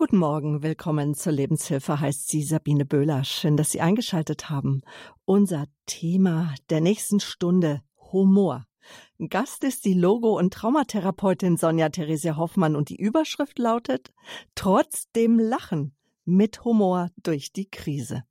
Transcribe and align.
Guten 0.00 0.16
Morgen, 0.16 0.62
willkommen 0.62 1.14
zur 1.14 1.32
Lebenshilfe, 1.32 2.00
heißt 2.00 2.28
sie 2.28 2.42
Sabine 2.42 2.86
Böhler. 2.86 3.22
Schön, 3.22 3.58
dass 3.58 3.70
Sie 3.70 3.82
eingeschaltet 3.82 4.48
haben. 4.48 4.80
Unser 5.26 5.66
Thema 5.84 6.54
der 6.70 6.80
nächsten 6.80 7.20
Stunde, 7.20 7.82
Humor. 8.10 8.64
Gast 9.28 9.62
ist 9.62 9.84
die 9.84 9.92
Logo- 9.92 10.38
und 10.38 10.54
Traumatherapeutin 10.54 11.58
Sonja 11.58 11.90
Theresia 11.90 12.38
Hoffmann 12.38 12.76
und 12.76 12.88
die 12.88 12.96
Überschrift 12.96 13.58
lautet 13.58 14.10
Trotzdem 14.54 15.38
Lachen 15.38 15.94
mit 16.24 16.64
Humor 16.64 17.10
durch 17.22 17.52
die 17.52 17.68
Krise. 17.68 18.24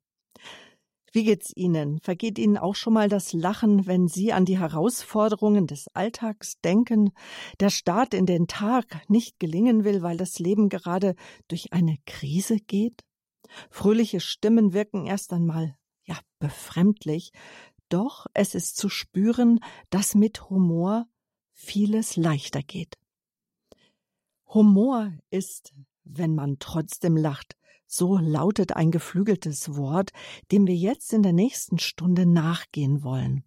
Wie 1.12 1.24
geht's 1.24 1.52
Ihnen? 1.56 1.98
Vergeht 2.00 2.38
Ihnen 2.38 2.56
auch 2.56 2.76
schon 2.76 2.92
mal 2.92 3.08
das 3.08 3.32
Lachen, 3.32 3.86
wenn 3.86 4.06
Sie 4.06 4.32
an 4.32 4.44
die 4.44 4.60
Herausforderungen 4.60 5.66
des 5.66 5.88
Alltags 5.92 6.60
denken, 6.60 7.10
der 7.58 7.70
Start 7.70 8.14
in 8.14 8.26
den 8.26 8.46
Tag 8.46 9.08
nicht 9.08 9.40
gelingen 9.40 9.82
will, 9.82 10.02
weil 10.02 10.16
das 10.16 10.38
Leben 10.38 10.68
gerade 10.68 11.16
durch 11.48 11.72
eine 11.72 11.96
Krise 12.06 12.58
geht? 12.58 13.02
Fröhliche 13.70 14.20
Stimmen 14.20 14.72
wirken 14.72 15.06
erst 15.06 15.32
einmal, 15.32 15.74
ja, 16.04 16.16
befremdlich, 16.38 17.32
doch 17.88 18.26
es 18.32 18.54
ist 18.54 18.76
zu 18.76 18.88
spüren, 18.88 19.58
dass 19.90 20.14
mit 20.14 20.48
Humor 20.48 21.06
vieles 21.52 22.16
leichter 22.16 22.62
geht. 22.62 22.96
Humor 24.46 25.12
ist, 25.30 25.74
wenn 26.04 26.36
man 26.36 26.58
trotzdem 26.60 27.16
lacht, 27.16 27.56
so 27.90 28.18
lautet 28.18 28.76
ein 28.76 28.92
geflügeltes 28.92 29.76
Wort, 29.76 30.12
dem 30.52 30.68
wir 30.68 30.76
jetzt 30.76 31.12
in 31.12 31.22
der 31.22 31.32
nächsten 31.32 31.80
Stunde 31.80 32.24
nachgehen 32.24 33.02
wollen. 33.02 33.42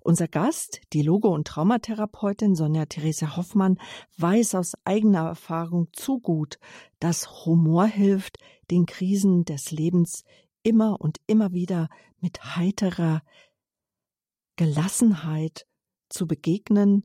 Unser 0.00 0.26
Gast, 0.26 0.80
die 0.94 1.02
Logo- 1.02 1.34
und 1.34 1.46
Traumatherapeutin 1.46 2.54
Sonja 2.54 2.86
Therese 2.86 3.36
Hoffmann, 3.36 3.78
weiß 4.16 4.54
aus 4.54 4.72
eigener 4.84 5.26
Erfahrung 5.26 5.88
zu 5.92 6.18
gut, 6.18 6.58
dass 6.98 7.44
Humor 7.44 7.84
hilft, 7.84 8.38
den 8.70 8.86
Krisen 8.86 9.44
des 9.44 9.70
Lebens 9.70 10.24
immer 10.62 10.98
und 11.00 11.18
immer 11.26 11.52
wieder 11.52 11.90
mit 12.20 12.56
heiterer 12.56 13.22
Gelassenheit 14.56 15.66
zu 16.08 16.26
begegnen, 16.26 17.04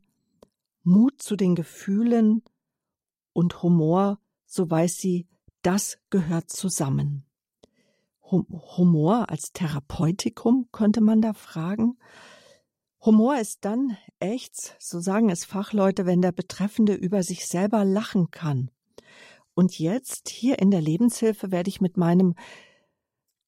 Mut 0.83 1.21
zu 1.21 1.35
den 1.35 1.55
Gefühlen 1.55 2.41
und 3.33 3.63
Humor, 3.63 4.19
so 4.45 4.69
weiß 4.69 4.95
sie, 4.97 5.27
das 5.61 5.97
gehört 6.09 6.49
zusammen. 6.49 7.25
Humor 8.21 9.29
als 9.29 9.51
Therapeutikum 9.53 10.67
könnte 10.71 11.01
man 11.01 11.21
da 11.21 11.33
fragen. 11.33 11.97
Humor 13.01 13.39
ist 13.39 13.65
dann 13.65 13.97
echt, 14.19 14.75
so 14.79 14.99
sagen 14.99 15.29
es 15.29 15.45
Fachleute, 15.45 16.05
wenn 16.05 16.21
der 16.21 16.31
Betreffende 16.31 16.93
über 16.93 17.23
sich 17.23 17.47
selber 17.47 17.85
lachen 17.85 18.29
kann. 18.29 18.69
Und 19.53 19.79
jetzt 19.79 20.29
hier 20.29 20.59
in 20.59 20.69
der 20.69 20.81
Lebenshilfe 20.81 21.51
werde 21.51 21.69
ich 21.69 21.81
mit 21.81 21.97
meinem 21.97 22.35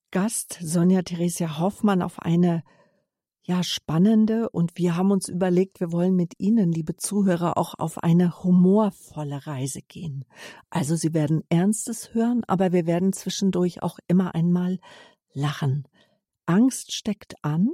Gast 0.10 0.58
Sonja 0.62 1.04
Theresia 1.04 1.60
Hoffmann 1.60 2.02
auf 2.02 2.20
eine 2.20 2.64
ja, 3.44 3.64
spannende 3.64 4.50
und 4.50 4.78
wir 4.78 4.96
haben 4.96 5.12
uns 5.12 5.28
überlegt, 5.28 5.80
wir 5.80 5.92
wollen 5.92 6.16
mit 6.16 6.34
Ihnen, 6.40 6.72
liebe 6.72 6.96
Zuhörer, 6.96 7.58
auch 7.58 7.74
auf 7.80 7.98
eine 7.98 8.44
humorvolle 8.44 9.48
Reise 9.48 9.82
gehen. 9.82 10.26
Also 10.70 10.96
Sie 10.96 11.14
werden 11.14 11.44
Ernstes 11.50 12.14
hören, 12.14 12.44
aber 12.48 12.72
wir 12.72 12.86
werden 12.86 13.14
zwischendurch 13.14 13.82
auch 13.82 13.98
immer 14.08 14.36
einmal 14.36 14.80
lachen. 15.34 15.88
Angst 16.46 16.94
steckt 16.94 17.34
an, 17.44 17.72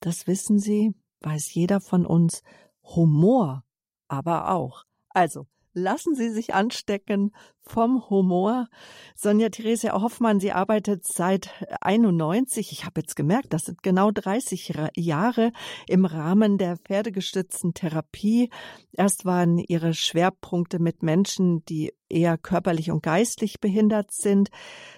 das 0.00 0.26
wissen 0.26 0.58
Sie, 0.58 0.94
weiß 1.20 1.52
jeder 1.52 1.80
von 1.80 2.06
uns, 2.06 2.42
Humor 2.82 3.64
aber 4.08 4.50
auch. 4.50 4.84
Also, 5.10 5.46
lassen 5.72 6.14
Sie 6.14 6.30
sich 6.30 6.54
anstecken 6.54 7.34
vom 7.66 8.08
Humor. 8.08 8.68
Sonja 9.14 9.48
Therese 9.48 9.92
Hoffmann, 9.92 10.40
sie 10.40 10.52
arbeitet 10.52 11.06
seit 11.06 11.50
91, 11.80 12.72
ich 12.72 12.84
habe 12.84 13.00
jetzt 13.00 13.16
gemerkt, 13.16 13.52
das 13.52 13.62
sind 13.62 13.82
genau 13.82 14.10
30 14.10 14.72
Jahre 14.96 15.52
im 15.88 16.04
Rahmen 16.04 16.58
der 16.58 16.76
pferdegestützten 16.76 17.74
Therapie. 17.74 18.50
Erst 18.92 19.24
waren 19.24 19.58
ihre 19.58 19.94
Schwerpunkte 19.94 20.78
mit 20.78 21.02
Menschen, 21.02 21.64
die 21.64 21.92
eher 22.08 22.38
körperlich 22.38 22.90
und 22.90 23.02
geistlich 23.02 23.60
behindert 23.60 24.12
sind. 24.12 24.50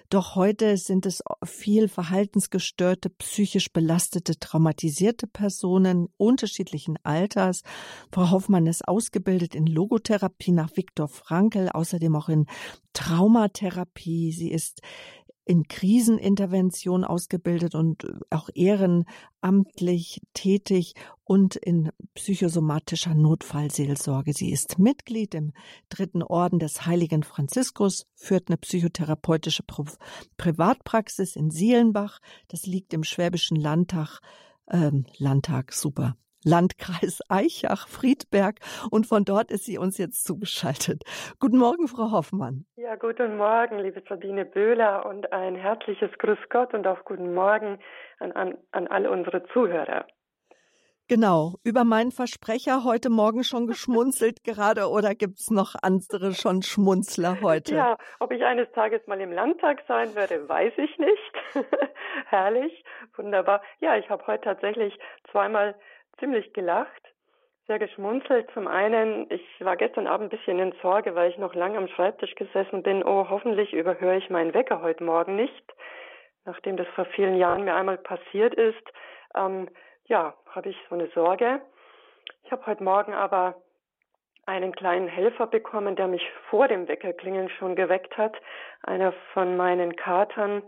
Doch 0.09 0.35
heute 0.35 0.77
sind 0.77 1.05
es 1.05 1.21
viel 1.43 1.87
verhaltensgestörte, 1.87 3.09
psychisch 3.09 3.71
belastete, 3.71 4.37
traumatisierte 4.39 5.27
Personen 5.27 6.07
unterschiedlichen 6.17 6.97
Alters. 7.03 7.61
Frau 8.11 8.31
Hoffmann 8.31 8.67
ist 8.67 8.87
ausgebildet 8.87 9.55
in 9.55 9.65
Logotherapie 9.65 10.51
nach 10.51 10.75
Viktor 10.75 11.07
Frankl, 11.07 11.69
außerdem 11.69 12.15
auch 12.15 12.29
in 12.29 12.45
Traumatherapie. 12.93 14.31
Sie 14.31 14.51
ist 14.51 14.81
in 15.49 15.67
Krisenintervention 15.67 17.03
ausgebildet 17.03 17.73
und 17.73 18.05
auch 18.29 18.49
ehrenamtlich 18.53 20.21
tätig 20.35 20.93
und 21.23 21.55
in 21.55 21.89
psychosomatischer 22.13 23.15
Notfallseelsorge. 23.15 24.33
Sie 24.33 24.51
ist 24.51 24.77
Mitglied 24.77 25.33
im 25.33 25.53
dritten 25.89 26.21
Orden 26.21 26.59
des 26.59 26.85
Heiligen 26.85 27.23
Franziskus, 27.23 28.05
führt 28.13 28.49
eine 28.49 28.57
psychotherapeutische 28.57 29.63
Privatpraxis 30.37 31.35
in 31.35 31.49
Sielenbach. 31.49 32.19
Das 32.49 32.67
liegt 32.67 32.93
im 32.93 33.03
Schwäbischen 33.03 33.57
Landtag. 33.57 34.19
Ähm, 34.69 35.07
Landtag, 35.17 35.73
super. 35.73 36.15
Landkreis 36.43 37.21
Eichach-Friedberg 37.29 38.59
und 38.91 39.05
von 39.05 39.25
dort 39.25 39.51
ist 39.51 39.65
sie 39.65 39.77
uns 39.77 39.97
jetzt 39.97 40.25
zugeschaltet. 40.25 41.03
Guten 41.39 41.57
Morgen, 41.57 41.87
Frau 41.87 42.11
Hoffmann. 42.11 42.65
Ja, 42.75 42.95
guten 42.95 43.37
Morgen, 43.37 43.79
liebe 43.79 44.01
Sabine 44.07 44.45
Böhler 44.45 45.05
und 45.05 45.31
ein 45.33 45.55
herzliches 45.55 46.11
Grüß 46.17 46.39
Gott 46.49 46.73
und 46.73 46.87
auch 46.87 47.03
guten 47.05 47.33
Morgen 47.33 47.79
an, 48.19 48.31
an, 48.31 48.57
an 48.71 48.87
alle 48.87 49.11
unsere 49.11 49.43
Zuhörer. 49.47 50.05
Genau, 51.09 51.55
über 51.63 51.85
meinen 51.85 52.11
Versprecher 52.11 52.83
heute 52.83 53.09
Morgen 53.09 53.43
schon 53.43 53.65
geschmunzelt 53.65 54.43
gerade 54.45 54.89
oder 54.89 55.15
gibt 55.15 55.39
es 55.39 55.49
noch 55.49 55.73
andere 55.81 56.33
schon 56.33 56.61
Schmunzler 56.61 57.41
heute? 57.41 57.73
Ja, 57.73 57.97
ob 58.19 58.31
ich 58.31 58.43
eines 58.45 58.71
Tages 58.73 59.01
mal 59.07 59.19
im 59.19 59.31
Landtag 59.31 59.81
sein 59.87 60.13
werde, 60.13 60.47
weiß 60.47 60.73
ich 60.77 60.97
nicht. 60.99 61.33
Herrlich, 62.27 62.85
wunderbar. 63.15 63.63
Ja, 63.79 63.97
ich 63.97 64.07
habe 64.11 64.25
heute 64.27 64.43
tatsächlich 64.43 64.93
zweimal 65.31 65.73
ziemlich 66.19 66.53
gelacht, 66.53 67.01
sehr 67.67 67.79
geschmunzelt. 67.79 68.49
Zum 68.53 68.67
einen, 68.67 69.27
ich 69.31 69.43
war 69.59 69.77
gestern 69.77 70.07
Abend 70.07 70.27
ein 70.27 70.37
bisschen 70.37 70.59
in 70.59 70.73
Sorge, 70.81 71.15
weil 71.15 71.29
ich 71.29 71.37
noch 71.37 71.53
lange 71.53 71.77
am 71.77 71.87
Schreibtisch 71.87 72.35
gesessen 72.35 72.83
bin. 72.83 73.03
Oh, 73.03 73.27
hoffentlich 73.29 73.73
überhöre 73.73 74.17
ich 74.17 74.29
meinen 74.29 74.53
Wecker 74.53 74.81
heute 74.81 75.03
Morgen 75.03 75.35
nicht. 75.35 75.73
Nachdem 76.45 76.77
das 76.77 76.87
vor 76.95 77.05
vielen 77.05 77.37
Jahren 77.37 77.63
mir 77.63 77.75
einmal 77.75 77.97
passiert 77.97 78.55
ist, 78.55 78.83
ähm, 79.35 79.69
ja, 80.05 80.33
habe 80.47 80.69
ich 80.69 80.77
so 80.89 80.95
eine 80.95 81.07
Sorge. 81.09 81.61
Ich 82.43 82.51
habe 82.51 82.65
heute 82.65 82.83
Morgen 82.83 83.13
aber 83.13 83.55
einen 84.47 84.73
kleinen 84.73 85.07
Helfer 85.07 85.45
bekommen, 85.45 85.95
der 85.95 86.07
mich 86.07 86.27
vor 86.49 86.67
dem 86.67 86.87
Weckerklingeln 86.87 87.49
schon 87.49 87.75
geweckt 87.75 88.17
hat. 88.17 88.35
Einer 88.81 89.13
von 89.33 89.55
meinen 89.55 89.95
Katern 89.95 90.63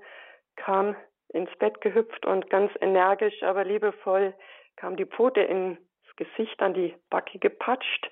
kam 0.55 0.95
ins 1.29 1.49
Bett 1.57 1.81
gehüpft 1.81 2.25
und 2.27 2.49
ganz 2.51 2.71
energisch, 2.79 3.41
aber 3.41 3.63
liebevoll 3.63 4.35
kam 4.81 4.95
die 4.95 5.05
Pfote 5.05 5.41
ins 5.41 5.77
Gesicht 6.15 6.59
an 6.61 6.73
die 6.73 6.95
Backe 7.11 7.37
gepatscht. 7.37 8.09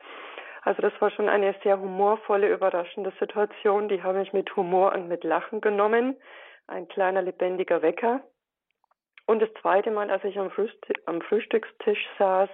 Also 0.61 0.83
das 0.83 0.93
war 0.99 1.09
schon 1.09 1.27
eine 1.27 1.55
sehr 1.63 1.79
humorvolle, 1.79 2.47
überraschende 2.47 3.11
Situation. 3.19 3.89
Die 3.89 4.03
habe 4.03 4.21
ich 4.21 4.33
mit 4.33 4.55
Humor 4.55 4.93
und 4.93 5.07
mit 5.07 5.23
Lachen 5.23 5.61
genommen. 5.61 6.15
Ein 6.67 6.87
kleiner 6.87 7.23
lebendiger 7.23 7.81
Wecker. 7.81 8.21
Und 9.25 9.41
das 9.41 9.49
zweite 9.61 9.89
Mal, 9.89 10.11
als 10.11 10.23
ich 10.23 10.37
am, 10.37 10.51
Frühstück, 10.51 11.01
am 11.07 11.21
Frühstückstisch 11.21 12.07
saß, 12.19 12.49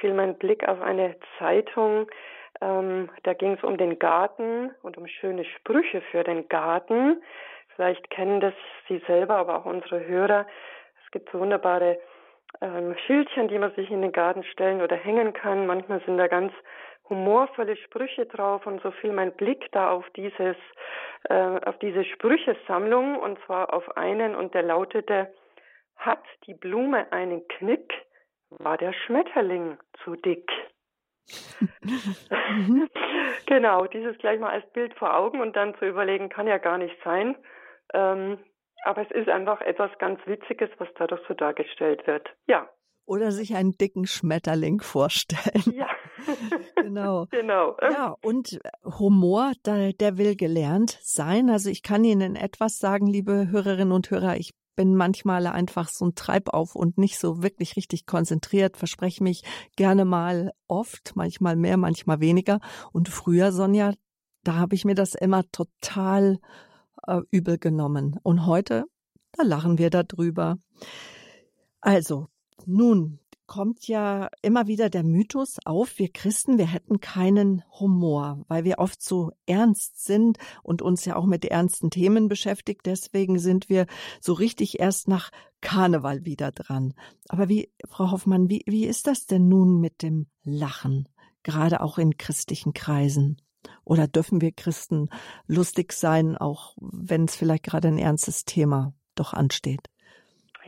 fiel 0.00 0.12
mein 0.12 0.36
Blick 0.38 0.68
auf 0.68 0.80
eine 0.82 1.14
Zeitung. 1.38 2.10
Ähm, 2.60 3.10
da 3.22 3.32
ging 3.34 3.52
es 3.52 3.62
um 3.62 3.76
den 3.76 4.00
Garten 4.00 4.74
und 4.82 4.98
um 4.98 5.06
schöne 5.06 5.44
Sprüche 5.44 6.00
für 6.10 6.24
den 6.24 6.48
Garten. 6.48 7.22
Vielleicht 7.76 8.10
kennen 8.10 8.40
das 8.40 8.54
Sie 8.88 8.98
selber, 9.06 9.36
aber 9.36 9.58
auch 9.58 9.66
unsere 9.66 10.04
Hörer. 10.04 10.46
Es 11.04 11.10
gibt 11.12 11.30
so 11.30 11.38
wunderbare 11.38 12.00
ähm, 12.60 12.96
Schildchen, 13.06 13.48
die 13.48 13.58
man 13.58 13.74
sich 13.74 13.90
in 13.90 14.02
den 14.02 14.12
Garten 14.12 14.44
stellen 14.44 14.82
oder 14.82 14.96
hängen 14.96 15.32
kann. 15.32 15.66
Manchmal 15.66 16.00
sind 16.04 16.18
da 16.18 16.26
ganz 16.26 16.52
humorvolle 17.08 17.76
Sprüche 17.76 18.26
drauf 18.26 18.66
und 18.66 18.82
so 18.82 18.90
fiel 18.90 19.12
mein 19.12 19.32
Blick 19.32 19.70
da 19.72 19.90
auf 19.90 20.08
dieses, 20.16 20.56
äh, 21.24 21.60
auf 21.64 21.78
diese 21.78 22.04
Sprüchesammlung 22.04 23.16
und 23.16 23.38
zwar 23.46 23.72
auf 23.72 23.96
einen 23.96 24.34
und 24.34 24.54
der 24.54 24.62
lautete, 24.62 25.32
hat 25.96 26.22
die 26.46 26.54
Blume 26.54 27.10
einen 27.12 27.46
Knick, 27.48 27.92
war 28.50 28.76
der 28.76 28.92
Schmetterling 28.92 29.78
zu 30.02 30.16
dick. 30.16 30.50
genau, 33.46 33.86
dieses 33.86 34.16
gleich 34.18 34.38
mal 34.38 34.50
als 34.50 34.70
Bild 34.72 34.94
vor 34.94 35.16
Augen 35.16 35.40
und 35.40 35.56
dann 35.56 35.74
zu 35.76 35.86
überlegen, 35.86 36.28
kann 36.28 36.46
ja 36.46 36.58
gar 36.58 36.78
nicht 36.78 36.96
sein. 37.02 37.36
Ähm, 37.94 38.38
aber 38.86 39.02
es 39.02 39.10
ist 39.10 39.28
einfach 39.28 39.60
etwas 39.62 39.90
ganz 39.98 40.20
Witziges, 40.26 40.70
was 40.78 40.88
dadurch 40.96 41.20
so 41.26 41.34
dargestellt 41.34 42.06
wird. 42.06 42.28
Ja. 42.46 42.68
Oder 43.04 43.32
sich 43.32 43.54
einen 43.54 43.76
dicken 43.76 44.06
Schmetterling 44.06 44.80
vorstellen. 44.80 45.74
Ja, 45.76 45.88
genau. 46.76 47.26
Genau. 47.30 47.76
Ja, 47.82 48.16
und 48.22 48.58
Humor, 48.84 49.52
der, 49.64 49.92
der 49.92 50.18
will 50.18 50.36
gelernt 50.36 50.98
sein. 51.02 51.50
Also 51.50 51.68
ich 51.68 51.82
kann 51.82 52.04
Ihnen 52.04 52.36
etwas 52.36 52.78
sagen, 52.78 53.06
liebe 53.06 53.48
Hörerinnen 53.50 53.92
und 53.92 54.10
Hörer. 54.10 54.36
Ich 54.36 54.52
bin 54.76 54.94
manchmal 54.94 55.46
einfach 55.46 55.88
so 55.88 56.06
ein 56.06 56.14
Treibauf 56.14 56.76
und 56.76 56.98
nicht 56.98 57.18
so 57.18 57.42
wirklich 57.42 57.76
richtig 57.76 58.06
konzentriert, 58.06 58.76
verspreche 58.76 59.22
mich 59.22 59.42
gerne 59.76 60.04
mal 60.04 60.52
oft, 60.68 61.12
manchmal 61.16 61.56
mehr, 61.56 61.76
manchmal 61.76 62.20
weniger. 62.20 62.60
Und 62.92 63.08
früher, 63.08 63.52
Sonja, 63.52 63.94
da 64.44 64.54
habe 64.54 64.74
ich 64.74 64.84
mir 64.84 64.94
das 64.94 65.14
immer 65.14 65.42
total 65.50 66.38
äh, 67.06 67.20
übel 67.30 67.58
genommen. 67.58 68.18
Und 68.22 68.46
heute, 68.46 68.84
da 69.32 69.42
lachen 69.42 69.78
wir 69.78 69.90
darüber. 69.90 70.58
Also, 71.80 72.28
nun 72.64 73.20
kommt 73.46 73.86
ja 73.86 74.28
immer 74.42 74.66
wieder 74.66 74.90
der 74.90 75.04
Mythos 75.04 75.58
auf, 75.64 75.98
wir 75.98 76.12
Christen, 76.12 76.58
wir 76.58 76.66
hätten 76.66 77.00
keinen 77.00 77.62
Humor, 77.78 78.44
weil 78.48 78.64
wir 78.64 78.78
oft 78.78 79.02
so 79.02 79.32
ernst 79.46 80.04
sind 80.04 80.38
und 80.62 80.82
uns 80.82 81.04
ja 81.04 81.16
auch 81.16 81.26
mit 81.26 81.44
ernsten 81.44 81.90
Themen 81.90 82.28
beschäftigt. 82.28 82.82
Deswegen 82.86 83.38
sind 83.38 83.68
wir 83.68 83.86
so 84.20 84.32
richtig 84.32 84.80
erst 84.80 85.08
nach 85.08 85.30
Karneval 85.60 86.24
wieder 86.24 86.52
dran. 86.52 86.94
Aber 87.28 87.48
wie, 87.48 87.70
Frau 87.88 88.10
Hoffmann, 88.10 88.50
wie, 88.50 88.62
wie 88.66 88.84
ist 88.84 89.06
das 89.06 89.26
denn 89.26 89.48
nun 89.48 89.80
mit 89.80 90.02
dem 90.02 90.26
Lachen, 90.42 91.08
gerade 91.42 91.80
auch 91.80 91.98
in 91.98 92.16
christlichen 92.16 92.72
Kreisen? 92.72 93.40
Oder 93.84 94.06
dürfen 94.06 94.40
wir 94.40 94.52
Christen 94.52 95.08
lustig 95.46 95.92
sein, 95.92 96.36
auch 96.36 96.74
wenn 96.80 97.24
es 97.24 97.36
vielleicht 97.36 97.64
gerade 97.64 97.88
ein 97.88 97.98
ernstes 97.98 98.44
Thema 98.44 98.92
doch 99.14 99.32
ansteht? 99.32 99.88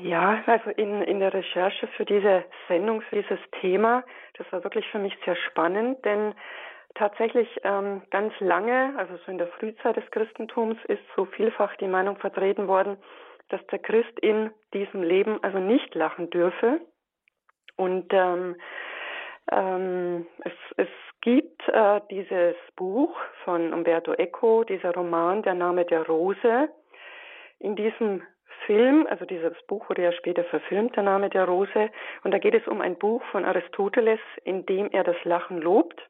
Ja, 0.00 0.42
also 0.46 0.70
in, 0.70 1.02
in 1.02 1.18
der 1.18 1.34
Recherche 1.34 1.88
für 1.96 2.04
diese 2.04 2.44
Sendung, 2.68 3.02
für 3.02 3.16
dieses 3.16 3.40
Thema, 3.60 4.04
das 4.36 4.46
war 4.52 4.62
wirklich 4.62 4.86
für 4.92 5.00
mich 5.00 5.12
sehr 5.24 5.36
spannend, 5.50 6.04
denn 6.04 6.34
tatsächlich 6.94 7.48
ähm, 7.64 8.02
ganz 8.10 8.32
lange, 8.38 8.94
also 8.96 9.16
so 9.24 9.32
in 9.32 9.38
der 9.38 9.48
Frühzeit 9.48 9.96
des 9.96 10.08
Christentums, 10.12 10.78
ist 10.86 11.02
so 11.16 11.24
vielfach 11.24 11.74
die 11.76 11.88
Meinung 11.88 12.16
vertreten 12.16 12.68
worden, 12.68 12.96
dass 13.48 13.64
der 13.68 13.78
Christ 13.78 14.18
in 14.20 14.50
diesem 14.72 15.02
Leben 15.02 15.42
also 15.42 15.58
nicht 15.58 15.94
lachen 15.94 16.30
dürfe. 16.30 16.80
Und 17.76 18.12
ähm, 18.12 18.56
ähm, 19.50 20.26
es, 20.44 20.52
es 20.76 20.88
gibt 21.20 21.68
äh, 21.68 22.00
dieses 22.10 22.54
Buch 22.76 23.16
von 23.44 23.72
Umberto 23.72 24.12
Eco, 24.12 24.64
dieser 24.64 24.92
Roman 24.92 25.42
Der 25.42 25.54
Name 25.54 25.84
der 25.84 26.06
Rose. 26.06 26.68
In 27.58 27.76
diesem 27.76 28.22
Film, 28.66 29.06
also 29.08 29.24
dieses 29.24 29.54
Buch 29.66 29.88
wurde 29.88 30.02
ja 30.02 30.12
später 30.12 30.44
verfilmt, 30.44 30.96
der 30.96 31.02
Name 31.02 31.30
der 31.30 31.44
Rose, 31.44 31.90
und 32.22 32.32
da 32.32 32.38
geht 32.38 32.54
es 32.54 32.66
um 32.68 32.80
ein 32.80 32.96
Buch 32.96 33.22
von 33.32 33.44
Aristoteles, 33.44 34.20
in 34.44 34.66
dem 34.66 34.90
er 34.90 35.04
das 35.04 35.16
Lachen 35.24 35.60
lobt. 35.60 36.00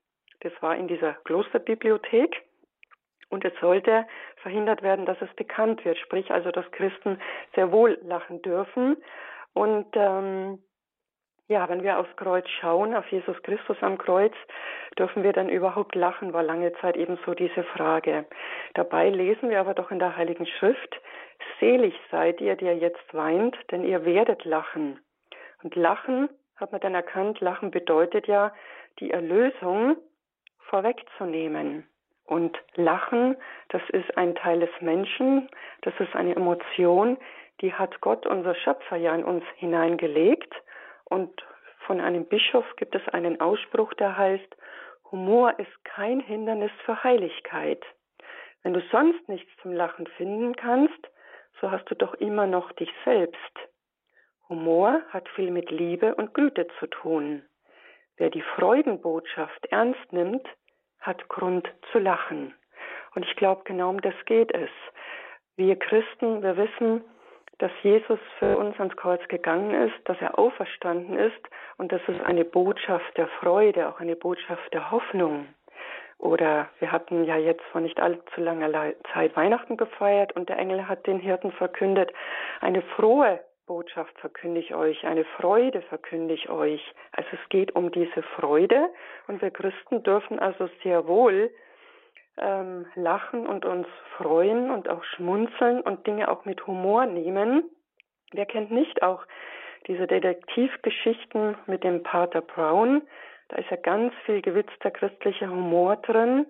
Das 0.41 0.53
war 0.61 0.77
in 0.77 0.89
dieser 0.89 1.15
Klosterbibliothek. 1.25 2.43
Und 3.31 3.45
es 3.45 3.53
sollte 3.61 4.07
verhindert 4.37 4.83
werden, 4.83 5.05
dass 5.05 5.21
es 5.21 5.33
bekannt 5.35 5.85
wird, 5.85 5.99
sprich 5.99 6.31
also, 6.31 6.51
dass 6.51 6.71
Christen 6.71 7.21
sehr 7.55 7.71
wohl 7.73 7.99
lachen 8.03 8.41
dürfen. 8.41 8.97
Und 9.53 9.87
ähm, 9.95 10.63
ja, 11.49 11.69
wenn 11.69 11.83
wir 11.83 11.99
aufs 11.99 12.15
Kreuz 12.17 12.47
schauen, 12.61 12.95
auf 12.95 13.07
Jesus 13.09 13.43
Christus 13.43 13.77
am 13.81 13.97
Kreuz, 13.97 14.35
dürfen 14.99 15.23
wir 15.23 15.33
dann 15.33 15.49
überhaupt 15.49 15.95
lachen, 15.95 16.33
war 16.35 16.43
lange 16.43 16.73
Zeit 16.75 16.97
eben 16.97 17.19
so 17.25 17.35
diese 17.35 17.65
Frage. 17.65 18.27
Dabei 18.75 19.09
lesen 19.09 19.49
wir 19.49 19.61
aber 19.61 19.75
doch 19.75 19.91
in 19.91 19.99
der 19.99 20.17
Heiligen 20.17 20.47
Schrift, 20.47 21.01
selig 21.59 21.95
seid 22.11 22.41
ihr, 22.43 22.57
die 22.57 22.67
ihr 22.67 22.77
jetzt 22.77 23.15
weint, 23.15 23.57
denn 23.71 23.83
ihr 23.83 24.05
werdet 24.05 24.45
lachen. 24.45 25.01
Und 25.63 25.75
lachen, 25.75 26.29
hat 26.57 26.73
man 26.73 26.81
dann 26.83 26.95
erkannt, 26.95 27.41
lachen 27.41 27.71
bedeutet 27.71 28.27
ja, 28.27 28.53
die 28.99 29.11
Erlösung 29.11 29.97
vorwegzunehmen. 30.69 31.89
Und 32.27 32.59
Lachen, 32.75 33.37
das 33.71 33.81
ist 33.91 34.19
ein 34.19 34.35
Teil 34.35 34.61
des 34.61 34.71
Menschen, 34.81 35.49
das 35.81 35.95
ist 35.99 36.15
eine 36.15 36.37
Emotion, 36.37 37.17
die 37.63 37.73
hat 37.73 38.03
Gott, 38.03 38.27
unser 38.27 38.55
Schöpfer, 38.55 38.97
ja 38.97 39.15
in 39.15 39.25
uns 39.25 39.45
hineingelegt. 39.57 40.55
Und 41.09 41.43
von 41.87 42.01
einem 42.01 42.27
Bischof 42.27 42.65
gibt 42.77 42.95
es 42.95 43.07
einen 43.09 43.41
Ausspruch, 43.41 43.95
der 43.95 44.17
heißt, 44.17 44.57
Humor 45.11 45.59
ist 45.59 45.85
kein 45.85 46.21
Hindernis 46.21 46.73
für 46.85 47.03
Heiligkeit. 47.03 47.83
Wenn 48.63 48.75
du 48.75 48.83
sonst 48.93 49.27
nichts 49.29 49.51
zum 49.63 49.73
Lachen 49.73 50.07
finden 50.19 50.55
kannst, 50.55 51.09
so 51.61 51.71
hast 51.71 51.87
du 51.91 51.95
doch 51.95 52.15
immer 52.15 52.47
noch 52.47 52.73
dich 52.73 52.93
selbst. 53.05 53.55
Humor 54.49 55.03
hat 55.11 55.29
viel 55.31 55.51
mit 55.51 55.71
Liebe 55.71 56.15
und 56.15 56.35
Güte 56.35 56.67
zu 56.79 56.87
tun. 56.87 57.43
Wer 58.17 58.31
die 58.31 58.43
Freudenbotschaft 58.57 59.67
ernst 59.67 60.13
nimmt, 60.13 60.47
hat 61.01 61.29
Grund 61.29 61.69
zu 61.93 61.99
lachen. 61.99 62.55
Und 63.15 63.25
ich 63.25 63.37
glaube, 63.37 63.63
genau 63.65 63.91
um 63.91 64.01
das 64.01 64.15
geht 64.27 64.53
es. 64.53 64.71
Wir 65.57 65.77
Christen, 65.77 66.43
wir 66.43 66.57
wissen, 66.57 67.05
dass 67.59 67.73
Jesus 67.83 68.21
für 68.39 68.57
uns 68.57 68.79
ans 68.79 68.97
Kreuz 68.97 69.27
gegangen 69.29 69.75
ist, 69.89 69.97
dass 70.05 70.17
er 70.21 70.39
auferstanden 70.39 71.19
ist 71.19 71.49
und 71.77 71.93
das 71.93 72.01
ist 72.07 72.21
eine 72.21 72.45
Botschaft 72.45 73.17
der 73.17 73.29
Freude, 73.41 73.89
auch 73.89 74.01
eine 74.01 74.17
Botschaft 74.17 74.73
der 74.73 74.91
Hoffnung. 74.91 75.47
Oder 76.19 76.69
wir 76.81 76.91
hatten 76.91 77.25
ja 77.25 77.37
jetzt 77.37 77.63
vor 77.71 77.81
nicht 77.81 78.01
allzu 78.01 78.41
langer 78.41 78.93
Zeit 79.13 79.37
Weihnachten 79.37 79.77
gefeiert 79.77 80.33
und 80.35 80.49
der 80.49 80.59
Engel 80.59 80.89
hat 80.89 81.07
den 81.07 81.21
Hirten 81.21 81.53
verkündet, 81.53 82.13
eine 82.61 82.83
frohe 82.83 83.41
Botschaft 83.67 84.19
verkünde 84.19 84.61
ich 84.61 84.75
euch, 84.75 85.05
eine 85.05 85.25
Freude 85.25 85.83
verkünde 85.83 86.35
ich 86.35 86.49
euch. 86.49 86.83
Also 87.13 87.29
es 87.33 87.49
geht 87.51 87.77
um 87.77 87.93
diese 87.93 88.23
Freude 88.23 88.89
und 89.29 89.41
wir 89.43 89.51
Christen 89.51 90.03
dürfen 90.03 90.39
also 90.39 90.69
sehr 90.83 91.07
wohl 91.07 91.51
ähm, 92.41 92.87
lachen 92.95 93.47
und 93.47 93.65
uns 93.65 93.87
freuen 94.17 94.71
und 94.71 94.89
auch 94.89 95.05
schmunzeln 95.05 95.81
und 95.81 96.07
Dinge 96.07 96.31
auch 96.31 96.45
mit 96.45 96.67
Humor 96.67 97.07
nehmen. 97.07 97.71
Wer 98.33 98.47
kennt 98.47 98.71
nicht 98.71 99.03
auch 99.03 99.25
diese 99.87 100.07
Detektivgeschichten 100.07 101.57
mit 101.67 101.85
dem 101.85 102.03
Pater 102.03 102.41
Brown? 102.41 103.03
Da 103.49 103.57
ist 103.57 103.71
ja 103.71 103.77
ganz 103.77 104.13
viel 104.27 104.43
gewitzter 104.43 104.91
christlicher 104.91 105.49
Humor 105.49 105.97
drin. 105.97 106.47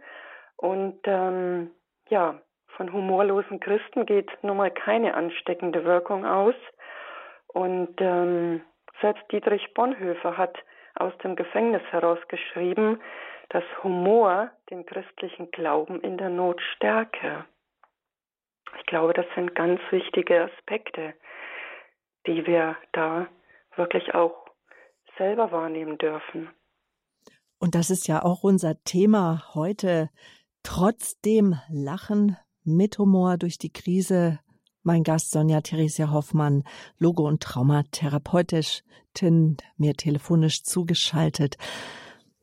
Und 0.56 0.98
ähm, 1.04 1.70
ja, 2.08 2.40
von 2.76 2.92
humorlosen 2.92 3.60
Christen 3.60 4.06
geht 4.06 4.30
nun 4.42 4.56
mal 4.56 4.70
keine 4.70 5.14
ansteckende 5.14 5.84
Wirkung 5.84 6.26
aus. 6.26 6.54
Und 7.48 7.94
ähm, 8.00 8.62
selbst 9.00 9.22
Dietrich 9.30 9.72
Bonhoeffer 9.74 10.36
hat 10.36 10.58
aus 10.96 11.16
dem 11.18 11.36
Gefängnis 11.36 11.82
herausgeschrieben, 11.90 13.00
dass 13.50 13.64
Humor 13.82 14.50
den 14.70 14.84
christlichen 14.84 15.50
Glauben 15.50 16.00
in 16.00 16.18
der 16.18 16.28
Not 16.28 16.60
stärke. 16.76 17.46
Ich 18.78 18.86
glaube, 18.86 19.14
das 19.14 19.26
sind 19.34 19.54
ganz 19.54 19.80
wichtige 19.90 20.50
Aspekte, 20.50 21.14
die 22.26 22.46
wir 22.46 22.76
da 22.92 23.28
wirklich 23.76 24.14
auch 24.14 24.46
selber 25.16 25.50
wahrnehmen 25.52 25.96
dürfen. 25.98 26.50
Und 27.58 27.74
das 27.74 27.90
ist 27.90 28.06
ja 28.06 28.22
auch 28.22 28.44
unser 28.44 28.82
Thema 28.84 29.54
heute. 29.54 30.10
Trotzdem 30.62 31.56
Lachen 31.68 32.36
mit 32.64 32.98
Humor 32.98 33.38
durch 33.38 33.58
die 33.58 33.72
Krise. 33.72 34.38
Mein 34.82 35.02
Gast 35.02 35.32
Sonja 35.32 35.60
Theresia 35.60 36.12
Hoffmann, 36.12 36.62
Logo- 36.98 37.26
und 37.26 37.42
Traumatherapeutin, 37.42 39.56
mir 39.76 39.94
telefonisch 39.94 40.62
zugeschaltet. 40.62 41.56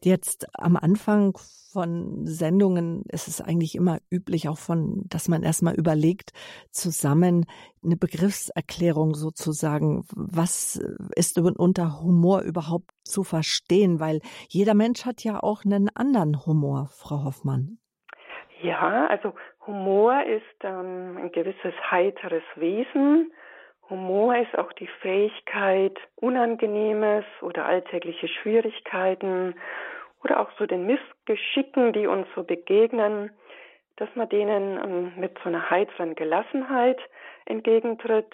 Jetzt 0.06 0.46
am 0.54 0.78
Anfang 0.78 1.36
von 1.74 2.28
Sendungen 2.28 3.02
ist 3.12 3.28
es 3.28 3.42
eigentlich 3.42 3.74
immer 3.74 3.98
üblich, 4.12 4.48
auch 4.48 4.60
von, 4.60 5.02
dass 5.10 5.28
man 5.28 5.42
erstmal 5.42 5.74
überlegt, 5.74 6.30
zusammen 6.70 7.48
eine 7.84 7.96
Begriffserklärung 7.98 9.16
sozusagen, 9.16 10.04
was 10.16 10.76
ist 11.16 11.40
unter 11.40 12.04
Humor 12.04 12.42
überhaupt 12.42 12.92
zu 13.04 13.24
verstehen, 13.24 14.00
weil 14.00 14.20
jeder 14.48 14.76
Mensch 14.76 15.08
hat 15.08 15.24
ja 15.24 15.42
auch 15.42 15.66
einen 15.66 15.90
anderen 15.96 16.46
Humor, 16.46 16.90
Frau 16.92 17.24
Hoffmann. 17.24 17.80
Ja, 18.62 19.08
also 19.08 19.34
Humor 19.66 20.22
ist 20.22 20.60
ähm, 20.62 21.18
ein 21.18 21.32
gewisses 21.32 21.74
heiteres 21.90 22.44
Wesen. 22.58 23.32
Humor 23.90 24.38
ist 24.38 24.56
auch 24.56 24.72
die 24.74 24.90
Fähigkeit, 25.02 25.98
Unangenehmes 26.16 27.26
oder 27.42 27.66
alltägliche 27.66 28.28
Schwierigkeiten 28.28 29.56
oder 30.26 30.40
auch 30.40 30.50
so 30.58 30.66
den 30.66 30.88
Missgeschicken, 30.88 31.94
die 31.94 32.08
uns 32.08 32.28
so 32.34 32.44
begegnen, 32.44 33.30
dass 33.98 34.10
man 34.16 34.28
denen 34.28 34.78
ähm, 34.84 35.14
mit 35.18 35.38
so 35.38 35.50
einer 35.50 35.70
heiteren 35.70 36.16
Gelassenheit 36.16 37.00
entgegentritt. 37.46 38.34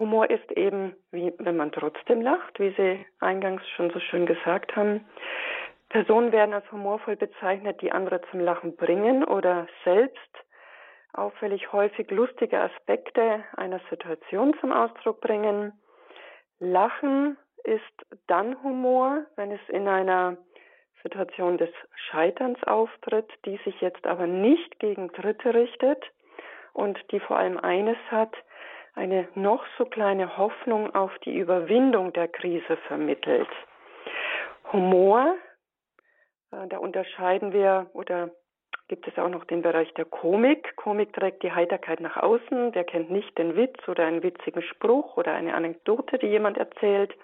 Humor 0.00 0.28
ist 0.28 0.50
eben, 0.50 0.96
wie 1.12 1.32
wenn 1.38 1.56
man 1.56 1.70
trotzdem 1.70 2.20
lacht, 2.22 2.58
wie 2.58 2.74
Sie 2.76 3.06
eingangs 3.20 3.62
schon 3.76 3.90
so 3.90 4.00
schön 4.00 4.26
gesagt 4.26 4.74
haben. 4.74 5.04
Personen 5.90 6.32
werden 6.32 6.54
als 6.54 6.70
humorvoll 6.72 7.16
bezeichnet, 7.16 7.80
die 7.82 7.92
andere 7.92 8.20
zum 8.32 8.40
Lachen 8.40 8.74
bringen 8.76 9.22
oder 9.22 9.68
selbst 9.84 10.44
auffällig 11.12 11.72
häufig 11.72 12.10
lustige 12.10 12.58
Aspekte 12.60 13.44
einer 13.56 13.80
Situation 13.90 14.56
zum 14.60 14.72
Ausdruck 14.72 15.20
bringen. 15.20 15.72
Lachen 16.58 17.36
ist 17.62 17.82
dann 18.26 18.60
Humor, 18.64 19.26
wenn 19.36 19.52
es 19.52 19.60
in 19.68 19.86
einer 19.86 20.36
Situation 21.02 21.58
des 21.58 21.70
Scheiterns 21.94 22.62
auftritt, 22.64 23.28
die 23.44 23.58
sich 23.64 23.80
jetzt 23.80 24.06
aber 24.06 24.26
nicht 24.26 24.78
gegen 24.78 25.08
Dritte 25.12 25.54
richtet 25.54 26.02
und 26.72 26.98
die 27.10 27.20
vor 27.20 27.36
allem 27.36 27.58
eines 27.58 27.98
hat, 28.10 28.34
eine 28.94 29.28
noch 29.34 29.64
so 29.78 29.84
kleine 29.84 30.36
Hoffnung 30.36 30.94
auf 30.94 31.16
die 31.20 31.36
Überwindung 31.36 32.12
der 32.12 32.28
Krise 32.28 32.76
vermittelt. 32.88 33.48
Humor, 34.72 35.36
äh, 36.52 36.66
da 36.68 36.78
unterscheiden 36.78 37.52
wir 37.52 37.90
oder 37.92 38.30
gibt 38.88 39.06
es 39.06 39.16
auch 39.18 39.28
noch 39.28 39.44
den 39.44 39.62
Bereich 39.62 39.92
der 39.94 40.04
Komik. 40.04 40.74
Komik 40.76 41.12
trägt 41.12 41.44
die 41.44 41.52
Heiterkeit 41.52 42.00
nach 42.00 42.16
außen. 42.16 42.74
Wer 42.74 42.84
kennt 42.84 43.10
nicht 43.10 43.38
den 43.38 43.56
Witz 43.56 43.88
oder 43.88 44.04
einen 44.04 44.24
witzigen 44.24 44.62
Spruch 44.62 45.16
oder 45.16 45.32
eine 45.32 45.54
Anekdote, 45.54 46.18
die 46.18 46.26
jemand 46.26 46.58
erzählt? 46.58 47.14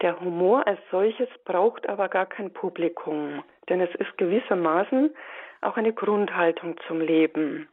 Der 0.00 0.18
Humor 0.20 0.66
als 0.66 0.80
solches 0.90 1.28
braucht 1.44 1.88
aber 1.88 2.08
gar 2.08 2.26
kein 2.26 2.52
Publikum, 2.52 3.42
denn 3.68 3.80
es 3.80 3.94
ist 3.96 4.16
gewissermaßen 4.16 5.14
auch 5.60 5.76
eine 5.76 5.92
Grundhaltung 5.92 6.76
zum 6.86 7.00
Leben. 7.00 7.68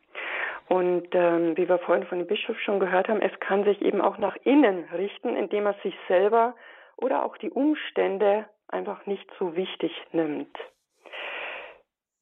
Und 0.67 1.07
ähm, 1.13 1.57
wie 1.57 1.67
wir 1.67 1.79
vorhin 1.79 2.05
von 2.05 2.19
dem 2.19 2.27
Bischof 2.27 2.59
schon 2.59 2.79
gehört 2.79 3.07
haben, 3.07 3.21
es 3.21 3.37
kann 3.39 3.63
sich 3.63 3.81
eben 3.81 4.01
auch 4.01 4.19
nach 4.19 4.35
innen 4.43 4.83
richten, 4.95 5.35
indem 5.35 5.65
er 5.65 5.73
sich 5.81 5.95
selber 6.07 6.55
oder 6.97 7.25
auch 7.25 7.37
die 7.37 7.49
Umstände 7.49 8.47
einfach 8.67 9.05
nicht 9.07 9.27
so 9.39 9.55
wichtig 9.55 9.91
nimmt. 10.11 10.55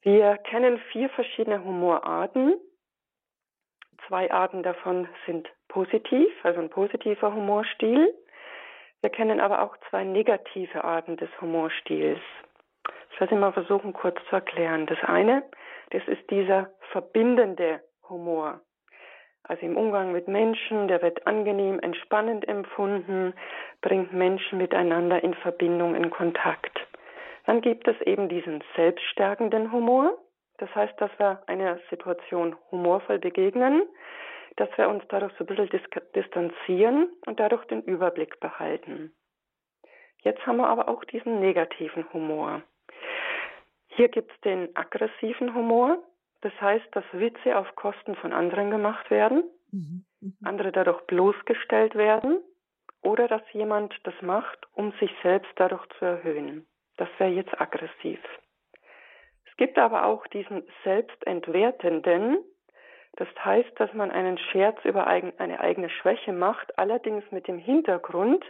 Wir 0.01 0.37
kennen 0.37 0.79
vier 0.93 1.09
verschiedene 1.09 1.61
Humorarten. 1.61 2.55
Zwei 4.07 4.31
Arten 4.31 4.63
davon 4.63 5.09
sind 5.25 5.49
positiv, 5.67 6.29
also 6.43 6.61
ein 6.61 6.69
positiver 6.69 7.33
Humorstil. 7.33 8.13
Wir 9.01 9.09
kennen 9.09 9.39
aber 9.39 9.61
auch 9.61 9.77
zwei 9.89 10.03
negative 10.03 10.83
Arten 10.83 11.17
des 11.17 11.29
Humorstils. 11.39 12.19
Ich 13.11 13.19
werde 13.19 13.35
mal 13.35 13.53
versuchen, 13.53 13.93
kurz 13.93 14.17
zu 14.29 14.35
erklären. 14.35 14.85
Das 14.85 14.97
eine, 15.03 15.43
das 15.91 16.01
ist 16.07 16.29
dieser 16.29 16.69
verbindende 16.91 17.81
Humor. 18.09 18.61
Also 19.43 19.65
im 19.65 19.77
Umgang 19.77 20.11
mit 20.11 20.27
Menschen, 20.27 20.87
der 20.87 21.01
wird 21.01 21.25
angenehm, 21.25 21.79
entspannend 21.79 22.47
empfunden, 22.47 23.33
bringt 23.81 24.11
Menschen 24.11 24.57
miteinander 24.57 25.23
in 25.23 25.33
Verbindung, 25.35 25.95
in 25.95 26.09
Kontakt. 26.09 26.77
Dann 27.45 27.61
gibt 27.61 27.87
es 27.87 27.99
eben 28.01 28.27
diesen 28.27 28.61
selbststärkenden 28.75 29.71
Humor. 29.71 30.17
Das 30.57 30.73
heißt, 30.75 30.99
dass 30.99 31.11
wir 31.17 31.41
einer 31.47 31.79
Situation 31.89 32.57
humorvoll 32.71 33.19
begegnen, 33.19 33.83
dass 34.57 34.69
wir 34.77 34.89
uns 34.89 35.03
dadurch 35.09 35.33
so 35.37 35.45
ein 35.45 35.47
bisschen 35.47 35.81
distanzieren 36.15 37.09
und 37.25 37.39
dadurch 37.39 37.65
den 37.65 37.83
Überblick 37.83 38.39
behalten. 38.39 39.13
Jetzt 40.21 40.45
haben 40.45 40.57
wir 40.57 40.67
aber 40.67 40.89
auch 40.89 41.03
diesen 41.05 41.39
negativen 41.39 42.11
Humor. 42.11 42.61
Hier 43.87 44.09
gibt 44.09 44.31
es 44.31 44.41
den 44.41 44.75
aggressiven 44.75 45.53
Humor. 45.55 46.03
Das 46.41 46.53
heißt, 46.61 46.85
dass 46.91 47.05
Witze 47.13 47.57
auf 47.57 47.75
Kosten 47.75 48.15
von 48.15 48.33
anderen 48.33 48.69
gemacht 48.69 49.09
werden, 49.09 49.43
mhm. 49.71 50.05
mhm. 50.21 50.37
andere 50.43 50.71
dadurch 50.71 51.01
bloßgestellt 51.07 51.95
werden 51.95 52.39
oder 53.01 53.27
dass 53.27 53.41
jemand 53.53 53.95
das 54.03 54.13
macht, 54.21 54.67
um 54.73 54.91
sich 54.99 55.11
selbst 55.23 55.51
dadurch 55.55 55.85
zu 55.97 56.05
erhöhen. 56.05 56.67
Das 56.97 57.09
wäre 57.17 57.31
jetzt 57.31 57.59
aggressiv. 57.59 58.19
Es 59.45 59.57
gibt 59.57 59.77
aber 59.79 60.05
auch 60.05 60.27
diesen 60.27 60.63
selbstentwertenden, 60.83 62.37
das 63.17 63.27
heißt, 63.43 63.71
dass 63.77 63.91
man 63.93 64.11
einen 64.11 64.37
Scherz 64.37 64.77
über 64.85 65.07
eine 65.07 65.59
eigene 65.59 65.89
Schwäche 65.89 66.33
macht, 66.33 66.77
allerdings 66.77 67.23
mit 67.31 67.47
dem 67.47 67.57
Hintergrund, 67.57 68.45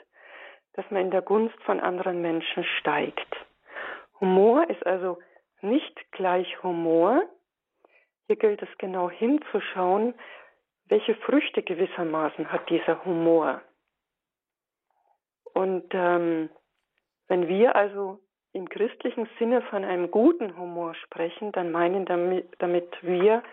dass 0.73 0.89
man 0.91 1.03
in 1.03 1.11
der 1.11 1.21
Gunst 1.21 1.61
von 1.63 1.79
anderen 1.79 2.21
Menschen 2.21 2.65
steigt. 2.79 3.35
Humor 4.19 4.69
ist 4.69 4.85
also 4.85 5.19
nicht 5.61 6.11
gleich 6.11 6.61
Humor. 6.63 7.23
Hier 8.27 8.35
gilt 8.35 8.61
es 8.61 8.69
genau 8.77 9.09
hinzuschauen, 9.09 10.13
welche 10.85 11.15
Früchte 11.15 11.63
gewissermaßen 11.63 12.51
hat 12.51 12.69
dieser 12.69 13.05
Humor. 13.05 13.61
Und 15.53 15.85
ähm, 15.93 16.49
wenn 17.29 17.47
wir 17.47 17.75
also 17.75 18.19
im 18.51 18.67
christlichen 18.67 19.29
Sinne 19.39 19.61
von 19.61 19.85
einem 19.85 20.11
guten 20.11 20.57
Humor 20.57 20.93
sprechen, 20.95 21.53
dann 21.53 21.71
meinen 21.71 22.05
damit, 22.05 22.53
damit 22.59 22.97
wir 23.01 23.43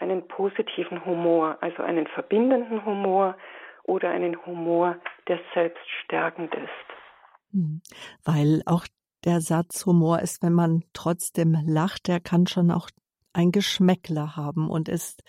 einen 0.00 0.26
positiven 0.28 1.04
Humor, 1.04 1.58
also 1.60 1.82
einen 1.82 2.06
verbindenden 2.06 2.84
Humor 2.84 3.36
oder 3.84 4.10
einen 4.10 4.44
Humor, 4.46 4.96
der 5.28 5.38
selbststärkend 5.54 6.52
ist. 6.54 7.52
Hm. 7.52 7.82
Weil 8.24 8.62
auch 8.66 8.86
der 9.24 9.40
Satz 9.40 9.86
Humor 9.86 10.20
ist, 10.20 10.42
wenn 10.42 10.52
man 10.52 10.84
trotzdem 10.92 11.56
lacht, 11.66 12.08
der 12.08 12.20
kann 12.20 12.46
schon 12.46 12.70
auch 12.70 12.88
ein 13.32 13.52
Geschmäckler 13.52 14.36
haben 14.36 14.70
und 14.70 14.88
ist, 14.88 15.22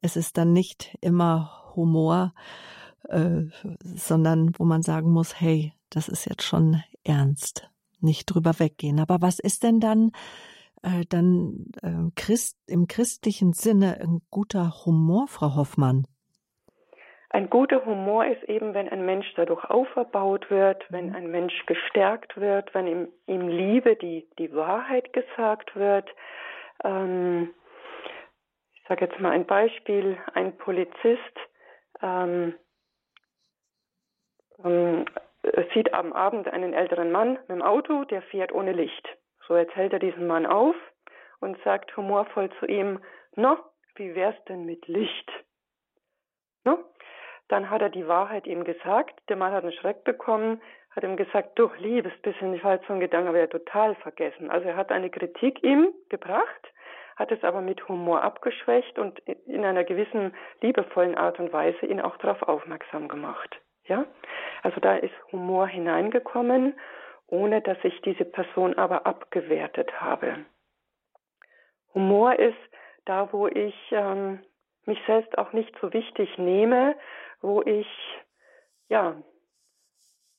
es 0.00 0.16
ist 0.16 0.38
dann 0.38 0.52
nicht 0.52 0.96
immer 1.00 1.72
Humor, 1.74 2.32
äh, 3.08 3.42
sondern 3.80 4.52
wo 4.58 4.64
man 4.64 4.82
sagen 4.82 5.10
muss, 5.10 5.40
hey, 5.40 5.72
das 5.90 6.08
ist 6.08 6.24
jetzt 6.26 6.42
schon 6.42 6.82
ernst 7.04 7.68
nicht 8.04 8.26
drüber 8.26 8.58
weggehen. 8.58 9.00
Aber 9.00 9.20
was 9.20 9.38
ist 9.40 9.64
denn 9.64 9.80
dann 9.80 10.12
äh, 10.84 11.04
dann 11.08 11.66
äh, 11.82 12.10
Christ, 12.14 12.58
im 12.68 12.86
christlichen 12.86 13.52
Sinne 13.52 13.98
ein 14.00 14.20
guter 14.30 14.84
Humor, 14.84 15.26
Frau 15.28 15.56
Hoffmann? 15.56 16.06
Ein 17.30 17.50
guter 17.50 17.84
Humor 17.84 18.26
ist 18.26 18.44
eben, 18.44 18.74
wenn 18.74 18.88
ein 18.88 19.04
Mensch 19.04 19.26
dadurch 19.34 19.64
auferbaut 19.64 20.50
wird, 20.50 20.84
wenn 20.90 21.08
mhm. 21.08 21.16
ein 21.16 21.30
Mensch 21.32 21.66
gestärkt 21.66 22.36
wird, 22.36 22.72
wenn 22.74 22.86
ihm, 22.86 23.08
ihm 23.26 23.48
Liebe, 23.48 23.96
die, 23.96 24.28
die 24.38 24.54
Wahrheit 24.54 25.12
gesagt 25.12 25.74
wird. 25.74 26.08
Ähm, 26.84 27.52
ich 28.74 28.82
sage 28.88 29.06
jetzt 29.06 29.18
mal 29.18 29.32
ein 29.32 29.46
Beispiel, 29.46 30.16
ein 30.34 30.56
Polizist 30.58 31.36
ähm, 32.02 32.54
ähm, 34.62 35.06
sieht 35.74 35.92
am 35.92 36.12
Abend 36.12 36.46
einen 36.46 36.72
älteren 36.72 37.10
Mann 37.10 37.32
mit 37.32 37.48
dem 37.48 37.62
Auto, 37.62 38.04
der 38.04 38.22
fährt 38.22 38.52
ohne 38.52 38.72
Licht. 38.72 39.08
So 39.46 39.54
erzählt 39.54 39.92
er 39.92 39.98
diesen 39.98 40.26
Mann 40.26 40.46
auf 40.46 40.76
und 41.40 41.58
sagt 41.62 41.96
humorvoll 41.96 42.50
zu 42.58 42.66
ihm, 42.66 43.00
no, 43.36 43.58
wie 43.96 44.14
wär's 44.14 44.36
denn 44.48 44.64
mit 44.64 44.86
Licht? 44.88 45.30
No? 46.64 46.78
Dann 47.48 47.68
hat 47.68 47.82
er 47.82 47.90
die 47.90 48.08
Wahrheit 48.08 48.46
ihm 48.46 48.64
gesagt. 48.64 49.20
Der 49.28 49.36
Mann 49.36 49.52
hat 49.52 49.64
einen 49.64 49.72
Schreck 49.72 50.04
bekommen, 50.04 50.62
hat 50.90 51.04
ihm 51.04 51.16
gesagt, 51.16 51.58
du 51.58 51.70
liebes 51.78 52.12
bisschen, 52.22 52.54
ich 52.54 52.64
war 52.64 52.74
jetzt 52.74 52.86
so 52.86 52.94
ein 52.94 53.00
Gedanke, 53.00 53.28
aber 53.28 53.38
er 53.38 53.50
total 53.50 53.94
vergessen. 53.96 54.50
Also 54.50 54.68
er 54.68 54.76
hat 54.76 54.90
eine 54.90 55.10
Kritik 55.10 55.62
ihm 55.62 55.92
gebracht, 56.08 56.72
hat 57.16 57.30
es 57.30 57.44
aber 57.44 57.60
mit 57.60 57.86
Humor 57.88 58.22
abgeschwächt 58.22 58.98
und 58.98 59.18
in 59.46 59.64
einer 59.64 59.84
gewissen 59.84 60.34
liebevollen 60.62 61.16
Art 61.16 61.38
und 61.38 61.52
Weise 61.52 61.84
ihn 61.86 62.00
auch 62.00 62.16
darauf 62.16 62.42
aufmerksam 62.42 63.08
gemacht. 63.08 63.60
Ja? 63.84 64.06
Also 64.62 64.80
da 64.80 64.96
ist 64.96 65.14
Humor 65.30 65.66
hineingekommen, 65.66 66.74
ohne 67.34 67.60
dass 67.60 67.78
ich 67.82 68.00
diese 68.02 68.24
Person 68.24 68.74
aber 68.74 69.06
abgewertet 69.06 70.00
habe. 70.00 70.44
Humor 71.92 72.38
ist 72.38 72.56
da, 73.04 73.32
wo 73.32 73.48
ich 73.48 73.74
ähm, 73.90 74.40
mich 74.86 74.98
selbst 75.06 75.36
auch 75.36 75.52
nicht 75.52 75.74
so 75.80 75.92
wichtig 75.92 76.38
nehme, 76.38 76.94
wo 77.40 77.62
ich 77.62 77.88
ja 78.88 79.16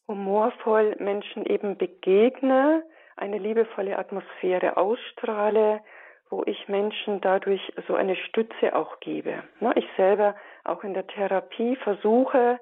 humorvoll 0.08 0.96
Menschen 1.00 1.46
eben 1.46 1.78
begegne, 1.78 2.84
eine 3.18 3.40
liebevolle 3.40 3.98
Atmosphäre 3.98 4.78
ausstrahle, 4.78 5.82
wo 6.30 6.44
ich 6.46 6.68
Menschen 6.68 7.22
dadurch 7.22 7.74
so 7.88 7.96
eine 7.96 8.16
Stütze 8.16 8.76
auch 8.76 9.00
gebe. 9.00 9.44
Ich 9.76 9.88
selber 9.98 10.36
auch 10.64 10.84
in 10.84 10.94
der 10.94 11.08
Therapie 11.08 11.76
versuche, 11.78 12.60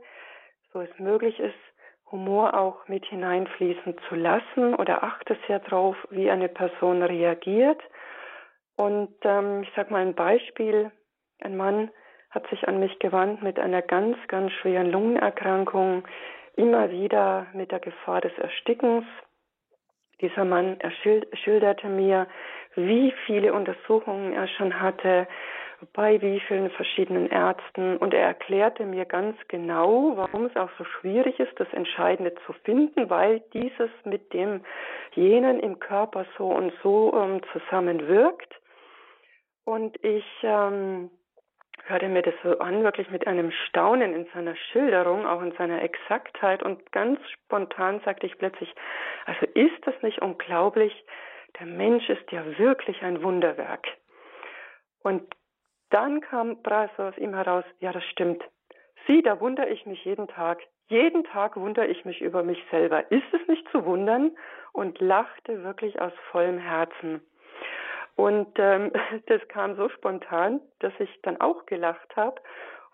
so 0.72 0.82
es 0.82 1.00
möglich 1.00 1.40
ist, 1.40 1.73
Humor 2.14 2.54
auch 2.54 2.88
mit 2.88 3.04
hineinfließen 3.06 3.96
zu 4.08 4.16
lassen 4.16 4.76
oder 4.76 5.04
achte 5.04 5.36
sehr 5.48 5.60
darauf, 5.60 5.98
wie 6.12 6.30
eine 6.30 6.48
Person 6.48 7.02
reagiert. 7.02 7.82
Und 8.76 9.14
ähm, 9.24 9.64
ich 9.64 9.72
sage 9.76 9.92
mal 9.92 10.04
ein 10.04 10.14
Beispiel. 10.14 10.92
Ein 11.42 11.58
Mann 11.58 11.90
hat 12.30 12.48
sich 12.50 12.68
an 12.68 12.80
mich 12.80 13.00
gewandt 13.00 13.42
mit 13.42 13.60
einer 13.60 13.82
ganz, 13.82 14.16
ganz 14.28 14.52
schweren 14.54 14.92
Lungenerkrankung, 14.92 16.08
immer 16.56 16.92
wieder 16.92 17.48
mit 17.54 17.72
der 17.72 17.80
Gefahr 17.80 18.22
des 18.22 18.38
Erstickens. 18.38 19.06
Dieser 20.22 20.46
Mann 20.46 20.78
er 20.80 20.92
schilderte 20.92 21.88
mir, 21.88 22.28
wie 22.76 23.12
viele 23.26 23.54
Untersuchungen 23.54 24.34
er 24.34 24.48
schon 24.48 24.80
hatte, 24.80 25.28
bei 25.94 26.22
wie 26.22 26.40
vielen 26.40 26.70
verschiedenen 26.72 27.30
Ärzten 27.30 27.98
und 27.98 28.14
er 28.14 28.26
erklärte 28.26 28.86
mir 28.86 29.06
ganz 29.06 29.38
genau, 29.48 30.14
warum 30.16 30.46
es 30.46 30.56
auch 30.56 30.70
so 30.78 30.84
schwierig 30.84 31.40
ist, 31.40 31.60
das 31.60 31.72
Entscheidende 31.74 32.34
zu 32.46 32.54
finden, 32.64 33.10
weil 33.10 33.42
dieses 33.54 33.90
mit 34.04 34.34
dem 34.34 34.64
jenen 35.14 35.60
im 35.60 35.80
Körper 35.80 36.26
so 36.38 36.48
und 36.48 36.74
so 36.82 37.14
ähm, 37.16 37.42
zusammenwirkt. 37.52 38.54
Und 39.66 40.02
ich 40.04 40.26
ähm, 40.44 41.10
hörte 41.86 42.08
mir 42.08 42.22
das 42.22 42.34
so 42.44 42.60
an, 42.60 42.84
wirklich 42.84 43.10
mit 43.10 43.28
einem 43.28 43.52
Staunen 43.52 44.14
in 44.14 44.26
seiner 44.34 44.56
Schilderung, 44.56 45.26
auch 45.26 45.42
in 45.42 45.54
seiner 45.54 45.82
Exaktheit 45.82 46.64
und 46.64 46.92
ganz 46.92 47.20
spontan 47.30 48.02
sagte 48.06 48.26
ich 48.28 48.38
plötzlich, 48.38 48.74
also 49.26 49.46
ist 49.54 49.86
das 49.86 49.96
nicht 50.02 50.22
unglaublich, 50.22 50.94
der 51.60 51.68
Mensch 51.68 52.10
ist 52.10 52.32
ja 52.32 52.44
wirklich 52.58 53.02
ein 53.04 53.22
Wunderwerk. 53.22 53.86
Und 55.04 55.24
dann 55.94 56.22
kam 56.22 56.62
bereits 56.64 56.98
aus 57.00 57.18
ihm 57.18 57.34
heraus, 57.34 57.66
ja, 57.80 57.92
das 57.92 58.04
stimmt. 58.06 58.44
Sieh, 59.06 59.22
da 59.22 59.40
wundere 59.40 59.70
ich 59.70 59.86
mich 59.86 60.04
jeden 60.06 60.28
Tag. 60.28 60.60
Jeden 60.88 61.24
Tag 61.24 61.56
wundere 61.56 61.88
ich 61.88 62.04
mich 62.06 62.22
über 62.22 62.44
mich 62.44 62.62
selber. 62.72 63.12
Ist 63.12 63.34
es 63.34 63.48
nicht 63.48 63.68
zu 63.70 63.86
wundern? 63.86 64.32
Und 64.72 65.00
lachte 65.00 65.64
wirklich 65.64 66.02
aus 66.02 66.14
vollem 66.32 66.58
Herzen. 66.58 67.22
Und 68.16 68.58
ähm, 68.58 68.92
das 69.28 69.48
kam 69.50 69.76
so 69.76 69.90
spontan, 69.90 70.62
dass 70.80 70.94
ich 71.00 71.22
dann 71.22 71.40
auch 71.40 71.66
gelacht 71.66 72.16
habe 72.16 72.42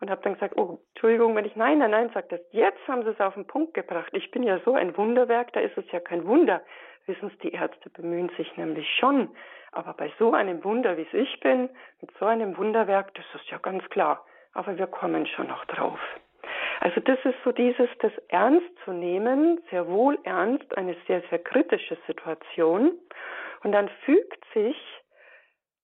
und 0.01 0.09
habe 0.09 0.21
dann 0.21 0.33
gesagt, 0.33 0.57
oh, 0.57 0.79
Entschuldigung, 0.93 1.35
wenn 1.35 1.45
ich 1.45 1.55
nein, 1.55 1.79
nein, 1.79 1.91
nein, 1.91 2.09
sagt 2.13 2.31
das, 2.31 2.41
jetzt 2.51 2.85
haben 2.87 3.03
sie 3.03 3.09
es 3.09 3.19
auf 3.19 3.33
den 3.33 3.47
Punkt 3.47 3.73
gebracht. 3.73 4.09
Ich 4.13 4.31
bin 4.31 4.43
ja 4.43 4.59
so 4.65 4.73
ein 4.73 4.95
Wunderwerk, 4.97 5.53
da 5.53 5.59
ist 5.59 5.77
es 5.77 5.89
ja 5.91 5.99
kein 5.99 6.25
Wunder. 6.25 6.61
Wissen 7.05 7.29
Sie, 7.29 7.49
die 7.49 7.53
Ärzte 7.53 7.89
bemühen 7.89 8.29
sich 8.37 8.55
nämlich 8.57 8.87
schon. 8.97 9.29
Aber 9.71 9.93
bei 9.93 10.11
so 10.19 10.33
einem 10.33 10.63
Wunder, 10.63 10.97
wie 10.97 11.07
es 11.11 11.13
ich 11.13 11.39
bin, 11.39 11.69
mit 12.01 12.11
so 12.19 12.25
einem 12.25 12.57
Wunderwerk, 12.57 13.13
das 13.15 13.25
ist 13.35 13.49
ja 13.49 13.57
ganz 13.57 13.83
klar. 13.89 14.25
Aber 14.53 14.77
wir 14.77 14.87
kommen 14.87 15.25
schon 15.27 15.47
noch 15.47 15.65
drauf. 15.65 15.99
Also 16.79 17.01
das 17.01 17.19
ist 17.25 17.35
so 17.43 17.51
dieses, 17.51 17.89
das 17.99 18.13
ernst 18.29 18.69
zu 18.85 18.91
nehmen, 18.91 19.61
sehr 19.69 19.87
wohl 19.87 20.17
ernst, 20.23 20.77
eine 20.77 20.95
sehr, 21.07 21.21
sehr 21.29 21.39
kritische 21.39 21.97
Situation. 22.07 22.97
Und 23.63 23.73
dann 23.73 23.89
fügt 24.05 24.43
sich 24.53 24.77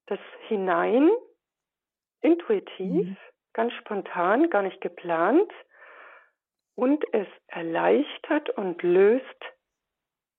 das 0.08 0.20
hinein, 0.48 1.10
intuitiv, 2.22 3.08
mhm. 3.08 3.18
ganz 3.54 3.74
spontan, 3.74 4.50
gar 4.50 4.62
nicht 4.62 4.82
geplant. 4.82 5.52
Und 6.76 7.06
es 7.14 7.28
erleichtert 7.48 8.50
und 8.52 8.82
löst 8.84 9.46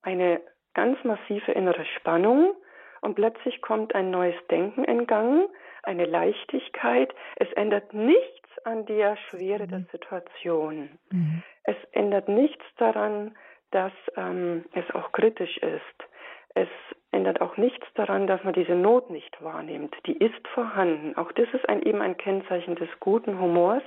eine 0.02 0.40
ganz 0.76 1.02
massive 1.04 1.52
innere 1.52 1.86
Spannung 1.96 2.54
und 3.00 3.14
plötzlich 3.14 3.62
kommt 3.62 3.94
ein 3.94 4.10
neues 4.10 4.36
Denken 4.50 4.84
in 4.84 5.06
Gang, 5.06 5.48
eine 5.82 6.04
Leichtigkeit. 6.04 7.14
Es 7.36 7.50
ändert 7.54 7.94
nichts 7.94 8.48
an 8.64 8.84
der 8.84 9.16
Schwere 9.16 9.64
mhm. 9.64 9.70
der 9.70 9.80
Situation. 9.90 10.90
Mhm. 11.10 11.42
Es 11.64 11.76
ändert 11.92 12.28
nichts 12.28 12.64
daran, 12.76 13.34
dass 13.70 13.92
ähm, 14.16 14.66
es 14.72 14.84
auch 14.94 15.12
kritisch 15.12 15.56
ist. 15.58 16.08
Es 16.54 16.68
ändert 17.10 17.40
auch 17.40 17.56
nichts 17.56 17.86
daran, 17.94 18.26
dass 18.26 18.44
man 18.44 18.52
diese 18.52 18.74
Not 18.74 19.08
nicht 19.10 19.42
wahrnimmt. 19.42 19.94
Die 20.06 20.16
ist 20.16 20.46
vorhanden. 20.48 21.16
Auch 21.16 21.32
das 21.32 21.48
ist 21.54 21.66
ein, 21.68 21.82
eben 21.82 22.02
ein 22.02 22.18
Kennzeichen 22.18 22.76
des 22.76 22.88
guten 23.00 23.40
Humors. 23.40 23.82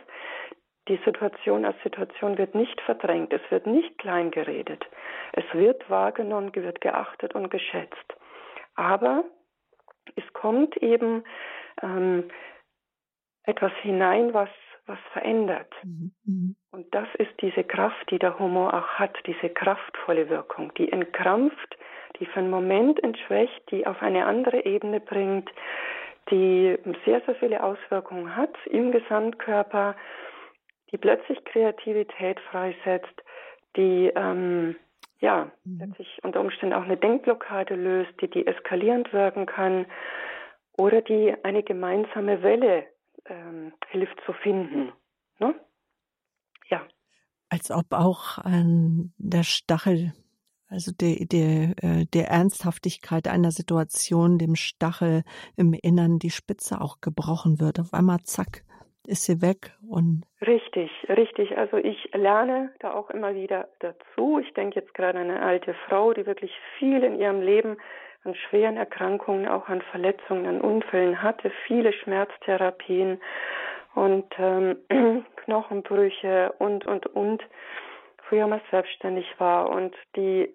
Die 0.90 1.00
Situation 1.06 1.66
als 1.66 1.82
Situation 1.84 2.38
wird 2.40 2.56
nicht 2.56 2.82
verdrängt, 2.82 3.32
es 3.32 3.42
wird 3.50 3.68
nicht 3.68 3.98
kleingeredet. 4.00 4.84
Es 5.34 5.46
wird 5.54 5.88
wahrgenommen, 5.90 6.54
wird 6.56 6.82
geachtet 6.82 7.36
und 7.36 7.50
geschätzt. 7.50 8.16
Aber 8.74 9.24
es 10.16 10.34
kommt 10.34 10.76
eben 10.78 11.24
ähm, 11.84 12.30
etwas 13.44 13.72
hinein, 13.82 14.34
was, 14.34 14.50
was 14.88 14.98
verändert. 15.14 15.72
Mhm, 15.84 16.12
mhm. 16.26 16.56
Und 16.72 16.94
das 16.96 17.08
ist 17.20 17.32
diese 17.42 17.64
Kraft, 17.64 18.10
die 18.10 18.20
der 18.20 18.40
Humor 18.40 18.74
auch 18.74 18.88
hat, 19.00 19.16
diese 19.28 19.50
kraftvolle 19.50 20.30
Wirkung, 20.30 20.74
die 20.76 20.92
entkrampft, 20.92 21.78
die 22.20 22.26
für 22.26 22.40
einen 22.40 22.50
Moment 22.50 23.02
entschwächt, 23.04 23.72
die 23.72 23.86
auf 23.86 24.02
eine 24.02 24.26
andere 24.26 24.66
Ebene 24.66 25.00
bringt, 25.00 25.50
die 26.32 26.78
sehr, 27.06 27.22
sehr 27.22 27.36
viele 27.36 27.64
Auswirkungen 27.64 28.36
hat 28.36 28.56
im 28.66 28.92
Gesamtkörper, 28.92 29.96
die 30.92 30.98
plötzlich 30.98 31.44
Kreativität 31.46 32.40
freisetzt, 32.52 33.24
die 33.76 34.12
ähm, 34.16 34.76
ja 35.20 35.52
mhm. 35.64 35.80
plötzlich 35.80 36.20
unter 36.24 36.42
Umständen 36.42 36.74
auch 36.74 36.84
eine 36.84 36.98
Denkblockade 36.98 37.76
löst, 37.76 38.12
die 38.22 38.30
deeskalierend 38.30 39.14
wirken 39.14 39.46
kann 39.46 39.86
oder 40.78 41.02
die 41.02 41.36
eine 41.44 41.64
gemeinsame 41.64 42.42
Welle 42.42 42.86
ähm, 43.26 43.74
hilft 43.90 44.20
zu 44.26 44.34
finden. 44.34 44.92
Ne? 45.40 45.54
Ja. 46.70 46.82
Als 47.50 47.72
ob 47.72 47.92
auch 47.92 48.40
ähm, 48.46 49.12
der 49.18 49.44
Stachel 49.44 50.14
also 50.70 50.92
der, 50.92 51.26
der, 51.26 51.84
äh, 51.84 52.06
der 52.06 52.30
Ernsthaftigkeit 52.30 53.28
einer 53.28 53.52
Situation, 53.52 54.38
dem 54.38 54.56
Stachel 54.56 55.24
im 55.56 55.74
Innern 55.74 56.20
die 56.20 56.30
Spitze 56.30 56.80
auch 56.80 57.02
gebrochen 57.02 57.60
wird. 57.60 57.80
Auf 57.80 57.94
einmal 57.94 58.20
zack, 58.24 58.64
ist 59.10 59.26
sie 59.26 59.42
weg 59.42 59.72
und 59.90 60.24
richtig, 60.46 60.92
richtig. 61.10 61.58
Also 61.58 61.78
ich 61.78 62.10
lerne 62.14 62.72
da 62.80 62.94
auch 62.94 63.10
immer 63.10 63.36
wieder 63.36 63.68
dazu. 63.80 64.40
Ich 64.40 64.54
denke 64.54 64.80
jetzt 64.80 64.94
gerade 64.94 65.20
an 65.20 65.30
eine 65.30 65.42
alte 65.42 65.74
Frau, 65.88 66.14
die 66.14 66.26
wirklich 66.26 66.52
viel 66.78 67.04
in 67.04 67.20
ihrem 67.20 67.42
Leben 67.42 67.78
an 68.24 68.36
schweren 68.36 68.78
Erkrankungen, 68.78 69.48
auch 69.48 69.68
an 69.68 69.82
Verletzungen, 69.82 70.46
an 70.46 70.62
Unfällen 70.62 71.22
hatte, 71.22 71.52
viele 71.68 71.94
Schmerztherapien 71.94 73.20
und 73.96 74.26
ähm, 74.38 74.78
Knochenbrüche 75.46 76.54
und 76.60 76.86
und 76.86 77.06
und 77.08 77.44
früher 78.28 78.48
mal 78.48 78.62
selbstständig 78.70 79.26
war 79.40 79.70
und 79.70 79.96
die 80.16 80.54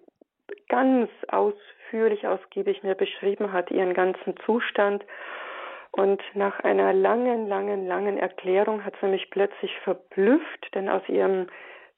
ganz 0.69 1.09
ausführlich, 1.27 2.27
ausgiebig 2.27 2.83
mir 2.83 2.95
beschrieben 2.95 3.51
hat, 3.51 3.71
ihren 3.71 3.93
ganzen 3.93 4.35
Zustand. 4.45 5.03
Und 5.97 6.21
nach 6.33 6.59
einer 6.59 6.91
langen, 6.91 7.47
langen, 7.47 7.87
langen 7.87 8.17
Erklärung 8.17 8.83
hat 8.83 8.95
sie 8.99 9.07
mich 9.07 9.29
plötzlich 9.29 9.71
verblüfft, 9.85 10.75
denn 10.75 10.89
aus 10.89 11.07
ihrem 11.07 11.47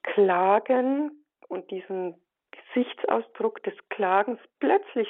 Klagen 0.04 1.26
und 1.48 1.72
diesem 1.72 2.14
Gesichtsausdruck 2.52 3.64
des 3.64 3.74
Klagens 3.90 4.40
plötzlich 4.60 5.10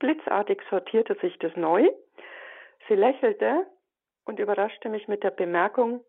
blitzartig 0.00 0.60
sortierte 0.68 1.14
sich 1.20 1.38
das 1.38 1.54
neu. 1.54 1.88
Sie 2.88 2.96
lächelte 2.96 3.64
und 4.24 4.40
überraschte 4.40 4.88
mich 4.88 5.06
mit 5.06 5.22
der 5.22 5.30
Bemerkung, 5.30 6.02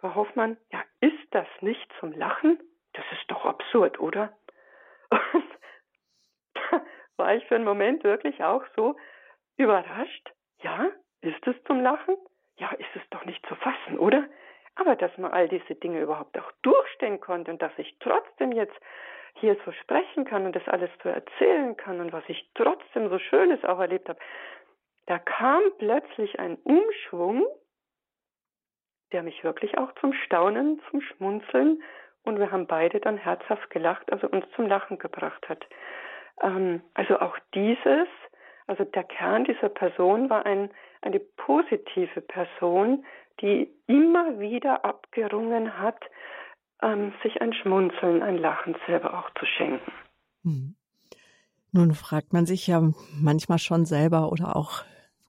Frau 0.00 0.14
Hoffmann, 0.16 0.58
ja, 0.70 0.82
ist 1.00 1.28
das 1.30 1.48
nicht 1.62 1.90
zum 1.98 2.12
Lachen? 2.12 2.60
Das 2.92 3.06
ist 3.12 3.24
doch 3.28 3.46
absurd, 3.46 3.98
oder? 4.00 4.36
Und 5.10 5.44
war 7.16 7.34
ich 7.34 7.46
für 7.46 7.54
einen 7.54 7.64
Moment 7.64 8.04
wirklich 8.04 8.44
auch 8.44 8.64
so 8.76 8.96
überrascht. 9.56 10.30
Ja, 10.60 10.90
ist 11.20 11.46
es 11.46 11.56
zum 11.64 11.80
Lachen? 11.82 12.16
Ja, 12.56 12.70
ist 12.72 12.94
es 12.94 13.02
doch 13.10 13.24
nicht 13.24 13.44
zu 13.46 13.54
fassen, 13.56 13.98
oder? 13.98 14.24
Aber 14.74 14.96
dass 14.96 15.16
man 15.18 15.32
all 15.32 15.48
diese 15.48 15.74
Dinge 15.74 16.00
überhaupt 16.00 16.38
auch 16.38 16.52
durchstehen 16.62 17.20
konnte 17.20 17.50
und 17.50 17.60
dass 17.60 17.72
ich 17.78 17.96
trotzdem 17.98 18.52
jetzt 18.52 18.76
hier 19.34 19.56
so 19.64 19.72
sprechen 19.72 20.24
kann 20.24 20.46
und 20.46 20.54
das 20.54 20.66
alles 20.68 20.90
so 21.02 21.08
erzählen 21.08 21.76
kann 21.76 22.00
und 22.00 22.12
was 22.12 22.24
ich 22.28 22.50
trotzdem 22.54 23.08
so 23.08 23.18
Schönes 23.18 23.64
auch 23.64 23.78
erlebt 23.78 24.08
habe, 24.08 24.18
da 25.06 25.18
kam 25.18 25.62
plötzlich 25.78 26.38
ein 26.38 26.56
Umschwung, 26.64 27.46
der 29.12 29.22
mich 29.22 29.42
wirklich 29.42 29.78
auch 29.78 29.92
zum 30.00 30.12
Staunen, 30.12 30.80
zum 30.90 31.00
Schmunzeln 31.00 31.82
und 32.24 32.38
wir 32.38 32.52
haben 32.52 32.66
beide 32.66 33.00
dann 33.00 33.16
herzhaft 33.16 33.70
gelacht, 33.70 34.12
also 34.12 34.28
uns 34.28 34.44
zum 34.54 34.66
Lachen 34.66 34.98
gebracht 34.98 35.48
hat. 35.48 35.66
Ähm, 36.42 36.82
also 36.94 37.18
auch 37.20 37.38
dieses, 37.54 38.08
also 38.66 38.84
der 38.84 39.04
Kern 39.04 39.44
dieser 39.44 39.70
Person 39.70 40.28
war 40.28 40.44
ein, 40.44 40.70
eine 41.02 41.20
positive 41.20 42.20
Person, 42.20 43.04
die 43.40 43.70
immer 43.86 44.40
wieder 44.40 44.84
abgerungen 44.84 45.78
hat, 45.78 46.00
ähm, 46.82 47.12
sich 47.22 47.40
ein 47.40 47.52
Schmunzeln, 47.52 48.22
ein 48.22 48.38
Lachen 48.38 48.76
selber 48.86 49.18
auch 49.18 49.30
zu 49.38 49.46
schenken. 49.46 49.92
Hm. 50.44 50.74
Nun 51.72 51.94
fragt 51.94 52.32
man 52.32 52.46
sich 52.46 52.66
ja 52.66 52.80
manchmal 53.20 53.58
schon 53.58 53.84
selber 53.84 54.32
oder 54.32 54.56
auch 54.56 54.84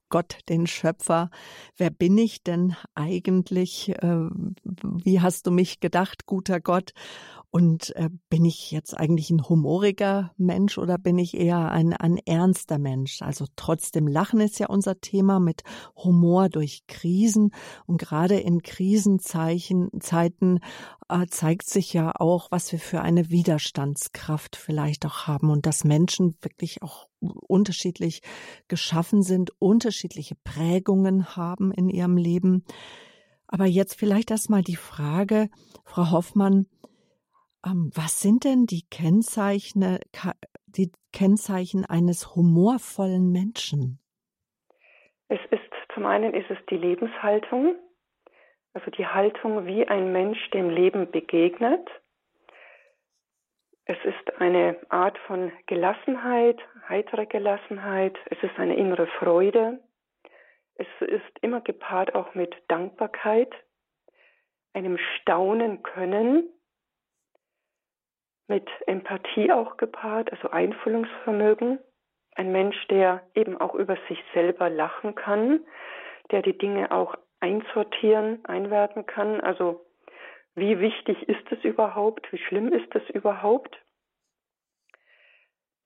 Gott, 0.08 0.38
den 0.48 0.66
Schöpfer. 0.66 1.30
Wer 1.76 1.90
bin 1.90 2.18
ich 2.18 2.42
denn 2.42 2.74
eigentlich? 2.94 3.90
Äh, 4.02 4.28
wie 5.04 5.20
hast 5.20 5.46
du 5.46 5.52
mich 5.52 5.78
gedacht, 5.78 6.26
guter 6.26 6.60
Gott? 6.60 6.92
Und 7.52 7.96
äh, 7.96 8.10
bin 8.28 8.44
ich 8.44 8.70
jetzt 8.70 8.96
eigentlich 8.96 9.30
ein 9.30 9.48
humoriger 9.48 10.32
Mensch 10.36 10.78
oder 10.78 10.98
bin 10.98 11.18
ich 11.18 11.36
eher 11.36 11.72
ein, 11.72 11.92
ein 11.92 12.16
ernster 12.18 12.78
Mensch? 12.78 13.22
Also 13.22 13.46
trotzdem 13.56 14.06
Lachen 14.06 14.38
ist 14.40 14.60
ja 14.60 14.68
unser 14.68 15.00
Thema 15.00 15.40
mit 15.40 15.64
Humor 15.96 16.48
durch 16.48 16.84
Krisen. 16.86 17.50
Und 17.86 17.98
gerade 18.00 18.38
in 18.38 18.62
Krisenzeichen, 18.62 19.90
Zeiten 19.98 20.60
äh, 21.08 21.26
zeigt 21.26 21.68
sich 21.68 21.92
ja 21.92 22.12
auch, 22.14 22.52
was 22.52 22.70
wir 22.70 22.78
für 22.78 23.02
eine 23.02 23.30
Widerstandskraft 23.30 24.54
vielleicht 24.54 25.04
auch 25.04 25.26
haben 25.26 25.50
und 25.50 25.66
dass 25.66 25.82
Menschen 25.82 26.36
wirklich 26.42 26.82
auch 26.82 27.08
unterschiedlich 27.20 28.22
geschaffen 28.68 29.22
sind, 29.22 29.50
unterschiedliche 29.58 30.36
Prägungen 30.44 31.34
haben 31.34 31.72
in 31.72 31.88
ihrem 31.88 32.16
Leben. 32.16 32.64
Aber 33.48 33.66
jetzt 33.66 33.94
vielleicht 33.94 34.30
erstmal 34.30 34.62
die 34.62 34.76
Frage, 34.76 35.50
Frau 35.84 36.12
Hoffmann, 36.12 36.66
was 37.62 38.20
sind 38.20 38.44
denn 38.44 38.66
die 38.66 38.84
Kennzeichen, 38.90 39.98
die 40.66 40.92
Kennzeichen 41.12 41.84
eines 41.84 42.34
humorvollen 42.34 43.30
Menschen? 43.30 43.98
Es 45.28 45.40
ist 45.50 45.60
zum 45.94 46.06
einen 46.06 46.34
ist 46.34 46.50
es 46.50 46.58
die 46.70 46.76
Lebenshaltung, 46.76 47.76
also 48.72 48.90
die 48.90 49.06
Haltung, 49.06 49.66
wie 49.66 49.86
ein 49.86 50.12
Mensch 50.12 50.38
dem 50.50 50.70
Leben 50.70 51.10
begegnet. 51.10 51.86
Es 53.84 53.98
ist 54.04 54.40
eine 54.40 54.78
Art 54.88 55.18
von 55.26 55.52
Gelassenheit, 55.66 56.60
heitere 56.88 57.26
Gelassenheit. 57.26 58.16
Es 58.26 58.42
ist 58.42 58.56
eine 58.58 58.76
innere 58.76 59.08
Freude. 59.18 59.80
Es 60.74 60.86
ist 61.00 61.38
immer 61.42 61.60
gepaart 61.60 62.14
auch 62.14 62.34
mit 62.34 62.54
Dankbarkeit, 62.68 63.52
einem 64.72 64.96
Staunen 64.96 65.82
können, 65.82 66.48
mit 68.50 68.68
Empathie 68.86 69.52
auch 69.52 69.76
gepaart, 69.76 70.32
also 70.32 70.50
Einfühlungsvermögen. 70.50 71.78
Ein 72.34 72.52
Mensch, 72.52 72.76
der 72.88 73.22
eben 73.34 73.56
auch 73.56 73.74
über 73.74 73.96
sich 74.08 74.18
selber 74.34 74.68
lachen 74.68 75.14
kann, 75.14 75.60
der 76.32 76.42
die 76.42 76.58
Dinge 76.58 76.90
auch 76.90 77.14
einsortieren, 77.38 78.44
einwerten 78.44 79.06
kann. 79.06 79.40
Also 79.40 79.86
wie 80.56 80.80
wichtig 80.80 81.28
ist 81.28 81.50
es 81.52 81.62
überhaupt? 81.64 82.30
Wie 82.32 82.38
schlimm 82.38 82.72
ist 82.72 82.92
es 82.94 83.08
überhaupt? 83.10 83.78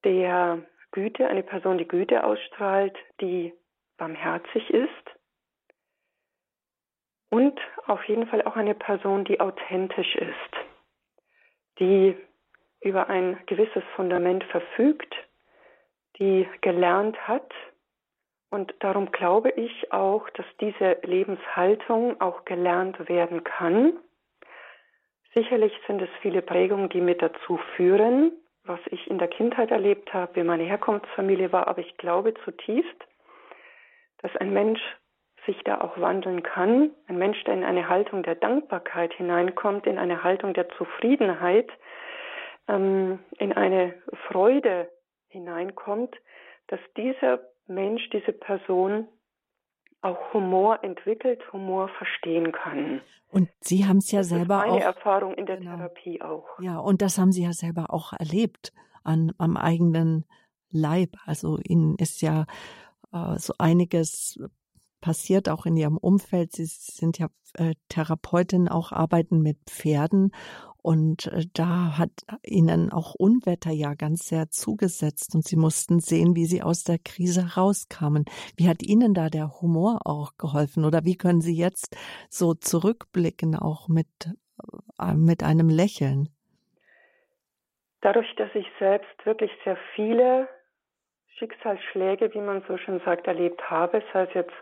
Der 0.03 0.63
Güte, 0.91 1.27
eine 1.27 1.43
Person, 1.43 1.77
die 1.77 1.87
Güte 1.87 2.23
ausstrahlt, 2.23 2.97
die 3.21 3.53
barmherzig 3.97 4.71
ist. 4.71 4.89
Und 7.29 7.59
auf 7.85 8.03
jeden 8.05 8.25
Fall 8.27 8.41
auch 8.43 8.55
eine 8.55 8.75
Person, 8.75 9.23
die 9.23 9.39
authentisch 9.39 10.15
ist, 10.15 10.53
die 11.79 12.17
über 12.85 13.09
ein 13.09 13.37
gewisses 13.47 13.83
Fundament 13.95 14.43
verfügt, 14.45 15.13
die 16.19 16.47
gelernt 16.61 17.17
hat. 17.27 17.51
Und 18.49 18.73
darum 18.79 19.11
glaube 19.11 19.49
ich 19.49 19.91
auch, 19.91 20.29
dass 20.29 20.45
diese 20.61 20.99
Lebenshaltung 21.01 22.21
auch 22.21 22.45
gelernt 22.45 23.09
werden 23.09 23.43
kann. 23.43 23.93
Sicherlich 25.33 25.73
sind 25.87 26.01
es 26.01 26.09
viele 26.21 26.41
Prägungen, 26.41 26.87
die 26.89 27.01
mit 27.01 27.21
dazu 27.21 27.59
führen, 27.75 28.31
was 28.63 28.79
ich 28.91 29.09
in 29.09 29.17
der 29.17 29.27
Kindheit 29.27 29.71
erlebt 29.71 30.13
habe, 30.13 30.35
wie 30.35 30.43
meine 30.43 30.63
Herkunftsfamilie 30.63 31.51
war, 31.51 31.67
aber 31.67 31.79
ich 31.79 31.97
glaube 31.97 32.33
zutiefst, 32.45 33.05
dass 34.19 34.35
ein 34.37 34.53
Mensch 34.53 34.81
sich 35.45 35.61
da 35.63 35.81
auch 35.81 35.99
wandeln 35.99 36.41
kann, 36.41 36.91
ein 37.07 37.17
Mensch, 37.17 37.43
der 37.43 37.53
in 37.55 37.63
eine 37.63 37.89
Haltung 37.89 38.23
der 38.23 38.35
Dankbarkeit 38.35 39.13
hineinkommt, 39.13 39.85
in 39.85 39.99
eine 39.99 40.23
Haltung 40.23 40.53
der 40.53 40.69
Zufriedenheit, 40.69 41.69
ähm, 42.67 43.19
in 43.37 43.53
eine 43.53 43.93
Freude 44.27 44.89
hineinkommt, 45.27 46.15
dass 46.67 46.79
dieser 46.97 47.39
Mensch, 47.67 48.09
diese 48.11 48.31
Person 48.31 49.07
auch 50.01 50.33
Humor 50.33 50.83
entwickelt, 50.83 51.41
Humor 51.51 51.89
verstehen 51.89 52.51
kann. 52.51 53.01
Und 53.31 53.49
Sie 53.59 53.85
haben 53.85 53.97
es 53.97 54.11
ja 54.11 54.19
das 54.19 54.29
selber 54.29 54.59
ist 54.59 54.71
meine 54.71 54.77
auch. 54.77 54.95
Erfahrung 54.95 55.33
in 55.33 55.45
der 55.45 55.57
genau. 55.57 55.77
Therapie 55.77 56.21
auch. 56.21 56.45
Ja, 56.59 56.77
und 56.77 57.01
das 57.01 57.17
haben 57.17 57.31
Sie 57.31 57.43
ja 57.43 57.53
selber 57.53 57.87
auch 57.89 58.13
erlebt 58.13 58.71
an, 59.03 59.33
am 59.37 59.57
eigenen 59.57 60.25
Leib. 60.71 61.17
Also 61.25 61.57
Ihnen 61.67 61.95
ist 61.95 62.21
ja 62.21 62.45
äh, 63.11 63.37
so 63.37 63.55
einiges 63.57 64.39
passiert 65.01 65.49
auch 65.49 65.65
in 65.65 65.75
Ihrem 65.75 65.97
Umfeld. 65.97 66.51
Sie 66.53 66.65
sind 66.65 67.17
ja 67.17 67.27
äh, 67.53 67.73
Therapeutin, 67.89 68.67
auch 68.67 68.91
arbeiten 68.91 69.41
mit 69.41 69.57
Pferden. 69.69 70.31
Und 70.85 71.25
äh, 71.33 71.47
da 71.51 71.97
hat 71.97 72.11
ihnen 72.43 72.91
auch 72.91 73.15
Unwetter 73.15 73.71
ja 73.71 73.95
ganz 73.95 74.27
sehr 74.27 74.51
zugesetzt 74.51 75.33
und 75.33 75.43
sie 75.43 75.55
mussten 75.55 75.99
sehen, 75.99 76.35
wie 76.35 76.45
sie 76.45 76.61
aus 76.61 76.83
der 76.83 76.99
Krise 76.99 77.55
rauskamen. 77.57 78.25
Wie 78.55 78.69
hat 78.69 78.83
Ihnen 78.83 79.15
da 79.15 79.29
der 79.29 79.49
Humor 79.61 80.01
auch 80.05 80.33
geholfen 80.37 80.85
oder 80.85 81.03
wie 81.03 81.17
können 81.17 81.41
Sie 81.41 81.57
jetzt 81.57 81.97
so 82.29 82.53
zurückblicken, 82.53 83.55
auch 83.55 83.87
mit, 83.87 84.05
äh, 85.01 85.15
mit 85.15 85.41
einem 85.41 85.69
Lächeln? 85.69 86.29
Dadurch, 88.01 88.31
dass 88.35 88.53
ich 88.53 88.67
selbst 88.77 89.25
wirklich 89.25 89.49
sehr 89.63 89.79
viele 89.95 90.47
Schicksalsschläge, 91.39 92.31
wie 92.35 92.41
man 92.41 92.63
so 92.67 92.77
schön 92.77 93.01
sagt, 93.03 93.25
erlebt 93.25 93.71
habe, 93.71 94.03
sei 94.13 94.25
es 94.25 94.33
jetzt 94.35 94.53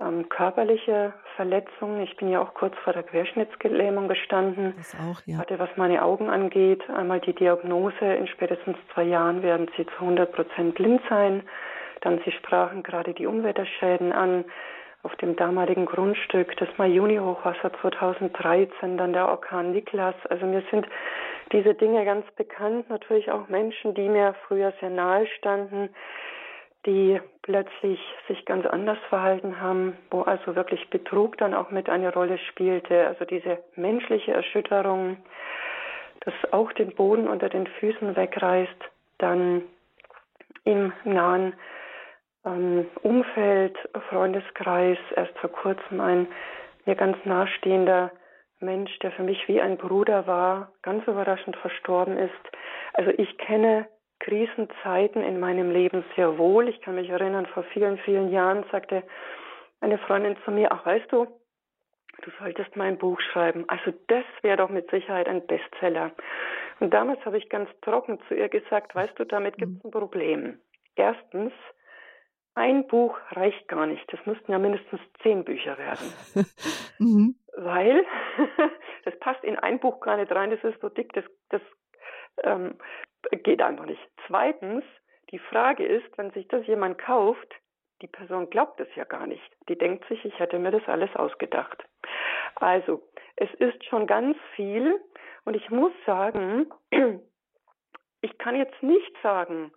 ähm, 0.00 0.28
körperliche 0.28 1.12
Verletzungen. 1.36 2.02
Ich 2.02 2.16
bin 2.16 2.28
ja 2.28 2.40
auch 2.40 2.54
kurz 2.54 2.74
vor 2.84 2.92
der 2.92 3.02
Querschnittsgelähmung 3.02 4.08
gestanden. 4.08 4.74
Das 4.76 4.94
auch, 4.94 5.20
ja. 5.26 5.38
Hatte, 5.38 5.58
was 5.58 5.70
meine 5.76 6.02
Augen 6.02 6.28
angeht, 6.30 6.82
einmal 6.90 7.20
die 7.20 7.34
Diagnose, 7.34 8.04
in 8.04 8.26
spätestens 8.26 8.76
zwei 8.92 9.04
Jahren 9.04 9.42
werden 9.42 9.70
sie 9.76 9.86
zu 9.86 10.00
100 10.00 10.32
Prozent 10.32 10.74
blind 10.74 11.00
sein. 11.08 11.42
Dann, 12.00 12.20
Sie 12.24 12.32
sprachen 12.32 12.82
gerade 12.82 13.14
die 13.14 13.26
Umwetterschäden 13.26 14.12
an 14.12 14.44
auf 15.04 15.14
dem 15.16 15.36
damaligen 15.36 15.84
Grundstück, 15.86 16.56
das 16.56 16.68
Mai-Juni-Hochwasser 16.78 17.72
2013, 17.80 18.96
dann 18.96 19.12
der 19.12 19.28
Orkan 19.28 19.72
Niklas. 19.72 20.14
Also 20.28 20.46
mir 20.46 20.62
sind 20.70 20.86
diese 21.52 21.74
Dinge 21.74 22.04
ganz 22.04 22.26
bekannt. 22.32 22.88
Natürlich 22.88 23.30
auch 23.30 23.48
Menschen, 23.48 23.94
die 23.94 24.08
mir 24.08 24.34
früher 24.46 24.72
sehr 24.80 24.90
nahe 24.90 25.26
standen, 25.38 25.90
die 26.86 27.20
plötzlich 27.42 28.00
sich 28.28 28.44
ganz 28.44 28.66
anders 28.66 28.98
verhalten 29.08 29.60
haben, 29.60 29.96
wo 30.10 30.22
also 30.22 30.54
wirklich 30.54 30.88
Betrug 30.90 31.38
dann 31.38 31.54
auch 31.54 31.70
mit 31.70 31.88
eine 31.88 32.12
Rolle 32.12 32.38
spielte. 32.38 33.06
Also 33.06 33.24
diese 33.24 33.58
menschliche 33.76 34.32
Erschütterung, 34.32 35.16
das 36.20 36.34
auch 36.52 36.72
den 36.72 36.94
Boden 36.94 37.28
unter 37.28 37.48
den 37.48 37.66
Füßen 37.66 38.16
wegreißt, 38.16 38.90
dann 39.18 39.62
im 40.64 40.92
nahen 41.04 41.54
ähm, 42.44 42.86
Umfeld, 43.02 43.76
Freundeskreis, 44.08 44.98
erst 45.14 45.36
vor 45.38 45.50
kurzem 45.50 46.00
ein 46.00 46.26
mir 46.86 46.94
ganz 46.94 47.16
nahestehender 47.24 48.10
Mensch, 48.60 48.98
der 49.00 49.12
für 49.12 49.22
mich 49.22 49.46
wie 49.48 49.60
ein 49.60 49.76
Bruder 49.76 50.26
war, 50.26 50.72
ganz 50.82 51.06
überraschend 51.06 51.56
verstorben 51.56 52.16
ist. 52.18 52.32
Also 52.94 53.10
ich 53.16 53.36
kenne 53.38 53.86
Krisenzeiten 54.24 55.22
in 55.22 55.38
meinem 55.38 55.70
Leben 55.70 56.04
sehr 56.16 56.38
wohl. 56.38 56.68
Ich 56.68 56.80
kann 56.80 56.94
mich 56.94 57.10
erinnern, 57.10 57.46
vor 57.46 57.64
vielen, 57.64 57.98
vielen 57.98 58.30
Jahren 58.30 58.64
sagte 58.72 59.02
eine 59.80 59.98
Freundin 59.98 60.36
zu 60.44 60.50
mir, 60.50 60.72
ach 60.72 60.84
weißt 60.86 61.12
du, 61.12 61.26
du 62.22 62.30
solltest 62.38 62.74
mal 62.74 62.88
ein 62.88 62.98
Buch 62.98 63.20
schreiben. 63.20 63.64
Also 63.68 63.92
das 64.06 64.24
wäre 64.42 64.56
doch 64.56 64.70
mit 64.70 64.90
Sicherheit 64.90 65.28
ein 65.28 65.46
Bestseller. 65.46 66.12
Und 66.80 66.94
damals 66.94 67.22
habe 67.24 67.36
ich 67.38 67.48
ganz 67.50 67.68
trocken 67.82 68.18
zu 68.28 68.34
ihr 68.34 68.48
gesagt, 68.48 68.94
weißt 68.94 69.18
du, 69.18 69.24
damit 69.24 69.58
gibt 69.58 69.78
es 69.78 69.84
ein 69.84 69.90
Problem. 69.90 70.58
Erstens, 70.96 71.52
ein 72.54 72.86
Buch 72.86 73.18
reicht 73.32 73.68
gar 73.68 73.86
nicht. 73.86 74.10
Das 74.12 74.24
müssten 74.26 74.50
ja 74.50 74.58
mindestens 74.58 75.00
zehn 75.22 75.44
Bücher 75.44 75.76
werden. 75.76 76.12
mhm. 76.98 77.34
Weil 77.56 78.04
das 79.04 79.18
passt 79.20 79.44
in 79.44 79.58
ein 79.58 79.80
Buch 79.80 80.00
gar 80.00 80.16
nicht 80.16 80.32
rein, 80.32 80.50
das 80.50 80.64
ist 80.64 80.80
so 80.80 80.88
dick, 80.88 81.12
das, 81.12 81.24
das 81.50 81.60
ähm, 82.42 82.76
geht 83.42 83.62
einfach 83.62 83.86
nicht. 83.86 84.00
Zweitens, 84.26 84.84
die 85.30 85.38
Frage 85.38 85.84
ist, 85.84 86.06
wenn 86.16 86.30
sich 86.32 86.46
das 86.48 86.66
jemand 86.66 86.98
kauft, 86.98 87.54
die 88.02 88.06
Person 88.08 88.50
glaubt 88.50 88.80
es 88.80 88.88
ja 88.96 89.04
gar 89.04 89.26
nicht. 89.26 89.42
Die 89.68 89.78
denkt 89.78 90.06
sich, 90.08 90.24
ich 90.24 90.38
hätte 90.38 90.58
mir 90.58 90.70
das 90.70 90.86
alles 90.86 91.14
ausgedacht. 91.16 91.84
Also, 92.56 93.02
es 93.36 93.52
ist 93.54 93.84
schon 93.84 94.06
ganz 94.06 94.36
viel 94.54 95.00
und 95.44 95.54
ich 95.54 95.70
muss 95.70 95.92
sagen, 96.06 96.66
ich 98.20 98.38
kann 98.38 98.56
jetzt 98.56 98.82
nicht 98.82 99.16
sagen, 99.22 99.72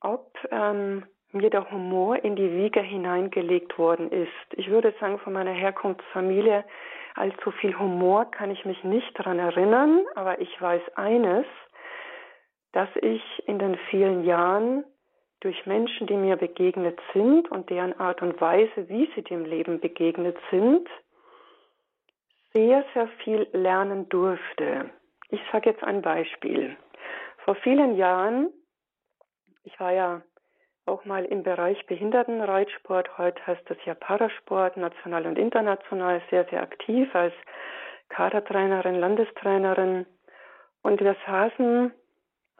ob 0.00 0.36
ähm, 0.50 1.06
mir 1.32 1.50
der 1.50 1.70
Humor 1.70 2.22
in 2.24 2.36
die 2.36 2.50
Wiege 2.52 2.80
hineingelegt 2.80 3.78
worden 3.78 4.10
ist. 4.10 4.32
Ich 4.52 4.68
würde 4.68 4.94
sagen, 5.00 5.18
von 5.20 5.32
meiner 5.32 5.52
Herkunftsfamilie 5.52 6.64
allzu 7.14 7.50
viel 7.52 7.78
Humor 7.78 8.30
kann 8.30 8.50
ich 8.50 8.64
mich 8.64 8.82
nicht 8.84 9.18
daran 9.18 9.38
erinnern, 9.38 10.04
aber 10.14 10.40
ich 10.40 10.60
weiß 10.60 10.82
eines, 10.96 11.46
dass 12.72 12.88
ich 12.96 13.22
in 13.46 13.58
den 13.58 13.76
vielen 13.90 14.24
Jahren 14.24 14.84
durch 15.40 15.66
Menschen, 15.66 16.06
die 16.06 16.16
mir 16.16 16.36
begegnet 16.36 16.98
sind 17.12 17.50
und 17.50 17.70
deren 17.70 17.98
Art 17.98 18.22
und 18.22 18.40
Weise, 18.40 18.88
wie 18.88 19.10
sie 19.14 19.22
dem 19.22 19.44
Leben 19.44 19.80
begegnet 19.80 20.36
sind, 20.50 20.88
sehr, 22.52 22.84
sehr 22.94 23.08
viel 23.24 23.48
lernen 23.52 24.08
durfte. 24.08 24.90
Ich 25.30 25.40
sage 25.50 25.70
jetzt 25.70 25.82
ein 25.82 26.02
Beispiel. 26.02 26.76
Vor 27.44 27.54
vielen 27.56 27.96
Jahren, 27.96 28.50
ich 29.64 29.78
war 29.80 29.92
ja 29.92 30.22
auch 30.86 31.04
mal 31.04 31.24
im 31.24 31.42
Bereich 31.42 31.86
Behindertenreitsport, 31.86 33.16
heute 33.16 33.46
heißt 33.46 33.62
das 33.66 33.78
ja 33.84 33.94
Parasport, 33.94 34.76
national 34.76 35.26
und 35.26 35.38
international, 35.38 36.20
sehr, 36.30 36.44
sehr 36.46 36.62
aktiv 36.62 37.14
als 37.14 37.34
Kadertrainerin, 38.08 38.96
Landestrainerin. 38.96 40.06
Und 40.82 41.00
wir 41.00 41.16
saßen 41.26 41.92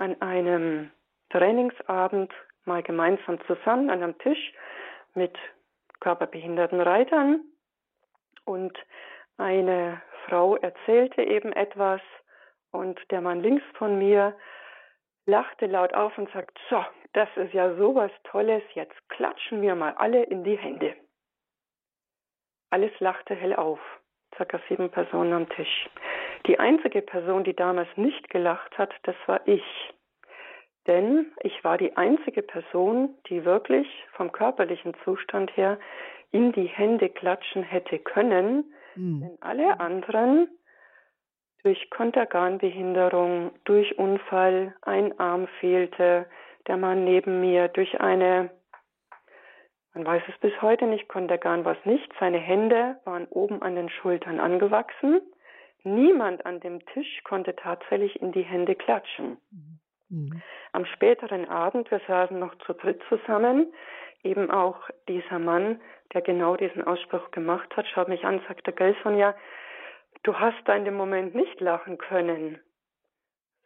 an 0.01 0.21
einem 0.21 0.91
Trainingsabend 1.31 2.33
mal 2.65 2.83
gemeinsam 2.83 3.39
zusammen 3.47 3.91
an 3.91 4.03
einem 4.03 4.19
Tisch 4.19 4.53
mit 5.15 5.37
körperbehinderten 6.01 6.81
Reitern 6.81 7.43
und 8.45 8.77
eine 9.37 10.01
Frau 10.27 10.57
erzählte 10.57 11.23
eben 11.23 11.53
etwas 11.53 12.01
und 12.73 12.99
der 13.11 13.21
Mann 13.21 13.41
links 13.41 13.65
von 13.75 13.99
mir 13.99 14.37
lachte 15.27 15.67
laut 15.67 15.95
auf 15.95 16.17
und 16.19 16.31
sagt, 16.33 16.59
so, 16.69 16.85
das 17.13 17.29
ist 17.37 17.53
ja 17.53 17.75
sowas 17.77 18.11
Tolles, 18.25 18.63
jetzt 18.75 18.97
klatschen 19.11 19.61
wir 19.63 19.75
mal 19.75 19.95
alle 19.95 20.23
in 20.25 20.45
die 20.45 20.57
Hände. 20.57 20.97
Alles 22.71 22.93
lachte 23.01 23.35
hell 23.35 23.55
auf. 23.55 23.81
circa 24.37 24.61
sieben 24.69 24.91
Personen 24.91 25.33
am 25.33 25.49
Tisch. 25.49 25.91
Die 26.46 26.59
einzige 26.59 27.03
Person, 27.03 27.44
die 27.44 27.55
damals 27.55 27.88
nicht 27.96 28.31
gelacht 28.31 28.76
hat, 28.79 28.92
das 29.03 29.16
war 29.26 29.40
ich. 29.46 29.64
Denn 30.87 31.33
ich 31.42 31.62
war 31.62 31.76
die 31.76 31.96
einzige 31.96 32.42
Person, 32.42 33.14
die 33.29 33.44
wirklich 33.44 33.87
vom 34.12 34.33
körperlichen 34.33 34.94
Zustand 35.05 35.55
her 35.57 35.79
in 36.33 36.53
die 36.53 36.66
Hände 36.66 37.09
klatschen 37.09 37.62
hätte 37.62 37.98
können, 37.98 38.72
mhm. 38.94 39.20
denn 39.20 39.38
alle 39.40 39.81
anderen 39.81 40.48
durch 41.62 41.90
Konterganbehinderung, 41.90 43.53
durch 43.64 43.98
Unfall, 43.98 44.74
ein 44.83 45.18
Arm 45.18 45.46
fehlte, 45.61 46.26
der 46.66 46.76
Mann 46.76 47.05
neben 47.05 47.40
mir, 47.40 47.68
durch 47.68 48.00
eine, 48.00 48.50
man 49.92 50.07
weiß 50.07 50.22
es 50.29 50.38
bis 50.38 50.53
heute 50.62 50.87
nicht, 50.87 51.09
Kontergan 51.09 51.64
war 51.64 51.76
es 51.79 51.85
nicht, 51.85 52.11
seine 52.18 52.38
Hände 52.38 52.98
waren 53.05 53.26
oben 53.26 53.61
an 53.62 53.74
den 53.74 53.90
Schultern 53.90 54.40
angewachsen. 54.40 55.20
Niemand 55.85 56.45
an 56.47 56.61
dem 56.61 56.85
Tisch 56.87 57.23
konnte 57.25 57.57
tatsächlich 57.57 58.21
in 58.21 58.33
die 58.33 58.43
Hände 58.43 58.75
klatschen. 58.75 59.38
Mhm. 60.09 60.43
Am 60.73 60.85
späteren 60.85 61.49
Abend, 61.49 61.90
wir 61.90 62.01
saßen 62.07 62.38
noch 62.38 62.55
zu 62.66 62.75
dritt 62.75 63.01
zusammen, 63.09 63.73
eben 64.23 64.51
auch 64.51 64.88
dieser 65.09 65.38
Mann, 65.38 65.81
der 66.12 66.23
genau 66.23 66.57
diesen 66.57 66.85
Ausspruch 66.85 67.31
gemacht 67.31 67.75
hat, 67.77 67.87
schaut 67.88 68.09
mich 68.09 68.25
an, 68.25 68.40
sagte 68.49 68.73
Gelson, 68.73 69.16
ja, 69.16 69.35
du 70.23 70.38
hast 70.38 70.57
da 70.66 70.75
in 70.75 70.85
dem 70.85 70.95
Moment 70.95 71.35
nicht 71.35 71.61
lachen 71.61 71.99
können. 71.99 72.59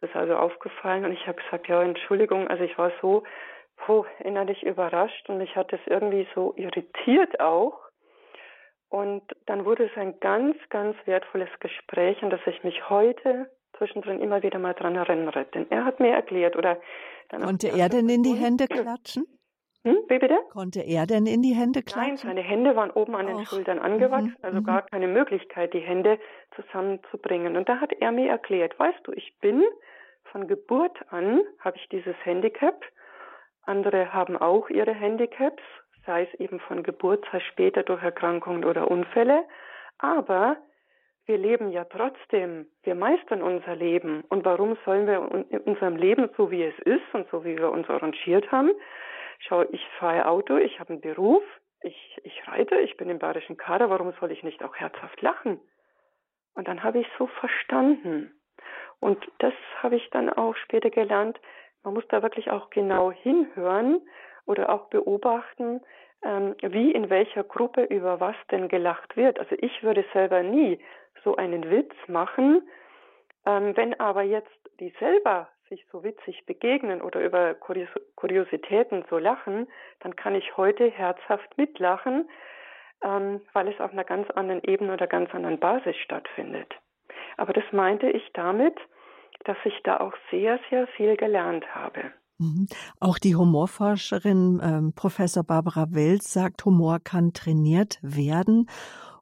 Das 0.01 0.09
ist 0.09 0.15
also 0.15 0.35
aufgefallen 0.35 1.05
und 1.05 1.11
ich 1.11 1.27
habe 1.27 1.41
gesagt, 1.41 1.67
ja, 1.67 1.81
Entschuldigung, 1.81 2.47
also 2.47 2.63
ich 2.63 2.77
war 2.77 2.91
so 3.01 3.23
oh, 3.87 4.05
innerlich 4.19 4.63
überrascht 4.63 5.29
und 5.29 5.37
mich 5.37 5.55
hat 5.55 5.73
es 5.73 5.79
irgendwie 5.85 6.27
so 6.35 6.53
irritiert 6.55 7.39
auch. 7.39 7.79
Und 8.95 9.23
dann 9.45 9.65
wurde 9.65 9.87
es 9.87 9.97
ein 9.97 10.21
ganz, 10.21 10.55
ganz 10.69 10.95
wertvolles 11.03 11.49
Gespräch, 11.59 12.23
an 12.23 12.29
das 12.29 12.39
ich 12.45 12.63
mich 12.63 12.89
heute 12.89 13.51
zwischendrin 13.77 14.21
immer 14.21 14.41
wieder 14.41 14.57
mal 14.57 14.73
dran 14.73 14.95
erinnere. 14.95 15.45
Denn 15.53 15.69
er 15.69 15.83
hat 15.83 15.99
mir 15.99 16.13
erklärt 16.13 16.55
oder 16.55 16.77
Konnte 17.29 17.67
er 17.67 17.89
denn 17.89 18.07
in 18.07 18.23
die 18.23 18.35
Hände 18.35 18.67
klatschen? 18.67 19.25
Hm, 19.83 19.97
wie 20.07 20.17
bitte? 20.17 20.37
Konnte 20.49 20.79
er 20.79 21.05
denn 21.07 21.25
in 21.25 21.41
die 21.41 21.53
Hände 21.53 21.83
klatschen? 21.83 22.07
Nein, 22.07 22.17
seine 22.17 22.41
Hände 22.41 22.77
waren 22.77 22.89
oben 22.89 23.15
an 23.15 23.27
den 23.27 23.35
Och. 23.35 23.47
Schultern 23.49 23.79
angewachsen, 23.79 24.37
mhm. 24.39 24.45
also 24.45 24.61
gar 24.61 24.83
mhm. 24.83 24.87
keine 24.89 25.07
Möglichkeit, 25.09 25.73
die 25.73 25.81
Hände 25.81 26.17
zusammenzubringen. 26.55 27.57
Und 27.57 27.67
da 27.67 27.81
hat 27.81 27.91
er 27.91 28.13
mir 28.13 28.29
erklärt, 28.29 28.79
weißt 28.79 28.99
du, 29.03 29.11
ich 29.11 29.37
bin 29.41 29.61
von 30.31 30.47
Geburt 30.47 30.97
an, 31.09 31.41
habe 31.59 31.75
ich 31.75 31.89
dieses 31.89 32.15
Handicap. 32.23 32.81
Andere 33.63 34.13
haben 34.13 34.37
auch 34.37 34.69
ihre 34.69 34.93
Handicaps, 34.93 35.63
sei 36.05 36.23
es 36.23 36.39
eben 36.39 36.59
von 36.59 36.83
Geburt, 36.83 37.25
sei 37.31 37.37
es 37.37 37.43
später 37.43 37.83
durch 37.83 38.01
Erkrankungen 38.03 38.65
oder 38.65 38.89
Unfälle. 38.89 39.45
Aber 39.97 40.57
wir 41.25 41.37
leben 41.37 41.71
ja 41.71 41.85
trotzdem, 41.85 42.67
wir 42.83 42.95
meistern 42.95 43.41
unser 43.41 43.75
Leben. 43.75 44.23
Und 44.29 44.45
warum 44.45 44.77
sollen 44.85 45.07
wir 45.07 45.45
in 45.49 45.59
unserem 45.61 45.95
Leben, 45.95 46.29
so 46.37 46.51
wie 46.51 46.63
es 46.63 46.77
ist 46.79 47.13
und 47.13 47.27
so 47.31 47.43
wie 47.43 47.57
wir 47.57 47.71
uns 47.71 47.89
arrangiert 47.89 48.51
haben, 48.51 48.71
schau, 49.39 49.63
ich 49.71 49.85
fahre 49.99 50.27
Auto, 50.27 50.57
ich 50.57 50.79
habe 50.79 50.91
einen 50.91 51.01
Beruf, 51.01 51.43
ich, 51.81 52.19
ich 52.23 52.47
reite, 52.47 52.75
ich 52.79 52.97
bin 52.97 53.09
im 53.09 53.19
bayerischen 53.19 53.57
Kader, 53.57 53.89
warum 53.89 54.13
soll 54.19 54.31
ich 54.31 54.43
nicht 54.43 54.63
auch 54.63 54.75
herzhaft 54.75 55.21
lachen? 55.21 55.59
Und 56.53 56.67
dann 56.67 56.83
habe 56.83 56.99
ich 56.99 57.07
so 57.17 57.27
verstanden. 57.27 58.31
Und 58.99 59.19
das 59.39 59.53
habe 59.81 59.95
ich 59.95 60.09
dann 60.11 60.29
auch 60.29 60.55
später 60.55 60.89
gelernt. 60.89 61.39
Man 61.83 61.93
muss 61.93 62.07
da 62.07 62.21
wirklich 62.23 62.49
auch 62.49 62.69
genau 62.69 63.11
hinhören 63.11 64.01
oder 64.45 64.69
auch 64.69 64.87
beobachten, 64.87 65.81
ähm, 66.23 66.55
wie 66.61 66.91
in 66.91 67.09
welcher 67.09 67.43
Gruppe 67.43 67.83
über 67.83 68.19
was 68.19 68.35
denn 68.51 68.67
gelacht 68.67 69.15
wird. 69.15 69.39
Also 69.39 69.55
ich 69.59 69.83
würde 69.83 70.05
selber 70.13 70.43
nie 70.43 70.79
so 71.23 71.35
einen 71.35 71.69
Witz 71.69 71.93
machen, 72.07 72.67
ähm, 73.45 73.75
wenn 73.75 73.99
aber 73.99 74.23
jetzt 74.23 74.51
die 74.79 74.93
selber 74.99 75.49
sich 75.69 75.85
so 75.91 76.03
witzig 76.03 76.45
begegnen 76.45 77.01
oder 77.01 77.21
über 77.21 77.53
Kurios 77.55 77.89
Kuriositäten 78.15 79.03
so 79.09 79.17
lachen, 79.17 79.67
dann 79.99 80.15
kann 80.15 80.35
ich 80.35 80.57
heute 80.57 80.89
herzhaft 80.89 81.57
mitlachen, 81.57 82.29
ähm, 83.03 83.41
weil 83.53 83.67
es 83.67 83.79
auf 83.79 83.91
einer 83.91 84.03
ganz 84.03 84.29
anderen 84.31 84.63
Ebene 84.63 84.93
oder 84.93 85.07
ganz 85.07 85.33
anderen 85.33 85.59
Basis 85.59 85.95
stattfindet. 85.97 86.73
Aber 87.37 87.53
das 87.53 87.65
meinte 87.71 88.09
ich 88.09 88.31
damit, 88.33 88.77
dass 89.43 89.57
ich 89.63 89.81
da 89.83 89.99
auch 89.99 90.13
sehr, 90.31 90.59
sehr 90.69 90.87
viel 90.87 91.17
gelernt 91.17 91.75
habe. 91.75 92.11
Mhm. 92.37 92.67
Auch 92.99 93.17
die 93.17 93.35
Humorforscherin 93.35 94.59
ähm, 94.61 94.93
Professor 94.93 95.43
Barbara 95.43 95.87
Welz 95.91 96.33
sagt, 96.33 96.65
Humor 96.65 96.99
kann 96.99 97.33
trainiert 97.33 97.99
werden. 98.01 98.67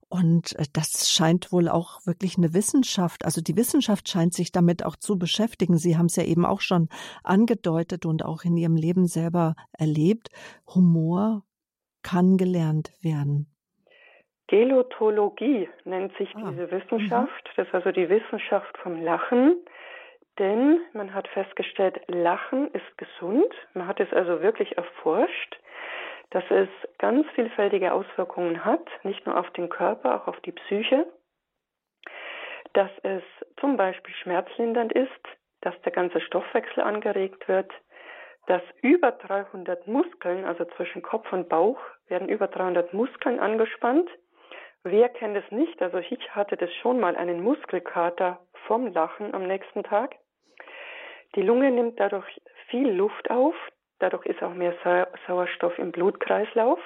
Und 0.10 0.58
äh, 0.60 0.66
das 0.74 1.12
scheint 1.12 1.52
wohl 1.52 1.70
auch 1.70 2.06
wirklich 2.06 2.38
eine 2.38 2.54
Wissenschaft, 2.54 3.26
also 3.26 3.42
die 3.42 3.58
Wissenschaft 3.58 4.08
scheint 4.08 4.34
sich 4.34 4.52
damit 4.52 4.86
auch 4.86 4.96
zu 4.96 5.18
beschäftigen. 5.18 5.78
Sie 5.78 5.98
haben 5.98 6.06
es 6.08 6.16
ja 6.16 6.24
eben 6.24 6.46
auch 6.46 6.62
schon 6.62 6.90
angedeutet 7.24 8.06
und 8.06 8.24
auch 8.24 8.44
in 8.44 8.58
Ihrem 8.58 8.76
Leben 8.76 9.08
selber 9.08 9.56
erlebt. 9.78 10.30
Humor 10.74 11.44
kann 12.04 12.38
gelernt 12.38 12.92
werden. 13.02 13.48
Gelotologie 14.48 15.70
nennt 15.86 16.16
sich 16.18 16.30
ah. 16.36 16.52
diese 16.52 16.70
Wissenschaft. 16.70 17.46
Mhm. 17.46 17.54
Das 17.56 17.68
ist 17.68 17.74
also 17.74 17.92
die 17.92 18.10
Wissenschaft 18.10 18.78
vom 18.84 19.02
Lachen. 19.02 19.56
Denn 20.40 20.82
man 20.94 21.14
hat 21.14 21.28
festgestellt, 21.28 22.02
Lachen 22.08 22.72
ist 22.74 22.98
gesund. 22.98 23.54
Man 23.74 23.88
hat 23.88 24.00
es 24.00 24.12
also 24.12 24.42
wirklich 24.42 24.78
erforscht 24.78 25.60
dass 26.34 26.44
es 26.50 26.70
ganz 26.98 27.28
vielfältige 27.36 27.94
Auswirkungen 27.94 28.66
hat, 28.66 28.90
nicht 29.04 29.24
nur 29.28 29.38
auf 29.38 29.50
den 29.52 29.70
Körper, 29.70 30.16
auch 30.16 30.28
auf 30.28 30.40
die 30.42 30.52
Psyche, 30.52 31.06
dass 32.74 32.90
es 33.04 33.22
zum 33.60 33.78
Beispiel 33.78 34.16
schmerzlindernd 34.16 34.92
ist, 34.94 35.12
dass 35.62 35.80
der 35.82 35.92
ganze 35.92 36.20
Stoffwechsel 36.22 36.82
angeregt 36.82 37.48
wird, 37.48 37.72
dass 38.48 38.64
über 38.82 39.12
300 39.12 39.88
Muskeln, 39.88 40.44
also 40.44 40.66
zwischen 40.76 41.04
Kopf 41.04 41.32
und 41.32 41.50
Bauch, 41.50 41.80
werden 42.08 42.28
über 42.28 42.48
300 42.48 42.94
Muskeln 42.94 43.40
angespannt. 43.40 44.10
Wer 44.84 45.10
kennt 45.10 45.38
es 45.38 45.50
nicht? 45.52 45.80
Also 45.84 46.00
ich 46.00 46.32
hatte 46.32 46.58
das 46.58 46.74
schon 46.82 47.00
mal 47.00 47.16
einen 47.16 47.44
Muskelkater 47.44 48.40
vom 48.66 48.88
Lachen 48.88 49.36
am 49.36 49.46
nächsten 49.46 49.84
Tag. 49.84 50.16
Die 51.36 51.42
Lunge 51.42 51.72
nimmt 51.72 52.00
dadurch 52.00 52.42
viel 52.70 52.90
Luft 52.90 53.30
auf, 53.30 53.56
Dadurch 54.04 54.26
ist 54.26 54.44
auch 54.44 54.54
mehr 54.54 54.76
Sauerstoff 55.28 55.80
im 55.80 55.94
Blutkreislauf. 55.94 56.80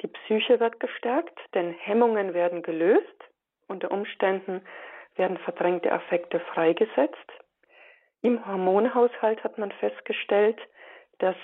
Die 0.00 0.06
Psyche 0.06 0.58
wird 0.60 0.80
gestärkt, 0.80 1.38
denn 1.52 1.72
Hemmungen 1.72 2.32
werden 2.32 2.62
gelöst. 2.62 3.04
Unter 3.68 3.90
Umständen 3.90 4.62
werden 5.14 5.36
verdrängte 5.36 5.92
Affekte 5.92 6.40
freigesetzt. 6.40 7.32
Im 8.22 8.46
Hormonhaushalt 8.46 9.44
hat 9.44 9.58
man 9.58 9.72
festgestellt, 9.72 10.58
dass 11.18 11.36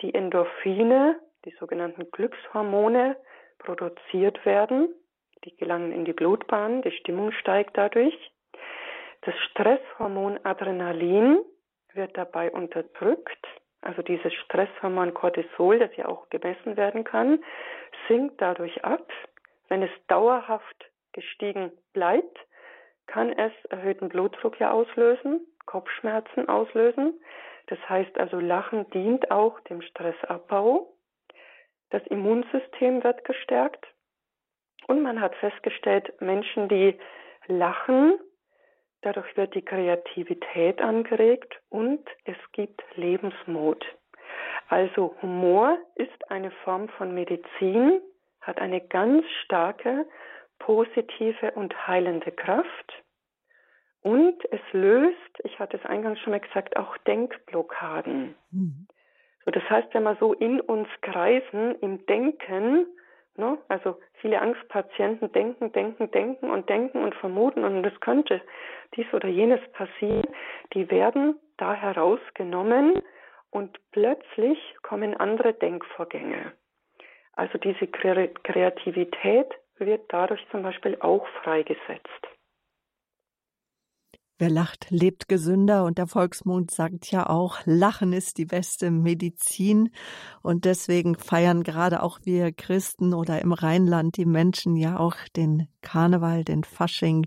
die 0.00 0.14
Endorphine, 0.14 1.20
die 1.44 1.54
sogenannten 1.60 2.10
Glückshormone, 2.10 3.14
produziert 3.58 4.42
werden. 4.46 4.88
Die 5.44 5.54
gelangen 5.54 5.92
in 5.92 6.06
die 6.06 6.14
Blutbahn, 6.14 6.80
die 6.80 6.92
Stimmung 6.92 7.32
steigt 7.32 7.76
dadurch. 7.76 8.29
Das 9.22 9.34
Stresshormon 9.50 10.40
Adrenalin 10.44 11.44
wird 11.92 12.16
dabei 12.16 12.50
unterdrückt. 12.50 13.46
Also 13.82 14.02
dieses 14.02 14.32
Stresshormon 14.34 15.14
Cortisol, 15.14 15.78
das 15.78 15.94
ja 15.96 16.06
auch 16.06 16.28
gemessen 16.30 16.76
werden 16.76 17.04
kann, 17.04 17.42
sinkt 18.08 18.40
dadurch 18.40 18.84
ab. 18.84 19.10
Wenn 19.68 19.82
es 19.82 19.90
dauerhaft 20.08 20.90
gestiegen 21.12 21.72
bleibt, 21.92 22.38
kann 23.06 23.32
es 23.32 23.52
erhöhten 23.66 24.08
Blutdruck 24.08 24.58
ja 24.60 24.70
auslösen, 24.70 25.46
Kopfschmerzen 25.66 26.48
auslösen. 26.48 27.20
Das 27.66 27.78
heißt 27.88 28.18
also, 28.18 28.38
Lachen 28.38 28.88
dient 28.90 29.30
auch 29.30 29.60
dem 29.60 29.82
Stressabbau. 29.82 30.92
Das 31.90 32.06
Immunsystem 32.06 33.02
wird 33.02 33.24
gestärkt. 33.24 33.86
Und 34.86 35.02
man 35.02 35.20
hat 35.20 35.34
festgestellt, 35.36 36.20
Menschen, 36.20 36.68
die 36.68 36.98
lachen, 37.46 38.18
Dadurch 39.02 39.36
wird 39.36 39.54
die 39.54 39.64
Kreativität 39.64 40.80
angeregt 40.80 41.58
und 41.70 42.06
es 42.24 42.36
gibt 42.52 42.82
Lebensmut. 42.96 43.84
Also 44.68 45.16
Humor 45.22 45.78
ist 45.94 46.30
eine 46.30 46.50
Form 46.64 46.88
von 46.90 47.14
Medizin, 47.14 48.00
hat 48.40 48.60
eine 48.60 48.80
ganz 48.80 49.24
starke 49.44 50.06
positive 50.58 51.52
und 51.52 51.86
heilende 51.86 52.30
Kraft 52.30 52.92
und 54.02 54.36
es 54.50 54.60
löst, 54.72 55.40
ich 55.44 55.58
hatte 55.58 55.76
es 55.76 55.84
eingangs 55.84 56.18
schon 56.20 56.32
mal 56.32 56.40
gesagt, 56.40 56.76
auch 56.76 56.96
Denkblockaden. 56.98 58.34
Mhm. 58.50 58.86
So, 59.44 59.50
das 59.50 59.68
heißt, 59.68 59.92
wenn 59.92 60.04
wir 60.04 60.16
so 60.16 60.32
in 60.32 60.60
uns 60.60 60.88
kreisen 61.02 61.74
im 61.80 62.04
Denken, 62.06 62.86
Ne? 63.40 63.58
Also 63.68 63.98
viele 64.20 64.40
Angstpatienten 64.40 65.32
denken, 65.32 65.72
denken, 65.72 66.10
denken 66.10 66.50
und 66.50 66.68
denken 66.68 67.02
und 67.02 67.14
vermuten 67.14 67.64
und 67.64 67.84
es 67.84 67.98
könnte 68.00 68.42
dies 68.94 69.06
oder 69.14 69.28
jenes 69.28 69.60
passieren. 69.72 70.26
Die 70.74 70.90
werden 70.90 71.40
da 71.56 71.72
herausgenommen 71.72 73.02
und 73.50 73.78
plötzlich 73.92 74.58
kommen 74.82 75.16
andere 75.16 75.54
Denkvorgänge. 75.54 76.52
Also 77.32 77.56
diese 77.56 77.86
Kreativität 77.86 79.48
wird 79.78 80.02
dadurch 80.08 80.46
zum 80.50 80.62
Beispiel 80.62 80.98
auch 81.00 81.26
freigesetzt. 81.42 82.28
Wer 84.40 84.48
lacht, 84.48 84.86
lebt 84.88 85.28
gesünder. 85.28 85.84
Und 85.84 85.98
der 85.98 86.06
Volksmund 86.06 86.70
sagt 86.70 87.10
ja 87.10 87.28
auch, 87.28 87.58
Lachen 87.66 88.14
ist 88.14 88.38
die 88.38 88.46
beste 88.46 88.90
Medizin. 88.90 89.90
Und 90.40 90.64
deswegen 90.64 91.14
feiern 91.14 91.62
gerade 91.62 92.02
auch 92.02 92.20
wir 92.24 92.50
Christen 92.50 93.12
oder 93.12 93.42
im 93.42 93.52
Rheinland 93.52 94.16
die 94.16 94.24
Menschen 94.24 94.76
ja 94.76 94.98
auch 94.98 95.14
den 95.36 95.68
Karneval, 95.82 96.44
den 96.44 96.64
Fasching 96.64 97.26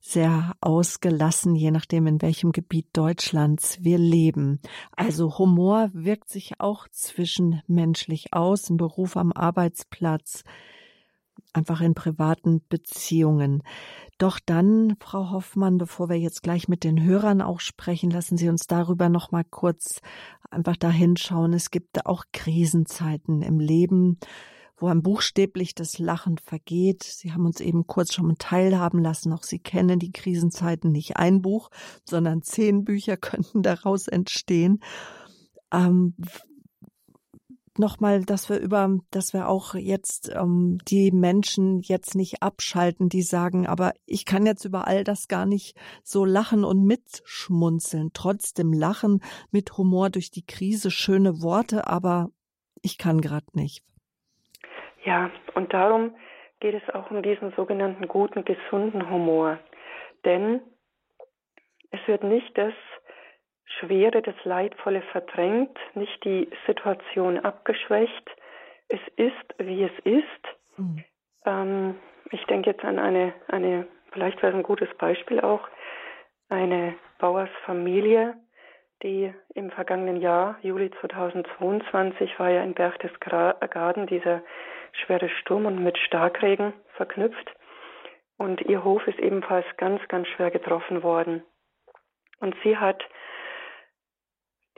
sehr 0.00 0.54
ausgelassen, 0.62 1.54
je 1.54 1.70
nachdem 1.70 2.06
in 2.06 2.22
welchem 2.22 2.50
Gebiet 2.50 2.86
Deutschlands 2.94 3.84
wir 3.84 3.98
leben. 3.98 4.58
Also 4.96 5.36
Humor 5.36 5.90
wirkt 5.92 6.30
sich 6.30 6.60
auch 6.60 6.88
zwischenmenschlich 6.88 8.32
aus, 8.32 8.70
im 8.70 8.78
Beruf 8.78 9.18
am 9.18 9.32
Arbeitsplatz, 9.32 10.44
einfach 11.52 11.80
in 11.80 11.94
privaten 11.94 12.62
Beziehungen. 12.68 13.62
Doch 14.18 14.38
dann, 14.44 14.96
Frau 15.00 15.30
Hoffmann, 15.30 15.78
bevor 15.78 16.08
wir 16.08 16.18
jetzt 16.18 16.42
gleich 16.42 16.68
mit 16.68 16.84
den 16.84 17.02
Hörern 17.02 17.40
auch 17.40 17.60
sprechen, 17.60 18.10
lassen 18.10 18.36
Sie 18.36 18.48
uns 18.48 18.66
darüber 18.66 19.08
noch 19.08 19.30
mal 19.30 19.44
kurz 19.44 20.00
einfach 20.50 20.76
dahin 20.76 21.16
schauen. 21.16 21.52
Es 21.52 21.70
gibt 21.70 22.06
auch 22.06 22.24
Krisenzeiten 22.32 23.42
im 23.42 23.60
Leben, 23.60 24.18
wo 24.76 24.88
einem 24.88 25.02
buchstäblich 25.02 25.74
das 25.74 25.98
Lachen 25.98 26.38
vergeht. 26.38 27.02
Sie 27.02 27.32
haben 27.32 27.46
uns 27.46 27.60
eben 27.60 27.86
kurz 27.86 28.14
schon 28.14 28.36
teilhaben 28.38 29.00
lassen. 29.00 29.32
Auch 29.32 29.42
Sie 29.42 29.58
kennen 29.58 29.98
die 29.98 30.12
Krisenzeiten 30.12 30.90
nicht 30.90 31.16
ein 31.16 31.42
Buch, 31.42 31.70
sondern 32.04 32.42
zehn 32.42 32.84
Bücher 32.84 33.16
könnten 33.18 33.62
daraus 33.62 34.08
entstehen. 34.08 34.80
Ähm, 35.72 36.14
nochmal, 37.78 38.22
dass 38.22 38.48
wir 38.48 38.58
über, 38.58 38.88
dass 39.10 39.32
wir 39.32 39.48
auch 39.48 39.74
jetzt 39.74 40.34
ähm, 40.34 40.78
die 40.88 41.10
Menschen 41.12 41.80
jetzt 41.80 42.14
nicht 42.14 42.42
abschalten, 42.42 43.08
die 43.08 43.22
sagen, 43.22 43.66
aber 43.66 43.92
ich 44.06 44.24
kann 44.26 44.46
jetzt 44.46 44.64
über 44.64 44.86
all 44.86 45.04
das 45.04 45.28
gar 45.28 45.46
nicht 45.46 45.76
so 46.02 46.24
lachen 46.24 46.64
und 46.64 46.84
mitschmunzeln. 46.86 48.10
Trotzdem 48.14 48.72
lachen 48.72 49.20
mit 49.50 49.76
Humor 49.76 50.10
durch 50.10 50.30
die 50.30 50.46
Krise, 50.46 50.90
schöne 50.90 51.42
Worte, 51.42 51.86
aber 51.86 52.28
ich 52.82 52.98
kann 52.98 53.20
gerade 53.20 53.46
nicht. 53.54 53.82
Ja, 55.04 55.30
und 55.54 55.72
darum 55.72 56.14
geht 56.60 56.74
es 56.74 56.94
auch 56.94 57.10
um 57.10 57.22
diesen 57.22 57.52
sogenannten 57.56 58.08
guten, 58.08 58.44
gesunden 58.44 59.10
Humor. 59.10 59.58
Denn 60.24 60.60
es 61.90 62.00
wird 62.06 62.24
nicht 62.24 62.56
das 62.56 62.72
Schwere, 63.78 64.22
das 64.22 64.34
Leidvolle 64.44 65.02
verdrängt, 65.12 65.76
nicht 65.94 66.24
die 66.24 66.48
Situation 66.66 67.38
abgeschwächt. 67.38 68.30
Es 68.88 69.00
ist, 69.16 69.54
wie 69.58 69.84
es 69.84 69.98
ist. 70.04 70.78
Mhm. 70.78 71.04
Ähm, 71.46 71.94
ich 72.30 72.44
denke 72.46 72.70
jetzt 72.70 72.84
an 72.84 72.98
eine, 72.98 73.32
eine, 73.48 73.86
vielleicht 74.12 74.42
wäre 74.42 74.52
es 74.52 74.56
ein 74.56 74.62
gutes 74.62 74.92
Beispiel 74.98 75.40
auch, 75.40 75.68
eine 76.48 76.94
Bauersfamilie, 77.18 78.34
die 79.02 79.32
im 79.54 79.70
vergangenen 79.70 80.20
Jahr, 80.20 80.58
Juli 80.62 80.90
2022, 81.00 82.38
war 82.38 82.50
ja 82.50 82.62
in 82.62 82.74
Berchtesgaden 82.74 84.06
dieser 84.06 84.42
schwere 84.92 85.28
Sturm 85.28 85.66
und 85.66 85.82
mit 85.82 85.98
Starkregen 85.98 86.72
verknüpft. 86.96 87.54
Und 88.36 88.62
ihr 88.62 88.84
Hof 88.84 89.06
ist 89.06 89.18
ebenfalls 89.18 89.66
ganz, 89.76 90.00
ganz 90.08 90.28
schwer 90.28 90.50
getroffen 90.50 91.02
worden. 91.02 91.42
Und 92.40 92.54
sie 92.62 92.76
hat 92.76 93.04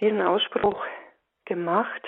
diesen 0.01 0.23
Ausspruch 0.23 0.85
gemacht, 1.45 2.03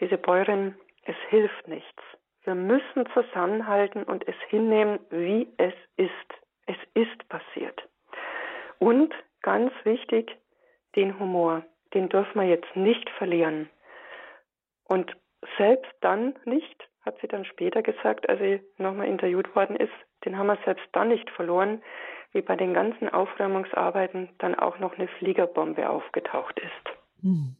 diese 0.00 0.18
Bäuerin, 0.18 0.74
es 1.04 1.16
hilft 1.30 1.68
nichts. 1.68 2.02
Wir 2.44 2.54
müssen 2.54 3.06
zusammenhalten 3.12 4.04
und 4.04 4.26
es 4.28 4.36
hinnehmen, 4.48 5.00
wie 5.10 5.48
es 5.56 5.74
ist. 5.96 6.12
Es 6.66 6.76
ist 6.94 7.28
passiert. 7.28 7.82
Und 8.78 9.14
ganz 9.42 9.72
wichtig, 9.84 10.36
den 10.96 11.18
Humor, 11.18 11.64
den 11.94 12.08
dürfen 12.08 12.40
wir 12.40 12.48
jetzt 12.48 12.74
nicht 12.76 13.08
verlieren. 13.10 13.68
Und 14.84 15.14
selbst 15.56 15.92
dann 16.00 16.34
nicht, 16.44 16.88
hat 17.04 17.18
sie 17.20 17.28
dann 17.28 17.44
später 17.44 17.82
gesagt, 17.82 18.28
als 18.28 18.40
sie 18.40 18.60
nochmal 18.76 19.08
interviewt 19.08 19.54
worden 19.54 19.76
ist, 19.76 19.92
den 20.24 20.36
haben 20.36 20.48
wir 20.48 20.58
selbst 20.64 20.86
dann 20.92 21.08
nicht 21.08 21.30
verloren, 21.30 21.82
wie 22.32 22.42
bei 22.42 22.56
den 22.56 22.74
ganzen 22.74 23.08
Aufräumungsarbeiten 23.08 24.28
dann 24.38 24.54
auch 24.54 24.78
noch 24.78 24.98
eine 24.98 25.08
Fliegerbombe 25.08 25.88
aufgetaucht 25.88 26.58
ist. 26.58 26.97
Hm. 27.22 27.56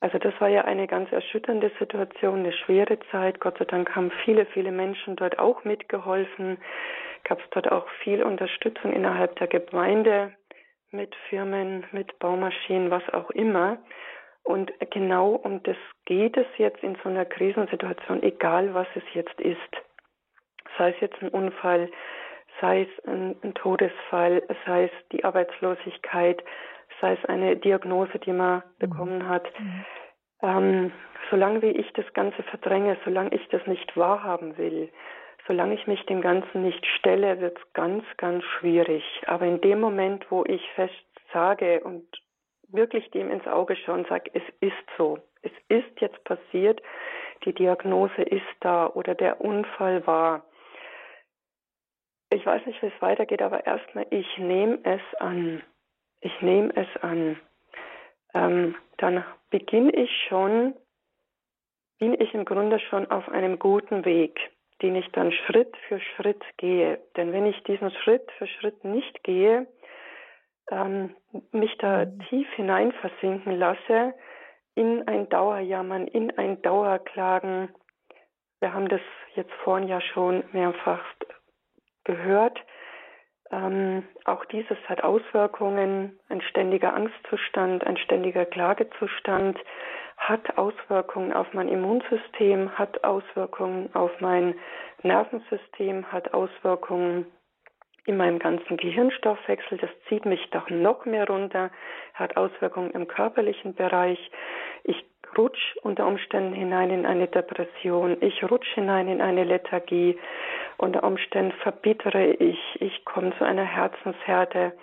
Also 0.00 0.18
das 0.18 0.38
war 0.40 0.48
ja 0.48 0.64
eine 0.64 0.86
ganz 0.86 1.10
erschütternde 1.10 1.70
Situation, 1.78 2.40
eine 2.40 2.52
schwere 2.52 2.98
Zeit. 3.10 3.40
Gott 3.40 3.58
sei 3.58 3.64
Dank 3.64 3.96
haben 3.96 4.12
viele, 4.24 4.46
viele 4.46 4.70
Menschen 4.70 5.16
dort 5.16 5.38
auch 5.38 5.64
mitgeholfen. 5.64 6.58
Gab 7.24 7.40
es 7.40 7.50
dort 7.50 7.72
auch 7.72 7.88
viel 8.02 8.22
Unterstützung 8.22 8.92
innerhalb 8.92 9.36
der 9.36 9.48
Gemeinde 9.48 10.32
mit 10.90 11.14
Firmen, 11.28 11.84
mit 11.92 12.18
Baumaschinen, 12.18 12.90
was 12.90 13.02
auch 13.12 13.30
immer. 13.30 13.78
Und 14.42 14.70
genau 14.90 15.30
um 15.30 15.62
das 15.64 15.76
geht 16.04 16.36
es 16.36 16.46
jetzt 16.56 16.82
in 16.82 16.96
so 17.02 17.08
einer 17.08 17.24
Krisensituation, 17.24 18.22
egal 18.22 18.74
was 18.74 18.86
es 18.94 19.02
jetzt 19.12 19.40
ist. 19.40 19.58
Sei 20.78 20.90
es 20.90 21.00
jetzt 21.00 21.20
ein 21.20 21.30
Unfall, 21.30 21.90
sei 22.60 22.82
es 22.82 23.04
ein, 23.06 23.34
ein 23.42 23.54
Todesfall, 23.54 24.42
sei 24.64 24.84
es 24.84 25.08
die 25.10 25.24
Arbeitslosigkeit, 25.24 26.44
sei 27.00 27.12
es 27.12 27.24
eine 27.26 27.56
Diagnose, 27.56 28.18
die 28.18 28.32
man 28.32 28.58
mhm. 28.58 28.62
bekommen 28.78 29.28
hat. 29.28 29.44
Mhm. 29.58 29.84
Ähm, 30.42 30.92
solange 31.30 31.62
wie 31.62 31.70
ich 31.70 31.92
das 31.94 32.10
Ganze 32.12 32.42
verdränge, 32.44 32.96
solange 33.04 33.34
ich 33.34 33.46
das 33.48 33.66
nicht 33.66 33.96
wahrhaben 33.96 34.56
will, 34.58 34.90
solange 35.46 35.74
ich 35.74 35.86
mich 35.86 36.04
dem 36.06 36.20
Ganzen 36.20 36.62
nicht 36.62 36.84
stelle, 36.98 37.40
wird 37.40 37.58
es 37.58 37.72
ganz, 37.72 38.04
ganz 38.16 38.44
schwierig. 38.44 39.04
Aber 39.26 39.46
in 39.46 39.60
dem 39.60 39.80
Moment, 39.80 40.30
wo 40.30 40.44
ich 40.44 40.62
fest 40.74 40.94
sage 41.32 41.80
und 41.80 42.04
wirklich 42.68 43.10
dem 43.12 43.30
ins 43.30 43.46
Auge 43.46 43.76
schaue 43.76 43.96
und 43.96 44.08
sage, 44.08 44.30
es 44.34 44.42
ist 44.60 44.74
so, 44.96 45.18
es 45.42 45.52
ist 45.68 46.00
jetzt 46.00 46.22
passiert, 46.24 46.82
die 47.44 47.52
Diagnose 47.52 48.22
ist 48.22 48.42
da 48.60 48.88
oder 48.88 49.14
der 49.14 49.40
Unfall 49.40 50.06
war. 50.06 50.44
Ich 52.30 52.44
weiß 52.44 52.66
nicht, 52.66 52.82
wie 52.82 52.86
es 52.86 53.02
weitergeht, 53.02 53.40
aber 53.40 53.66
erstmal, 53.66 54.06
ich 54.10 54.26
nehme 54.38 54.80
es 54.82 55.00
an 55.20 55.62
ich 56.26 56.42
nehme 56.42 56.72
es 56.74 56.88
an, 57.02 57.38
ähm, 58.34 58.74
dann 58.98 59.24
beginne 59.50 59.92
ich 59.92 60.10
schon, 60.28 60.74
bin 61.98 62.20
ich 62.20 62.34
im 62.34 62.44
Grunde 62.44 62.80
schon 62.80 63.08
auf 63.10 63.28
einem 63.28 63.58
guten 63.58 64.04
Weg, 64.04 64.38
den 64.82 64.96
ich 64.96 65.08
dann 65.12 65.30
Schritt 65.30 65.74
für 65.88 66.00
Schritt 66.00 66.42
gehe. 66.56 66.98
Denn 67.16 67.32
wenn 67.32 67.46
ich 67.46 67.62
diesen 67.62 67.90
Schritt 67.92 68.28
für 68.38 68.48
Schritt 68.48 68.84
nicht 68.84 69.22
gehe, 69.22 69.66
ähm, 70.70 71.14
mich 71.52 71.78
da 71.78 72.04
mhm. 72.04 72.18
tief 72.28 72.48
hinein 72.54 72.92
versinken 72.92 73.56
lasse, 73.56 74.14
in 74.74 75.06
ein 75.08 75.28
Dauerjammern, 75.28 76.08
in 76.08 76.36
ein 76.36 76.60
Dauerklagen. 76.60 77.70
Wir 78.60 78.74
haben 78.74 78.88
das 78.88 79.00
jetzt 79.36 79.52
vorhin 79.64 79.88
ja 79.88 80.00
schon 80.00 80.42
mehrfach 80.52 81.02
gehört. 82.04 82.58
Ähm, 83.52 84.04
auch 84.24 84.44
dieses 84.46 84.78
hat 84.88 85.04
Auswirkungen. 85.04 86.18
Ein 86.28 86.40
ständiger 86.40 86.94
Angstzustand, 86.94 87.86
ein 87.86 87.96
ständiger 87.96 88.44
Klagezustand 88.44 89.58
hat 90.16 90.56
Auswirkungen 90.56 91.32
auf 91.32 91.52
mein 91.52 91.68
Immunsystem, 91.68 92.76
hat 92.78 93.04
Auswirkungen 93.04 93.94
auf 93.94 94.10
mein 94.20 94.54
Nervensystem, 95.02 96.10
hat 96.10 96.32
Auswirkungen 96.32 97.26
in 98.06 98.16
meinem 98.16 98.38
ganzen 98.38 98.76
Gehirnstoffwechsel. 98.76 99.78
Das 99.78 99.90
zieht 100.08 100.24
mich 100.24 100.48
doch 100.50 100.70
noch 100.70 101.04
mehr 101.04 101.26
runter, 101.26 101.70
hat 102.14 102.36
Auswirkungen 102.36 102.92
im 102.92 103.08
körperlichen 103.08 103.74
Bereich. 103.74 104.30
Ich 104.84 105.04
rutsch 105.36 105.76
unter 105.82 106.06
Umständen 106.06 106.54
hinein 106.54 106.90
in 106.90 107.04
eine 107.04 107.26
Depression, 107.26 108.16
ich 108.20 108.42
rutsch 108.48 108.72
hinein 108.74 109.08
in 109.08 109.20
eine 109.20 109.44
Lethargie, 109.44 110.18
unter 110.78 111.04
Umständen 111.04 111.52
verbittere 111.62 112.32
ich, 112.32 112.58
ich 112.80 113.04
komme 113.04 113.36
zu 113.38 113.44
einer 113.44 113.64
Herzenshärte. 113.64 114.76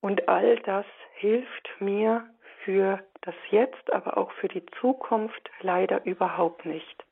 Und 0.00 0.28
all 0.28 0.56
das 0.60 0.86
hilft 1.14 1.70
mir 1.78 2.24
für 2.64 3.00
das 3.22 3.34
Jetzt, 3.50 3.92
aber 3.92 4.16
auch 4.16 4.32
für 4.32 4.48
die 4.48 4.64
Zukunft 4.80 5.50
leider 5.60 6.04
überhaupt 6.04 6.64
nicht. 6.64 7.04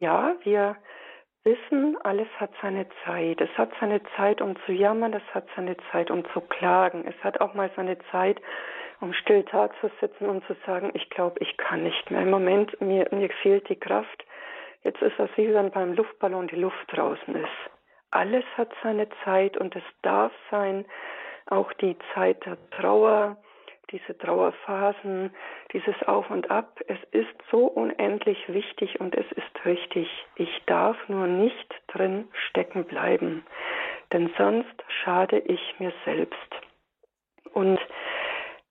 Ja, 0.00 0.34
wir 0.42 0.76
wissen, 1.44 1.96
alles 2.02 2.28
hat 2.38 2.50
seine 2.62 2.86
Zeit. 3.04 3.40
Es 3.40 3.50
hat 3.56 3.70
seine 3.78 4.00
Zeit, 4.16 4.40
um 4.40 4.56
zu 4.64 4.72
jammern, 4.72 5.12
es 5.12 5.34
hat 5.34 5.46
seine 5.54 5.76
Zeit, 5.92 6.10
um 6.10 6.24
zu 6.32 6.40
klagen. 6.40 7.04
Es 7.06 7.22
hat 7.22 7.40
auch 7.40 7.54
mal 7.54 7.70
seine 7.76 7.98
Zeit, 8.10 8.40
um 9.00 9.12
still 9.12 9.44
da 9.50 9.70
zu 9.80 9.90
sitzen 10.00 10.26
und 10.26 10.44
zu 10.46 10.56
sagen, 10.66 10.90
ich 10.94 11.10
glaube, 11.10 11.38
ich 11.40 11.56
kann 11.56 11.82
nicht 11.82 12.10
mehr. 12.10 12.22
Im 12.22 12.30
Moment, 12.30 12.80
mir, 12.80 13.06
mir 13.10 13.28
fehlt 13.42 13.68
die 13.68 13.78
Kraft. 13.78 14.24
Jetzt 14.84 15.02
ist 15.02 15.18
das 15.18 15.30
wie 15.36 15.52
wenn 15.52 15.70
beim 15.70 15.94
Luftballon 15.94 16.46
die 16.46 16.56
Luft 16.56 16.86
draußen 16.88 17.34
ist. 17.34 17.70
Alles 18.10 18.44
hat 18.56 18.70
seine 18.82 19.08
Zeit 19.24 19.56
und 19.56 19.74
es 19.74 19.82
darf 20.02 20.32
sein, 20.50 20.84
auch 21.46 21.72
die 21.74 21.96
Zeit 22.14 22.44
der 22.46 22.58
Trauer, 22.70 23.36
diese 23.90 24.16
Trauerphasen, 24.16 25.34
dieses 25.72 26.00
Auf 26.06 26.30
und 26.30 26.50
Ab. 26.50 26.80
Es 26.86 26.98
ist 27.10 27.34
so 27.50 27.66
unendlich 27.66 28.38
wichtig 28.48 29.00
und 29.00 29.14
es 29.14 29.26
ist 29.32 29.64
richtig. 29.64 30.08
Ich 30.36 30.62
darf 30.66 30.96
nur 31.08 31.26
nicht 31.26 31.74
drin 31.88 32.28
stecken 32.48 32.84
bleiben, 32.84 33.44
denn 34.12 34.32
sonst 34.38 34.84
schade 34.88 35.38
ich 35.38 35.60
mir 35.78 35.92
selbst. 36.04 36.36
Und 37.52 37.80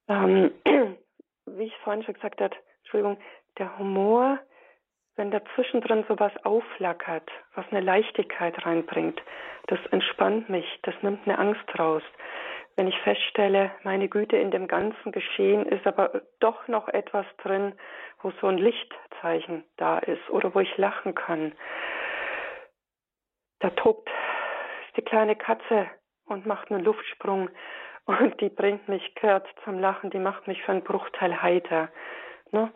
ähm, 0.07 0.51
wie 1.45 1.63
ich 1.63 1.77
vorhin 1.79 2.03
schon 2.03 2.15
gesagt 2.15 2.41
habe, 2.41 2.55
Entschuldigung, 2.79 3.17
der 3.57 3.77
Humor, 3.77 4.39
wenn 5.15 5.31
da 5.31 5.41
zwischendrin 5.55 6.05
sowas 6.07 6.31
aufflackert, 6.43 7.29
was 7.55 7.65
eine 7.71 7.81
Leichtigkeit 7.81 8.65
reinbringt, 8.65 9.21
das 9.67 9.79
entspannt 9.91 10.49
mich, 10.49 10.65
das 10.83 10.95
nimmt 11.01 11.27
eine 11.27 11.37
Angst 11.37 11.79
raus 11.79 12.03
wenn 12.75 12.87
ich 12.87 12.97
feststelle, 13.01 13.71
meine 13.83 14.09
Güte, 14.09 14.37
in 14.37 14.51
dem 14.51 14.67
ganzen 14.67 15.11
Geschehen 15.11 15.65
ist 15.65 15.85
aber 15.85 16.21
doch 16.39 16.67
noch 16.67 16.87
etwas 16.87 17.25
drin, 17.37 17.73
wo 18.21 18.31
so 18.41 18.47
ein 18.47 18.57
Lichtzeichen 18.57 19.63
da 19.77 19.99
ist 19.99 20.29
oder 20.29 20.55
wo 20.55 20.59
ich 20.59 20.77
lachen 20.77 21.13
kann. 21.13 21.53
Da 23.59 23.69
tobt 23.71 24.09
die 24.97 25.01
kleine 25.01 25.35
Katze 25.35 25.87
und 26.25 26.45
macht 26.45 26.71
einen 26.71 26.83
Luftsprung 26.83 27.49
und 28.05 28.41
die 28.41 28.49
bringt 28.49 28.87
mich 28.87 29.15
kehrt 29.15 29.47
zum 29.63 29.79
Lachen, 29.79 30.09
die 30.09 30.19
macht 30.19 30.47
mich 30.47 30.61
für 30.63 30.71
einen 30.71 30.83
Bruchteil 30.83 31.41
heiter. 31.41 31.89
Ne? 32.51 32.71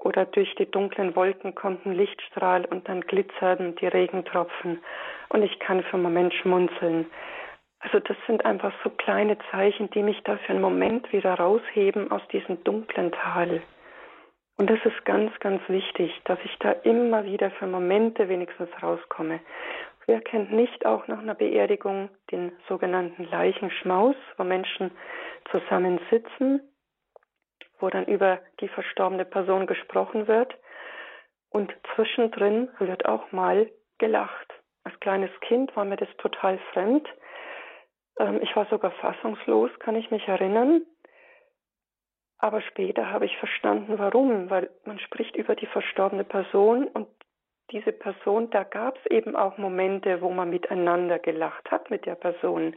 Oder 0.00 0.24
durch 0.24 0.54
die 0.54 0.70
dunklen 0.70 1.14
Wolken 1.14 1.54
kommt 1.54 1.84
ein 1.84 1.92
Lichtstrahl 1.92 2.64
und 2.64 2.88
dann 2.88 3.02
glitzern 3.02 3.76
die 3.76 3.86
Regentropfen 3.86 4.80
und 5.28 5.42
ich 5.42 5.58
kann 5.58 5.82
für 5.82 5.94
einen 5.94 6.02
Moment 6.02 6.34
schmunzeln. 6.34 7.06
Also 7.80 7.98
das 8.00 8.16
sind 8.26 8.44
einfach 8.44 8.72
so 8.82 8.90
kleine 8.90 9.36
Zeichen, 9.50 9.90
die 9.90 10.02
mich 10.02 10.22
da 10.24 10.36
für 10.38 10.52
einen 10.52 10.60
Moment 10.60 11.12
wieder 11.12 11.34
rausheben 11.34 12.10
aus 12.10 12.22
diesem 12.28 12.62
dunklen 12.64 13.12
Tal. 13.12 13.62
Und 14.58 14.68
das 14.68 14.78
ist 14.84 15.04
ganz, 15.06 15.32
ganz 15.40 15.62
wichtig, 15.68 16.12
dass 16.24 16.38
ich 16.44 16.54
da 16.58 16.72
immer 16.72 17.24
wieder 17.24 17.50
für 17.52 17.66
Momente 17.66 18.28
wenigstens 18.28 18.68
rauskomme. 18.82 19.40
Wer 20.06 20.20
kennt 20.20 20.52
nicht 20.52 20.84
auch 20.84 21.06
nach 21.08 21.20
einer 21.20 21.34
Beerdigung 21.34 22.10
den 22.30 22.52
sogenannten 22.68 23.24
Leichenschmaus, 23.30 24.16
wo 24.36 24.44
Menschen 24.44 24.90
zusammen 25.50 25.98
sitzen, 26.10 26.60
wo 27.80 27.90
dann 27.90 28.06
über 28.06 28.38
die 28.60 28.68
verstorbene 28.68 29.24
Person 29.24 29.66
gesprochen 29.66 30.28
wird 30.28 30.54
und 31.50 31.74
zwischendrin 31.94 32.68
wird 32.78 33.06
auch 33.06 33.32
mal 33.32 33.70
gelacht. 33.98 34.52
Als 34.84 34.98
kleines 35.00 35.30
Kind 35.40 35.74
war 35.76 35.84
mir 35.84 35.96
das 35.96 36.08
total 36.18 36.58
fremd. 36.72 37.06
Ähm, 38.18 38.40
ich 38.42 38.54
war 38.56 38.66
sogar 38.66 38.92
fassungslos, 38.92 39.70
kann 39.78 39.96
ich 39.96 40.10
mich 40.10 40.26
erinnern. 40.26 40.82
Aber 42.38 42.62
später 42.62 43.10
habe 43.10 43.26
ich 43.26 43.36
verstanden, 43.36 43.98
warum, 43.98 44.48
weil 44.48 44.70
man 44.84 44.98
spricht 44.98 45.36
über 45.36 45.54
die 45.54 45.66
verstorbene 45.66 46.24
Person 46.24 46.86
und 46.88 47.06
diese 47.70 47.92
Person, 47.92 48.50
da 48.50 48.64
gab 48.64 48.96
es 48.98 49.06
eben 49.10 49.36
auch 49.36 49.58
Momente, 49.58 50.22
wo 50.22 50.30
man 50.30 50.50
miteinander 50.50 51.18
gelacht 51.18 51.70
hat 51.70 51.90
mit 51.90 52.06
der 52.06 52.14
Person. 52.14 52.74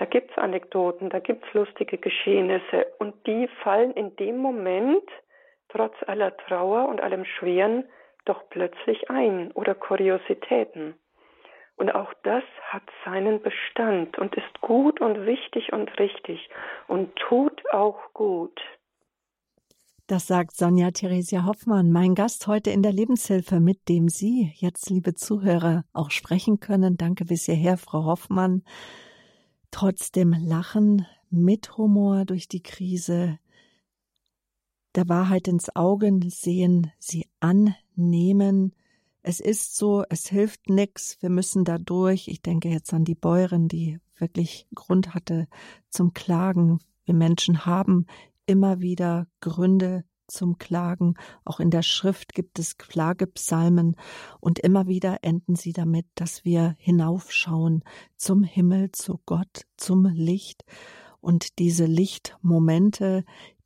Da 0.00 0.06
gibt 0.06 0.30
es 0.30 0.38
Anekdoten, 0.38 1.10
da 1.10 1.18
gibt 1.18 1.44
es 1.46 1.52
lustige 1.52 1.98
Geschehnisse 1.98 2.86
und 3.00 3.14
die 3.26 3.46
fallen 3.62 3.90
in 3.90 4.16
dem 4.16 4.38
Moment, 4.38 5.04
trotz 5.68 5.92
aller 6.06 6.34
Trauer 6.38 6.88
und 6.88 7.02
allem 7.02 7.26
Schweren, 7.26 7.84
doch 8.24 8.48
plötzlich 8.48 9.10
ein 9.10 9.52
oder 9.52 9.74
Kuriositäten. 9.74 10.94
Und 11.76 11.94
auch 11.94 12.14
das 12.22 12.42
hat 12.62 12.84
seinen 13.04 13.42
Bestand 13.42 14.16
und 14.18 14.34
ist 14.36 14.60
gut 14.62 15.02
und 15.02 15.26
wichtig 15.26 15.70
und 15.74 15.98
richtig 15.98 16.48
und 16.88 17.14
tut 17.16 17.62
auch 17.70 18.00
gut. 18.14 18.58
Das 20.06 20.26
sagt 20.26 20.56
Sonja 20.56 20.92
Theresia 20.92 21.44
Hoffmann, 21.44 21.92
mein 21.92 22.14
Gast 22.14 22.46
heute 22.46 22.70
in 22.70 22.82
der 22.82 22.92
Lebenshilfe, 22.92 23.60
mit 23.60 23.90
dem 23.90 24.08
Sie 24.08 24.50
jetzt, 24.54 24.88
liebe 24.88 25.12
Zuhörer, 25.12 25.84
auch 25.92 26.10
sprechen 26.10 26.58
können. 26.58 26.96
Danke 26.96 27.26
bis 27.26 27.44
hierher, 27.44 27.76
Frau 27.76 28.06
Hoffmann. 28.06 28.62
Trotzdem 29.70 30.32
Lachen 30.32 31.06
mit 31.30 31.76
Humor 31.76 32.24
durch 32.24 32.48
die 32.48 32.62
Krise, 32.62 33.38
der 34.94 35.08
Wahrheit 35.08 35.46
ins 35.46 35.74
Auge 35.76 36.10
sehen, 36.28 36.90
sie 36.98 37.26
annehmen, 37.38 38.74
es 39.22 39.40
ist 39.40 39.76
so, 39.76 40.04
es 40.08 40.28
hilft 40.28 40.70
nix, 40.70 41.18
wir 41.20 41.28
müssen 41.28 41.64
da 41.64 41.76
durch. 41.76 42.28
Ich 42.28 42.40
denke 42.40 42.68
jetzt 42.68 42.94
an 42.94 43.04
die 43.04 43.14
Bäuerin, 43.14 43.68
die 43.68 44.00
wirklich 44.16 44.66
Grund 44.74 45.14
hatte 45.14 45.46
zum 45.90 46.14
Klagen. 46.14 46.78
Wir 47.04 47.14
Menschen 47.14 47.66
haben 47.66 48.06
immer 48.46 48.80
wieder 48.80 49.26
Gründe 49.40 50.04
zum 50.30 50.58
Klagen. 50.58 51.14
Auch 51.44 51.60
in 51.60 51.70
der 51.70 51.82
Schrift 51.82 52.34
gibt 52.34 52.58
es 52.58 52.78
Klagepsalmen 52.78 53.96
und 54.40 54.58
immer 54.58 54.86
wieder 54.86 55.18
enden 55.22 55.56
sie 55.56 55.72
damit, 55.72 56.06
dass 56.14 56.44
wir 56.44 56.76
hinaufschauen 56.78 57.84
zum 58.16 58.42
Himmel, 58.42 58.92
zu 58.92 59.20
Gott, 59.26 59.66
zum 59.76 60.06
Licht 60.06 60.64
und 61.20 61.58
diese 61.58 61.84
Lichtmomente, 61.84 63.24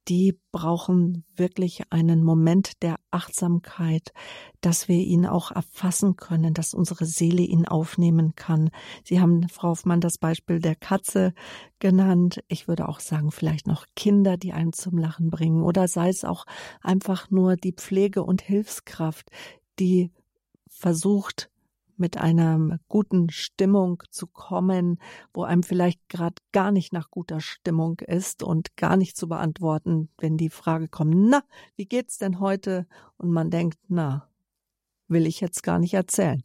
die 0.08 0.38
brauchen 0.52 1.24
wirklich 1.36 1.82
einen 1.90 2.22
Moment 2.22 2.82
der 2.82 2.96
Achtsamkeit, 3.10 4.12
dass 4.60 4.88
wir 4.88 4.98
ihn 4.98 5.26
auch 5.26 5.50
erfassen 5.50 6.16
können, 6.16 6.54
dass 6.54 6.74
unsere 6.74 7.06
Seele 7.06 7.42
ihn 7.42 7.66
aufnehmen 7.66 8.34
kann. 8.34 8.70
Sie 9.04 9.20
haben, 9.20 9.48
Frau 9.48 9.68
Hoffmann, 9.68 10.00
das 10.00 10.18
Beispiel 10.18 10.60
der 10.60 10.74
Katze 10.74 11.32
genannt. 11.78 12.42
Ich 12.48 12.68
würde 12.68 12.88
auch 12.88 13.00
sagen, 13.00 13.30
vielleicht 13.30 13.66
noch 13.66 13.86
Kinder, 13.96 14.36
die 14.36 14.52
einen 14.52 14.72
zum 14.72 14.98
Lachen 14.98 15.30
bringen 15.30 15.62
oder 15.62 15.88
sei 15.88 16.08
es 16.08 16.24
auch 16.24 16.44
einfach 16.82 17.30
nur 17.30 17.56
die 17.56 17.72
Pflege 17.72 18.22
und 18.22 18.42
Hilfskraft, 18.42 19.30
die 19.78 20.10
versucht, 20.68 21.50
mit 21.96 22.16
einer 22.16 22.78
guten 22.88 23.30
Stimmung 23.30 24.02
zu 24.10 24.26
kommen, 24.26 24.98
wo 25.32 25.44
einem 25.44 25.62
vielleicht 25.62 26.08
gerade 26.08 26.36
gar 26.52 26.70
nicht 26.70 26.92
nach 26.92 27.10
guter 27.10 27.40
Stimmung 27.40 28.00
ist 28.00 28.42
und 28.42 28.76
gar 28.76 28.96
nicht 28.96 29.16
zu 29.16 29.28
beantworten, 29.28 30.08
wenn 30.18 30.36
die 30.36 30.50
Frage 30.50 30.88
kommt, 30.88 31.14
na, 31.16 31.42
wie 31.76 31.86
geht's 31.86 32.18
denn 32.18 32.40
heute? 32.40 32.86
Und 33.16 33.30
man 33.30 33.50
denkt, 33.50 33.78
na, 33.88 34.28
will 35.08 35.26
ich 35.26 35.40
jetzt 35.40 35.62
gar 35.62 35.78
nicht 35.78 35.94
erzählen. 35.94 36.42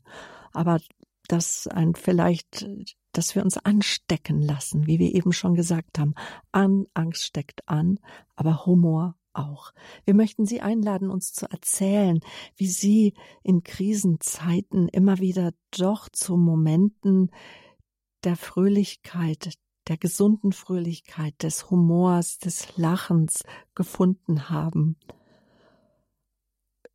Aber 0.54 0.80
dass 1.28 1.68
ein 1.68 1.93
vielleicht, 1.95 2.68
dass 3.14 3.36
wir 3.36 3.43
uns 3.43 3.58
anstecken 3.58 4.41
lassen, 4.41 4.88
wie 4.88 5.00
wir 5.00 5.14
eben 5.14 5.32
schon 5.32 5.54
gesagt 5.54 6.00
haben. 6.00 6.16
An, 6.52 6.86
Angst 6.93 7.24
steckt 7.24 7.68
an, 7.70 8.00
aber 8.36 8.66
Humor 8.66 9.16
auch. 9.40 9.72
Wir 10.06 10.14
möchten 10.14 10.46
Sie 10.46 10.62
einladen, 10.62 11.10
uns 11.10 11.34
zu 11.34 11.50
erzählen, 11.50 12.20
wie 12.56 12.68
Sie 12.68 13.14
in 13.44 13.64
Krisenzeiten 13.64 14.88
immer 14.90 15.20
wieder 15.20 15.54
doch 15.72 16.10
zu 16.10 16.38
Momenten 16.38 17.32
der 18.24 18.36
Fröhlichkeit, 18.36 19.54
der 19.88 19.98
gesunden 19.98 20.52
Fröhlichkeit, 20.52 21.42
des 21.42 21.70
Humors, 21.70 22.38
des 22.38 22.78
Lachens 22.78 23.44
gefunden 23.76 24.50
haben. 24.50 24.98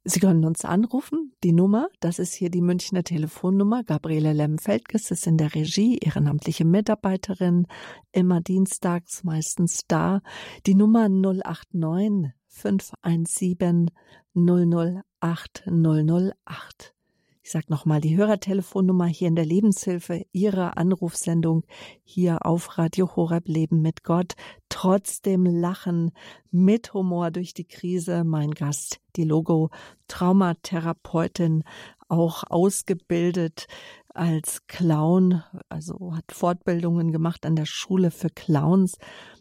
Sie 0.06 0.20
können 0.20 0.44
uns 0.44 0.66
anrufen. 0.66 1.32
Die 1.42 1.52
Nummer, 1.52 1.88
das 2.00 2.18
ist 2.18 2.34
hier 2.34 2.50
die 2.50 2.60
Münchner 2.60 3.04
Telefonnummer. 3.04 3.84
Gabriele 3.84 4.34
Lemfeldges 4.34 5.10
ist 5.10 5.26
in 5.26 5.38
der 5.38 5.54
Regie, 5.54 5.96
ehrenamtliche 5.96 6.66
Mitarbeiterin, 6.66 7.66
immer 8.12 8.42
dienstags 8.42 9.24
meistens 9.24 9.86
da. 9.88 10.20
Die 10.66 10.74
Nummer 10.74 11.08
089 11.08 12.32
517 12.48 13.90
008 14.34 15.64
008. 15.66 16.94
Ich 17.46 17.50
sage 17.50 17.66
nochmal 17.68 18.00
die 18.00 18.16
Hörertelefonnummer 18.16 19.04
hier 19.04 19.28
in 19.28 19.36
der 19.36 19.44
Lebenshilfe, 19.44 20.24
Ihre 20.32 20.78
Anrufsendung 20.78 21.64
hier 22.02 22.46
auf 22.46 22.78
Radio 22.78 23.16
Horeb 23.16 23.48
Leben 23.48 23.82
mit 23.82 24.02
Gott. 24.02 24.32
Trotzdem 24.70 25.44
Lachen 25.44 26.12
mit 26.50 26.94
Humor 26.94 27.30
durch 27.30 27.52
die 27.52 27.66
Krise. 27.66 28.24
Mein 28.24 28.52
Gast, 28.52 28.98
die 29.16 29.24
Logo 29.24 29.68
Traumatherapeutin, 30.08 31.64
auch 32.08 32.44
ausgebildet 32.48 33.66
als 34.08 34.66
Clown, 34.66 35.42
also 35.68 36.16
hat 36.16 36.32
Fortbildungen 36.32 37.12
gemacht 37.12 37.44
an 37.44 37.56
der 37.56 37.66
Schule 37.66 38.10
für 38.10 38.30
Clowns 38.30 38.96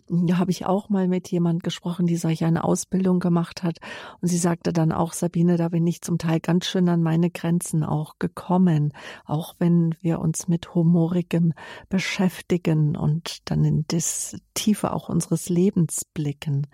da 0.07 0.37
habe 0.37 0.51
ich 0.51 0.65
auch 0.65 0.89
mal 0.89 1.07
mit 1.07 1.29
jemand 1.29 1.63
gesprochen, 1.63 2.07
die 2.07 2.17
solch 2.17 2.43
eine 2.43 2.63
Ausbildung 2.63 3.19
gemacht 3.19 3.63
hat. 3.63 3.79
Und 4.21 4.27
sie 4.27 4.37
sagte 4.37 4.73
dann 4.73 4.91
auch, 4.91 5.13
Sabine, 5.13 5.57
da 5.57 5.69
bin 5.69 5.85
ich 5.87 6.01
zum 6.01 6.17
Teil 6.17 6.39
ganz 6.39 6.65
schön 6.65 6.89
an 6.89 7.01
meine 7.01 7.29
Grenzen 7.29 7.83
auch 7.83 8.19
gekommen. 8.19 8.93
Auch 9.25 9.55
wenn 9.59 9.95
wir 10.01 10.19
uns 10.19 10.47
mit 10.47 10.75
Humorigem 10.75 11.53
beschäftigen 11.89 12.95
und 12.95 13.37
dann 13.45 13.63
in 13.63 13.85
das 13.87 14.37
Tiefe 14.53 14.93
auch 14.93 15.09
unseres 15.09 15.49
Lebens 15.49 16.05
blicken. 16.13 16.67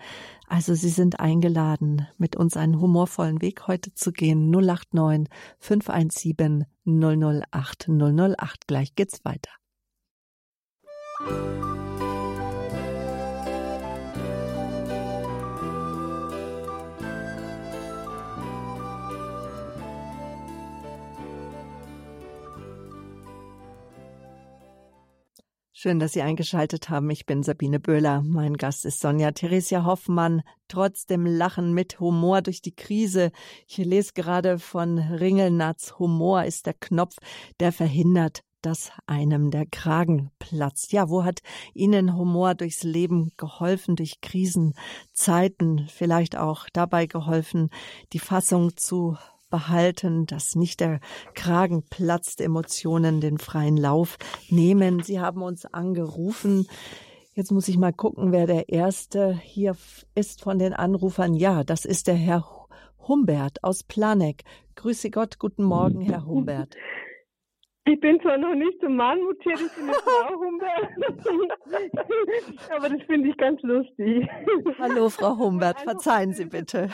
Also 0.48 0.74
Sie 0.74 0.90
sind 0.90 1.20
eingeladen, 1.20 2.08
mit 2.18 2.36
uns 2.36 2.58
einen 2.58 2.80
humorvollen 2.80 3.42
Weg 3.42 3.68
heute 3.68 3.94
zu 3.94 4.12
gehen. 4.12 4.50
089 4.50 5.30
517 5.60 6.66
008 6.86 7.90
008. 7.90 8.68
Gleich 8.68 8.96
geht's 8.96 9.24
weiter. 9.24 9.52
Schön, 25.82 25.98
dass 25.98 26.12
Sie 26.12 26.22
eingeschaltet 26.22 26.90
haben. 26.90 27.10
Ich 27.10 27.26
bin 27.26 27.42
Sabine 27.42 27.80
Böhler. 27.80 28.22
Mein 28.22 28.58
Gast 28.58 28.84
ist 28.84 29.00
Sonja 29.00 29.32
Theresia 29.32 29.86
Hoffmann. 29.86 30.42
Trotzdem 30.68 31.26
Lachen 31.26 31.74
mit 31.74 32.02
Humor 32.02 32.42
durch 32.42 32.62
die 32.62 32.76
Krise. 32.76 33.32
Ich 33.66 33.78
lese 33.78 34.12
gerade 34.14 34.60
von 34.60 35.00
Ringelnatz. 35.00 35.94
Humor 35.98 36.44
ist 36.44 36.66
der 36.66 36.74
Knopf, 36.74 37.16
der 37.62 37.72
verhindert, 37.72 38.42
dass 38.62 38.92
einem 39.08 39.52
der 39.52 39.66
Kragen 39.68 40.32
platzt. 40.38 40.92
Ja, 40.92 41.10
wo 41.10 41.24
hat 41.24 41.40
Ihnen 41.74 42.18
Humor 42.18 42.56
durchs 42.56 42.84
Leben 42.84 43.32
geholfen, 43.38 43.96
durch 43.96 44.20
Krisenzeiten 44.20 45.88
vielleicht 45.88 46.36
auch 46.36 46.68
dabei 46.74 47.06
geholfen, 47.06 47.70
die 48.12 48.20
Fassung 48.20 48.76
zu 48.76 49.16
behalten, 49.50 50.26
dass 50.26 50.56
nicht 50.56 50.80
der 50.80 51.00
Kragen 51.34 51.84
platzt, 51.90 52.42
Emotionen 52.42 53.22
den 53.22 53.38
freien 53.38 53.78
Lauf 53.78 54.18
nehmen. 54.50 55.02
Sie 55.04 55.20
haben 55.20 55.42
uns 55.42 55.66
angerufen. 55.66 56.68
Jetzt 57.34 57.52
muss 57.52 57.68
ich 57.68 57.78
mal 57.78 57.94
gucken, 57.94 58.32
wer 58.32 58.48
der 58.48 58.70
Erste 58.70 59.34
hier 59.34 59.76
ist 60.16 60.42
von 60.42 60.60
den 60.60 60.74
Anrufern. 60.74 61.34
Ja, 61.34 61.64
das 61.64 61.86
ist 61.86 62.08
der 62.08 62.16
Herr 62.16 62.44
Humbert 63.08 63.64
aus 63.64 63.84
Planek. 63.84 64.44
Grüße 64.76 65.10
Gott, 65.10 65.40
guten 65.40 65.64
Morgen, 65.64 66.02
Herr 66.02 66.26
Humbert. 66.26 66.76
Ich 67.86 68.00
bin 68.02 68.20
zwar 68.22 68.38
noch 68.38 68.54
nicht 68.54 68.80
zum 68.82 68.96
Mann 68.96 69.20
mutiert, 69.22 69.60
ich 69.60 69.74
bin 69.74 69.86
eine 69.86 69.94
Frau 69.94 70.40
Humbert. 70.40 70.90
Aber 72.76 72.90
das 72.90 73.02
finde 73.08 73.30
ich 73.30 73.38
ganz 73.38 73.60
lustig. 73.64 74.28
Hallo, 74.78 75.10
Frau 75.10 75.38
Humbert, 75.38 75.82
verzeihen 75.82 76.34
Sie 76.34 76.46
bitte. 76.46 76.90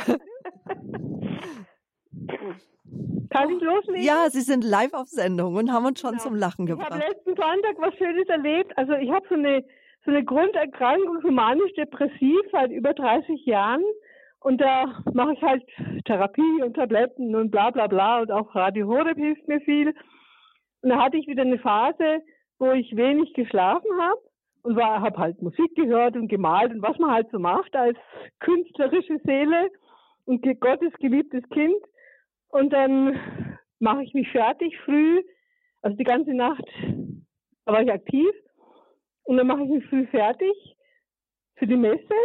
Kann 3.36 3.50
ich 3.50 3.62
loslegen? 3.62 4.04
Ja, 4.04 4.30
Sie 4.30 4.42
sind 4.42 4.64
live 4.64 4.94
auf 4.94 5.08
Sendung 5.08 5.56
und 5.56 5.72
haben 5.72 5.86
uns 5.86 6.00
schon 6.00 6.12
genau. 6.12 6.24
zum 6.24 6.36
Lachen 6.36 6.66
gebracht. 6.66 6.90
Ich 6.90 6.96
habe 6.96 7.12
letzten 7.12 7.36
Sonntag 7.36 7.76
was 7.78 7.94
Schönes 7.96 8.28
erlebt. 8.30 8.78
Also 8.78 8.94
ich 8.94 9.12
habe 9.12 9.26
so 9.28 9.36
eine, 9.36 9.64
so 10.06 10.12
eine 10.12 10.24
Grunderkrankung, 10.24 11.24
humanisch-depressiv, 11.24 12.40
seit 12.52 12.72
über 12.72 12.94
30 12.94 13.46
Jahren. 13.46 13.84
Und 14.40 14.62
da 14.62 15.02
mache 15.14 15.34
ich 15.34 15.42
halt 15.42 15.64
Therapie 16.06 16.62
und 16.64 16.76
Tabletten 16.76 17.36
und 17.36 17.50
bla 17.50 17.72
bla 17.72 17.88
bla 17.88 18.20
und 18.20 18.32
auch 18.32 18.54
Radio 18.54 18.88
Horeb 18.88 19.18
hilft 19.18 19.48
mir 19.48 19.60
viel. 19.62 19.94
Und 20.82 20.90
da 20.90 21.02
hatte 21.02 21.18
ich 21.18 21.28
wieder 21.28 21.42
eine 21.42 21.58
Phase, 21.58 22.22
wo 22.60 22.72
ich 22.72 22.96
wenig 22.96 23.34
geschlafen 23.34 23.90
habe 24.00 24.22
und 24.62 24.82
habe 24.82 25.18
halt 25.18 25.42
Musik 25.42 25.76
gehört 25.76 26.16
und 26.16 26.28
gemalt 26.28 26.72
und 26.72 26.82
was 26.82 26.98
man 27.00 27.12
halt 27.12 27.28
so 27.32 27.40
macht 27.40 27.76
als 27.76 27.98
künstlerische 28.40 29.20
Seele 29.24 29.70
und 30.26 30.44
Gottes 30.60 30.94
geliebtes 31.00 31.44
Kind. 31.50 31.82
Und 32.56 32.72
dann 32.72 33.20
mache 33.80 34.04
ich 34.04 34.14
mich 34.14 34.32
fertig 34.32 34.78
früh, 34.86 35.22
also 35.82 35.98
die 35.98 36.06
ganze 36.06 36.34
Nacht 36.34 36.64
war 37.66 37.82
ich 37.82 37.92
aktiv. 37.92 38.30
Und 39.24 39.36
dann 39.36 39.48
mache 39.48 39.64
ich 39.64 39.70
mich 39.70 39.86
früh 39.88 40.08
fertig 40.08 40.56
für 41.56 41.68
die 41.68 41.76
Messe, 41.76 42.16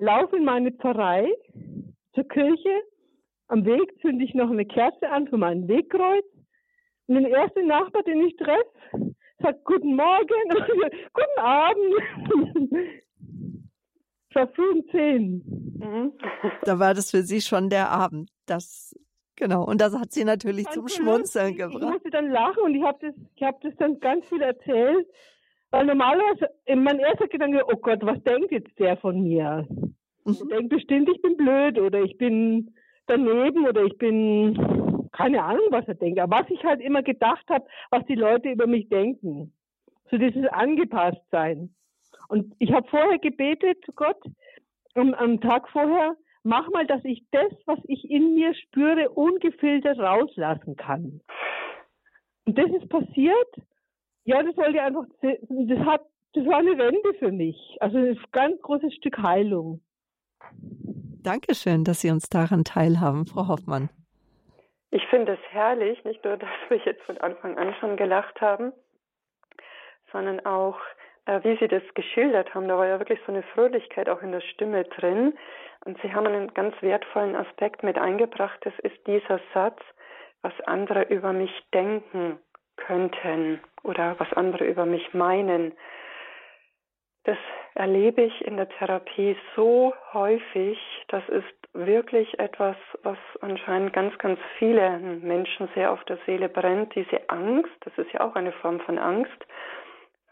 laufe 0.00 0.36
in 0.36 0.44
meine 0.44 0.72
Pfarrei 0.72 1.32
zur 2.12 2.26
Kirche. 2.26 2.82
Am 3.46 3.64
Weg 3.64 3.96
zünde 4.00 4.24
ich 4.24 4.34
noch 4.34 4.50
eine 4.50 4.66
Kerze 4.66 5.08
an 5.08 5.28
für 5.28 5.36
mein 5.36 5.68
Wegkreuz. 5.68 6.24
Und 7.06 7.22
der 7.22 7.30
erste 7.30 7.64
Nachbar, 7.64 8.02
den 8.02 8.26
ich 8.26 8.36
treffe, 8.38 9.14
sagt 9.38 9.64
Guten 9.64 9.94
Morgen, 9.94 10.42
Guten 11.14 11.38
Abend. 11.38 11.94
Es 14.28 14.42
war 14.42 14.48
früh 14.48 14.70
um 14.70 14.84
zehn. 14.90 15.78
Mhm. 15.78 16.12
Da 16.64 16.78
war 16.78 16.92
das 16.92 17.10
für 17.12 17.22
Sie 17.22 17.40
schon 17.40 17.70
der 17.70 17.90
Abend. 17.90 18.30
Das 18.44 18.94
Genau, 19.36 19.64
und 19.64 19.80
das 19.82 19.94
hat 19.94 20.12
sie 20.12 20.24
natürlich 20.24 20.66
zum 20.70 20.88
Schmunzeln 20.88 21.50
ich, 21.50 21.58
gebracht. 21.58 21.82
Ich 21.82 21.88
musste 21.90 22.10
dann 22.10 22.30
lachen 22.30 22.62
und 22.64 22.74
ich 22.74 22.82
habe 22.82 22.98
das, 23.00 23.14
ich 23.34 23.42
hab 23.42 23.60
das 23.60 23.74
dann 23.76 24.00
ganz 24.00 24.26
viel 24.26 24.40
erzählt, 24.40 25.06
weil 25.70 25.84
normalerweise 25.84 26.48
mein 26.74 26.98
erster 26.98 27.28
Gedanke, 27.28 27.62
oh 27.66 27.76
Gott, 27.76 27.98
was 28.02 28.22
denkt 28.22 28.50
jetzt 28.50 28.78
der 28.78 28.96
von 28.96 29.22
mir? 29.22 29.66
Mhm. 30.24 30.48
denkt 30.48 30.68
bestimmt, 30.70 31.08
ich 31.10 31.20
bin 31.20 31.36
blöd 31.36 31.78
oder 31.78 32.02
ich 32.02 32.16
bin 32.16 32.74
daneben 33.06 33.66
oder 33.66 33.84
ich 33.84 33.96
bin, 33.98 35.08
keine 35.12 35.42
Ahnung, 35.42 35.66
was 35.70 35.86
er 35.86 35.94
denkt. 35.94 36.18
Aber 36.18 36.38
was 36.38 36.50
ich 36.50 36.64
halt 36.64 36.80
immer 36.80 37.02
gedacht 37.02 37.44
habe, 37.48 37.66
was 37.90 38.04
die 38.06 38.14
Leute 38.14 38.48
über 38.48 38.66
mich 38.66 38.88
denken. 38.88 39.52
So 40.10 40.16
dieses 40.18 40.46
Angepasstsein. 40.46 41.74
Und 42.28 42.54
ich 42.58 42.72
habe 42.72 42.88
vorher 42.88 43.18
gebetet, 43.18 43.78
Gott, 43.94 44.18
am, 44.94 45.14
am 45.14 45.40
Tag 45.40 45.68
vorher, 45.68 46.16
mach 46.46 46.68
mal, 46.70 46.86
dass 46.86 47.04
ich 47.04 47.24
das, 47.32 47.52
was 47.66 47.78
ich 47.88 48.08
in 48.08 48.34
mir 48.34 48.54
spüre, 48.54 49.10
ungefiltert 49.10 49.98
rauslassen 49.98 50.76
kann. 50.76 51.20
Und 52.46 52.56
das 52.56 52.70
ist 52.70 52.88
passiert. 52.88 53.48
Ja, 54.24 54.42
das 54.42 54.56
wollte 54.56 54.80
einfach, 54.80 55.04
das 55.20 55.78
hat, 55.80 56.02
das 56.34 56.46
war 56.46 56.58
eine 56.58 56.78
Wende 56.78 57.14
für 57.18 57.32
mich. 57.32 57.56
Also 57.80 57.98
ein 57.98 58.18
ganz 58.30 58.60
großes 58.62 58.94
Stück 58.94 59.18
Heilung. 59.18 59.80
Dankeschön, 61.22 61.82
dass 61.82 62.00
Sie 62.00 62.10
uns 62.10 62.28
daran 62.28 62.62
teilhaben, 62.62 63.26
Frau 63.26 63.48
Hoffmann. 63.48 63.90
Ich 64.92 65.04
finde 65.08 65.32
es 65.32 65.40
herrlich, 65.50 66.02
nicht 66.04 66.24
nur, 66.24 66.36
dass 66.36 66.48
wir 66.68 66.78
jetzt 66.78 67.02
von 67.02 67.18
Anfang 67.18 67.58
an 67.58 67.74
schon 67.80 67.96
gelacht 67.96 68.40
haben, 68.40 68.72
sondern 70.12 70.46
auch, 70.46 70.78
wie 71.26 71.56
Sie 71.56 71.68
das 71.68 71.82
geschildert 71.94 72.54
haben. 72.54 72.68
Da 72.68 72.78
war 72.78 72.86
ja 72.86 72.98
wirklich 72.98 73.20
so 73.26 73.32
eine 73.32 73.42
Fröhlichkeit 73.42 74.08
auch 74.08 74.22
in 74.22 74.32
der 74.32 74.40
Stimme 74.40 74.84
drin. 74.84 75.36
Und 75.84 76.00
Sie 76.02 76.12
haben 76.12 76.26
einen 76.26 76.54
ganz 76.54 76.74
wertvollen 76.80 77.36
Aspekt 77.36 77.82
mit 77.82 77.98
eingebracht. 77.98 78.58
Das 78.62 78.74
ist 78.80 79.06
dieser 79.06 79.40
Satz, 79.54 79.80
was 80.42 80.52
andere 80.66 81.02
über 81.02 81.32
mich 81.32 81.52
denken 81.74 82.38
könnten 82.76 83.60
oder 83.82 84.14
was 84.18 84.32
andere 84.34 84.64
über 84.64 84.86
mich 84.86 85.14
meinen. 85.14 85.72
Das 87.24 87.38
erlebe 87.74 88.22
ich 88.22 88.44
in 88.46 88.56
der 88.56 88.68
Therapie 88.68 89.36
so 89.56 89.92
häufig. 90.12 90.78
Das 91.08 91.28
ist 91.28 91.44
wirklich 91.72 92.38
etwas, 92.38 92.76
was 93.02 93.18
anscheinend 93.40 93.92
ganz, 93.92 94.16
ganz 94.18 94.38
viele 94.58 94.98
Menschen 94.98 95.68
sehr 95.74 95.92
auf 95.92 96.02
der 96.04 96.18
Seele 96.24 96.48
brennt. 96.48 96.94
Diese 96.94 97.28
Angst, 97.28 97.72
das 97.80 97.98
ist 97.98 98.12
ja 98.12 98.20
auch 98.20 98.36
eine 98.36 98.52
Form 98.52 98.80
von 98.80 98.98
Angst, 98.98 99.46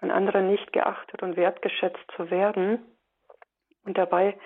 von 0.01 0.11
anderen 0.11 0.49
nicht 0.49 0.73
geachtet 0.73 1.23
und 1.23 1.37
wertgeschätzt 1.37 2.05
zu 2.17 2.31
werden. 2.31 2.85
Und 3.85 3.99
dabei 3.99 4.37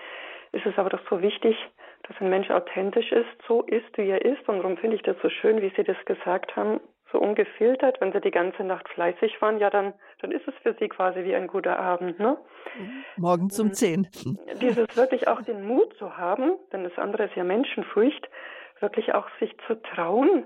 ist 0.52 0.66
es 0.66 0.78
aber 0.78 0.90
doch 0.90 1.00
so 1.08 1.22
wichtig, 1.22 1.56
dass 2.04 2.20
ein 2.20 2.30
Mensch 2.30 2.50
authentisch 2.50 3.12
ist, 3.12 3.26
so 3.46 3.62
ist, 3.62 3.96
wie 3.96 4.08
er 4.08 4.24
ist. 4.24 4.48
Und 4.48 4.58
darum 4.58 4.76
finde 4.76 4.96
ich 4.96 5.02
das 5.02 5.16
so 5.22 5.28
schön, 5.28 5.60
wie 5.60 5.72
Sie 5.76 5.84
das 5.84 5.96
gesagt 6.06 6.56
haben, 6.56 6.80
so 7.12 7.18
ungefiltert. 7.18 8.00
Wenn 8.00 8.12
Sie 8.12 8.20
die 8.20 8.30
ganze 8.30 8.64
Nacht 8.64 8.88
fleißig 8.88 9.40
waren, 9.40 9.58
ja, 9.58 9.70
dann, 9.70 9.94
dann 10.20 10.32
ist 10.32 10.46
es 10.46 10.54
für 10.62 10.74
Sie 10.78 10.88
quasi 10.88 11.24
wie 11.24 11.34
ein 11.34 11.46
guter 11.46 11.78
Abend, 11.78 12.18
ne? 12.18 12.38
Morgen 13.16 13.50
zum 13.50 13.72
zehn. 13.72 14.08
Dieses 14.60 14.96
wirklich 14.96 15.28
auch 15.28 15.42
den 15.42 15.66
Mut 15.66 15.94
zu 15.98 16.16
haben, 16.16 16.52
denn 16.72 16.84
das 16.84 16.96
andere 16.98 17.24
ist 17.24 17.36
ja 17.36 17.44
Menschenfurcht, 17.44 18.28
wirklich 18.80 19.14
auch 19.14 19.28
sich 19.40 19.54
zu 19.66 19.74
trauen, 19.82 20.44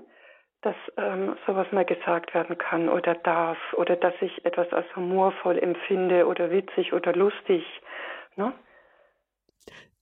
dass 0.63 0.75
ähm, 0.97 1.35
sowas 1.45 1.67
mal 1.71 1.85
gesagt 1.85 2.33
werden 2.33 2.57
kann 2.57 2.89
oder 2.89 3.15
darf 3.15 3.57
oder 3.73 3.95
dass 3.95 4.13
ich 4.21 4.45
etwas 4.45 4.71
als 4.71 4.87
humorvoll 4.95 5.59
empfinde 5.59 6.25
oder 6.25 6.51
witzig 6.51 6.93
oder 6.93 7.13
lustig. 7.13 7.63
Ne? 8.35 8.53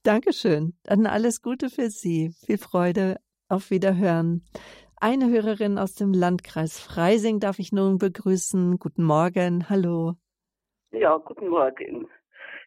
Dankeschön. 0.04 0.74
Dann 0.84 1.06
alles 1.06 1.42
Gute 1.42 1.70
für 1.70 1.90
Sie. 1.90 2.32
Viel 2.46 2.58
Freude. 2.58 3.18
Auf 3.50 3.70
Wiederhören. 3.70 4.44
Eine 5.02 5.30
Hörerin 5.30 5.78
aus 5.78 5.96
dem 5.96 6.14
Landkreis 6.14 6.80
Freising 6.80 7.40
darf 7.40 7.60
ich 7.60 7.72
nun 7.72 7.98
begrüßen. 7.98 8.78
Guten 8.78 9.04
Morgen. 9.04 9.68
Hallo. 9.68 10.14
Ja, 10.92 11.18
guten 11.18 11.50
Morgen. 11.50 12.08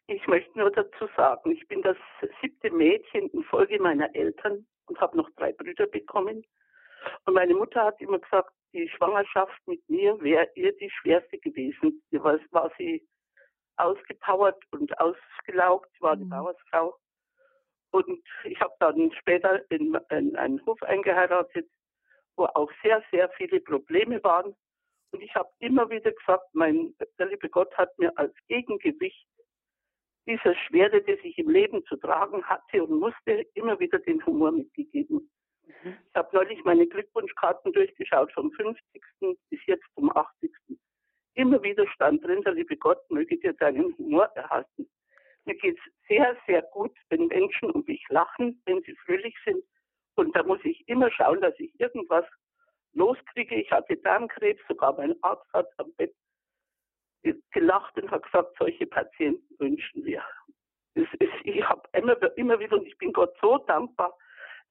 Ich 0.06 0.26
möchte 0.26 0.58
nur 0.58 0.70
dazu 0.70 1.08
sagen, 1.16 1.52
ich 1.52 1.66
bin 1.68 1.80
das 1.82 1.96
siebte 2.42 2.70
Mädchen 2.70 3.30
in 3.30 3.44
Folge 3.44 3.80
meiner 3.80 4.14
Eltern 4.14 4.66
und 4.86 5.00
habe 5.00 5.16
noch 5.16 5.30
drei 5.36 5.52
Brüder 5.52 5.86
bekommen. 5.86 6.44
Und 7.24 7.34
meine 7.34 7.54
Mutter 7.54 7.84
hat 7.84 8.00
immer 8.00 8.18
gesagt, 8.18 8.52
die 8.72 8.88
Schwangerschaft 8.88 9.60
mit 9.66 9.88
mir 9.88 10.20
wäre 10.20 10.48
ihr 10.54 10.76
die 10.76 10.90
schwerste 10.90 11.38
gewesen. 11.38 12.02
Sie 12.10 12.22
war, 12.22 12.70
sie 12.76 13.06
ausgepowert 13.76 14.62
und 14.72 14.98
ausgelaugt, 14.98 15.90
sie 15.94 16.02
war 16.02 16.12
eine 16.12 16.24
mhm. 16.24 16.30
Bauersfrau. 16.30 16.96
Und 17.92 18.20
ich 18.44 18.60
habe 18.60 18.74
dann 18.80 19.12
später 19.12 19.62
in, 19.70 19.96
in 20.10 20.36
einen 20.36 20.64
Hof 20.66 20.82
eingeheiratet, 20.82 21.68
wo 22.36 22.46
auch 22.46 22.70
sehr, 22.82 23.02
sehr 23.12 23.30
viele 23.36 23.60
Probleme 23.60 24.22
waren. 24.24 24.56
Und 25.12 25.22
ich 25.22 25.32
habe 25.36 25.48
immer 25.60 25.88
wieder 25.90 26.10
gesagt, 26.10 26.46
mein, 26.52 26.94
der 27.18 27.26
liebe 27.26 27.48
Gott 27.48 27.72
hat 27.78 27.96
mir 27.98 28.16
als 28.18 28.34
Gegengewicht 28.48 29.28
dieser 30.26 30.56
Schwere, 30.66 31.02
die 31.02 31.12
ich 31.22 31.38
im 31.38 31.50
Leben 31.50 31.84
zu 31.84 31.96
tragen 31.96 32.42
hatte 32.44 32.82
und 32.82 32.98
musste, 32.98 33.46
immer 33.54 33.78
wieder 33.78 33.98
den 34.00 34.24
Humor 34.26 34.50
mitgegeben. 34.50 35.30
Ich 35.66 36.14
habe 36.14 36.28
neulich 36.32 36.62
meine 36.64 36.86
Glückwunschkarten 36.86 37.72
durchgeschaut, 37.72 38.32
vom 38.32 38.50
50. 38.52 38.84
bis 39.50 39.66
jetzt 39.66 39.84
zum 39.94 40.14
80. 40.16 40.52
Immer 41.34 41.62
wieder 41.62 41.86
stand 41.88 42.24
drin, 42.24 42.42
der 42.42 42.52
liebe 42.52 42.76
Gott 42.76 42.98
möge 43.10 43.36
dir 43.38 43.52
deinen 43.54 43.96
Humor 43.98 44.26
erhalten. 44.34 44.88
Mir 45.44 45.56
geht 45.56 45.76
es 45.76 46.06
sehr, 46.08 46.36
sehr 46.46 46.62
gut, 46.62 46.96
wenn 47.08 47.26
Menschen 47.26 47.70
um 47.70 47.84
mich 47.86 48.04
lachen, 48.08 48.62
wenn 48.66 48.82
sie 48.82 48.94
fröhlich 49.04 49.34
sind. 49.44 49.62
Und 50.14 50.34
da 50.36 50.42
muss 50.42 50.60
ich 50.64 50.88
immer 50.88 51.10
schauen, 51.10 51.40
dass 51.40 51.58
ich 51.58 51.78
irgendwas 51.80 52.24
loskriege. 52.92 53.56
Ich 53.56 53.70
hatte 53.70 53.96
Darmkrebs, 53.96 54.62
sogar 54.68 54.96
mein 54.96 55.14
Arzt 55.22 55.52
hat 55.52 55.68
am 55.78 55.92
Bett 55.94 56.14
gelacht 57.52 57.96
und 57.96 58.10
habe 58.10 58.22
gesagt, 58.22 58.54
solche 58.58 58.86
Patienten 58.86 59.58
wünschen 59.58 60.04
wir. 60.04 60.22
Ist, 60.94 61.08
ich 61.42 61.68
habe 61.68 61.82
immer, 61.92 62.16
immer 62.36 62.58
wieder, 62.60 62.76
und 62.76 62.86
ich 62.86 62.96
bin 62.98 63.12
Gott 63.12 63.34
so 63.40 63.58
dankbar, 63.58 64.16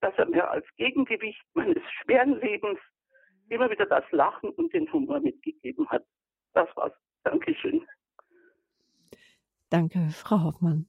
dass 0.04 0.14
er 0.18 0.26
mir 0.26 0.50
als 0.50 0.66
Gegengewicht 0.76 1.42
meines 1.54 1.82
schweren 2.02 2.40
Lebens 2.42 2.80
immer 3.50 3.70
wieder 3.70 3.86
das 3.86 4.04
Lachen 4.12 4.50
und 4.52 4.74
den 4.74 4.92
Humor 4.92 5.20
mitgegeben 5.20 5.90
hat. 5.90 6.04
Das 6.54 6.68
war's. 6.76 6.94
Dankeschön. 7.24 7.86
Danke, 9.70 10.10
Frau 10.12 10.44
Hoffmann. 10.44 10.88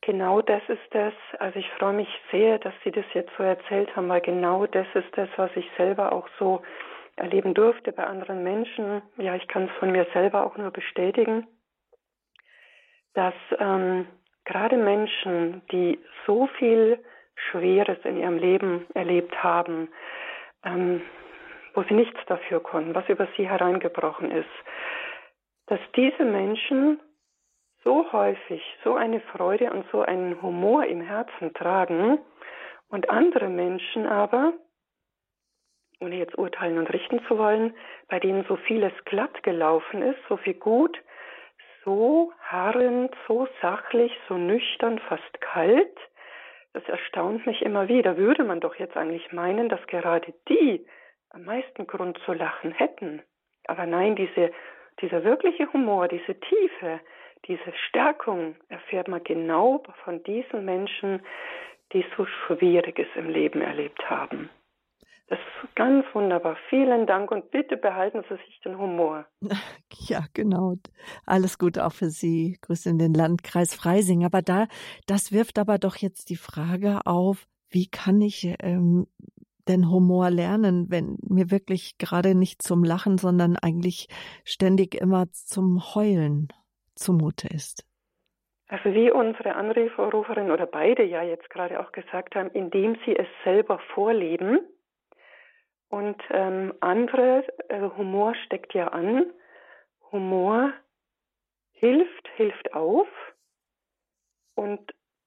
Genau 0.00 0.42
das 0.42 0.62
ist 0.68 0.82
das. 0.90 1.14
Also 1.38 1.58
ich 1.58 1.68
freue 1.78 1.94
mich 1.94 2.08
sehr, 2.30 2.58
dass 2.58 2.74
Sie 2.84 2.90
das 2.90 3.06
jetzt 3.14 3.30
so 3.38 3.42
erzählt 3.42 3.94
haben, 3.96 4.08
weil 4.08 4.20
genau 4.20 4.66
das 4.66 4.86
ist 4.94 5.16
das, 5.16 5.28
was 5.36 5.50
ich 5.54 5.66
selber 5.78 6.12
auch 6.12 6.28
so 6.38 6.62
erleben 7.16 7.54
durfte 7.54 7.92
bei 7.92 8.04
anderen 8.04 8.42
Menschen. 8.42 9.00
Ja, 9.16 9.36
ich 9.36 9.46
kann 9.48 9.64
es 9.64 9.70
von 9.78 9.92
mir 9.92 10.06
selber 10.12 10.44
auch 10.44 10.56
nur 10.56 10.72
bestätigen, 10.72 11.46
dass 13.14 13.34
ähm, 13.58 14.06
gerade 14.44 14.76
Menschen, 14.76 15.62
die 15.70 15.98
so 16.26 16.48
viel 16.58 17.02
Schweres 17.36 17.98
in 18.04 18.16
ihrem 18.16 18.38
Leben 18.38 18.86
erlebt 18.94 19.42
haben, 19.42 19.88
ähm, 20.64 21.02
wo 21.74 21.82
sie 21.82 21.94
nichts 21.94 22.18
dafür 22.26 22.60
konnten, 22.60 22.94
was 22.94 23.08
über 23.08 23.28
sie 23.36 23.48
hereingebrochen 23.48 24.30
ist, 24.30 24.48
dass 25.66 25.80
diese 25.96 26.24
Menschen 26.24 27.00
so 27.82 28.10
häufig 28.12 28.62
so 28.82 28.94
eine 28.94 29.20
Freude 29.20 29.70
und 29.70 29.84
so 29.90 30.02
einen 30.02 30.40
Humor 30.40 30.84
im 30.86 31.00
Herzen 31.02 31.52
tragen 31.54 32.18
und 32.88 33.10
andere 33.10 33.48
Menschen 33.48 34.06
aber, 34.06 34.54
ohne 36.00 36.16
jetzt 36.16 36.36
urteilen 36.36 36.78
und 36.78 36.92
richten 36.92 37.24
zu 37.26 37.38
wollen, 37.38 37.74
bei 38.08 38.18
denen 38.18 38.44
so 38.48 38.56
vieles 38.56 38.92
glatt 39.04 39.42
gelaufen 39.42 40.02
ist, 40.02 40.18
so 40.28 40.36
viel 40.36 40.54
gut, 40.54 40.98
so 41.84 42.32
harrend, 42.40 43.14
so 43.28 43.46
sachlich, 43.60 44.12
so 44.28 44.34
nüchtern, 44.34 44.98
fast 45.00 45.40
kalt, 45.40 45.96
das 46.74 46.84
erstaunt 46.88 47.46
mich 47.46 47.62
immer 47.62 47.88
wieder. 47.88 48.16
Würde 48.16 48.44
man 48.44 48.60
doch 48.60 48.74
jetzt 48.74 48.96
eigentlich 48.96 49.32
meinen, 49.32 49.68
dass 49.68 49.84
gerade 49.86 50.34
die 50.48 50.84
am 51.30 51.44
meisten 51.44 51.86
Grund 51.86 52.18
zu 52.26 52.32
lachen 52.32 52.72
hätten. 52.72 53.22
Aber 53.66 53.86
nein, 53.86 54.16
diese, 54.16 54.52
dieser 55.00 55.24
wirkliche 55.24 55.72
Humor, 55.72 56.08
diese 56.08 56.38
Tiefe, 56.38 57.00
diese 57.46 57.72
Stärkung 57.88 58.56
erfährt 58.68 59.08
man 59.08 59.22
genau 59.24 59.82
von 60.04 60.22
diesen 60.24 60.64
Menschen, 60.64 61.22
die 61.92 62.04
so 62.16 62.26
Schwieriges 62.26 63.08
im 63.14 63.28
Leben 63.28 63.62
erlebt 63.62 64.10
haben. 64.10 64.50
Das 65.28 65.38
ist 65.38 65.74
ganz 65.74 66.04
wunderbar. 66.12 66.56
Vielen 66.68 67.06
Dank 67.06 67.30
und 67.30 67.50
bitte 67.50 67.76
behalten 67.76 68.22
Sie 68.28 68.36
sich 68.36 68.60
den 68.60 68.78
Humor. 68.78 69.26
Ja, 70.06 70.24
genau. 70.34 70.74
Alles 71.24 71.56
Gute 71.56 71.86
auch 71.86 71.92
für 71.92 72.10
Sie. 72.10 72.58
Grüße 72.60 72.90
in 72.90 72.98
den 72.98 73.14
Landkreis 73.14 73.74
Freising. 73.74 74.24
Aber 74.24 74.42
da, 74.42 74.66
das 75.06 75.32
wirft 75.32 75.58
aber 75.58 75.78
doch 75.78 75.96
jetzt 75.96 76.28
die 76.28 76.36
Frage 76.36 77.00
auf, 77.06 77.46
wie 77.70 77.86
kann 77.86 78.20
ich 78.20 78.54
ähm, 78.60 79.06
denn 79.66 79.90
Humor 79.90 80.30
lernen, 80.30 80.90
wenn 80.90 81.16
mir 81.22 81.50
wirklich 81.50 81.96
gerade 81.96 82.34
nicht 82.34 82.60
zum 82.60 82.84
Lachen, 82.84 83.16
sondern 83.16 83.56
eigentlich 83.56 84.08
ständig 84.44 84.94
immer 84.94 85.30
zum 85.30 85.94
Heulen 85.94 86.48
zumute 86.96 87.48
ist? 87.48 87.86
Also 88.68 88.92
wie 88.92 89.10
unsere 89.10 89.54
Anruferin 89.54 90.50
oder 90.50 90.66
beide 90.66 91.04
ja 91.04 91.22
jetzt 91.22 91.48
gerade 91.50 91.80
auch 91.80 91.92
gesagt 91.92 92.34
haben, 92.34 92.50
indem 92.50 92.96
sie 93.06 93.16
es 93.16 93.28
selber 93.44 93.78
vorleben 93.94 94.58
und 95.88 96.20
ähm, 96.30 96.74
andere, 96.80 97.44
also 97.68 97.96
Humor 97.96 98.34
steckt 98.46 98.74
ja 98.74 98.88
an, 98.88 99.26
Humor 100.10 100.72
hilft, 101.72 102.28
hilft 102.36 102.72
auf 102.72 103.08
und 104.54 104.80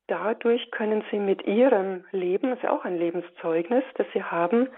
dadurch 0.08 0.72
können 0.72 1.04
sie 1.12 1.20
mit 1.20 1.46
ihrem 1.46 2.06
Leben, 2.12 2.50
das 2.50 2.60
ist 2.60 2.64
ja 2.64 2.72
auch 2.72 2.86
ein 2.86 2.98
Lebenszeugnis, 2.98 3.84
das 3.96 4.08
sie 4.14 4.24
haben, 4.24 4.70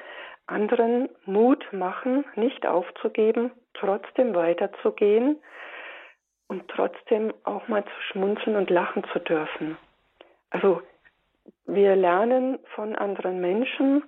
anderen 0.47 1.09
Mut 1.25 1.65
machen, 1.71 2.25
nicht 2.35 2.65
aufzugeben, 2.65 3.51
trotzdem 3.73 4.33
weiterzugehen 4.33 5.39
und 6.47 6.67
trotzdem 6.67 7.33
auch 7.43 7.67
mal 7.67 7.83
zu 7.83 8.01
schmunzeln 8.09 8.55
und 8.55 8.69
lachen 8.69 9.03
zu 9.13 9.19
dürfen. 9.19 9.77
Also 10.49 10.81
wir 11.65 11.95
lernen 11.95 12.57
von 12.73 12.95
anderen 12.95 13.39
Menschen, 13.39 14.03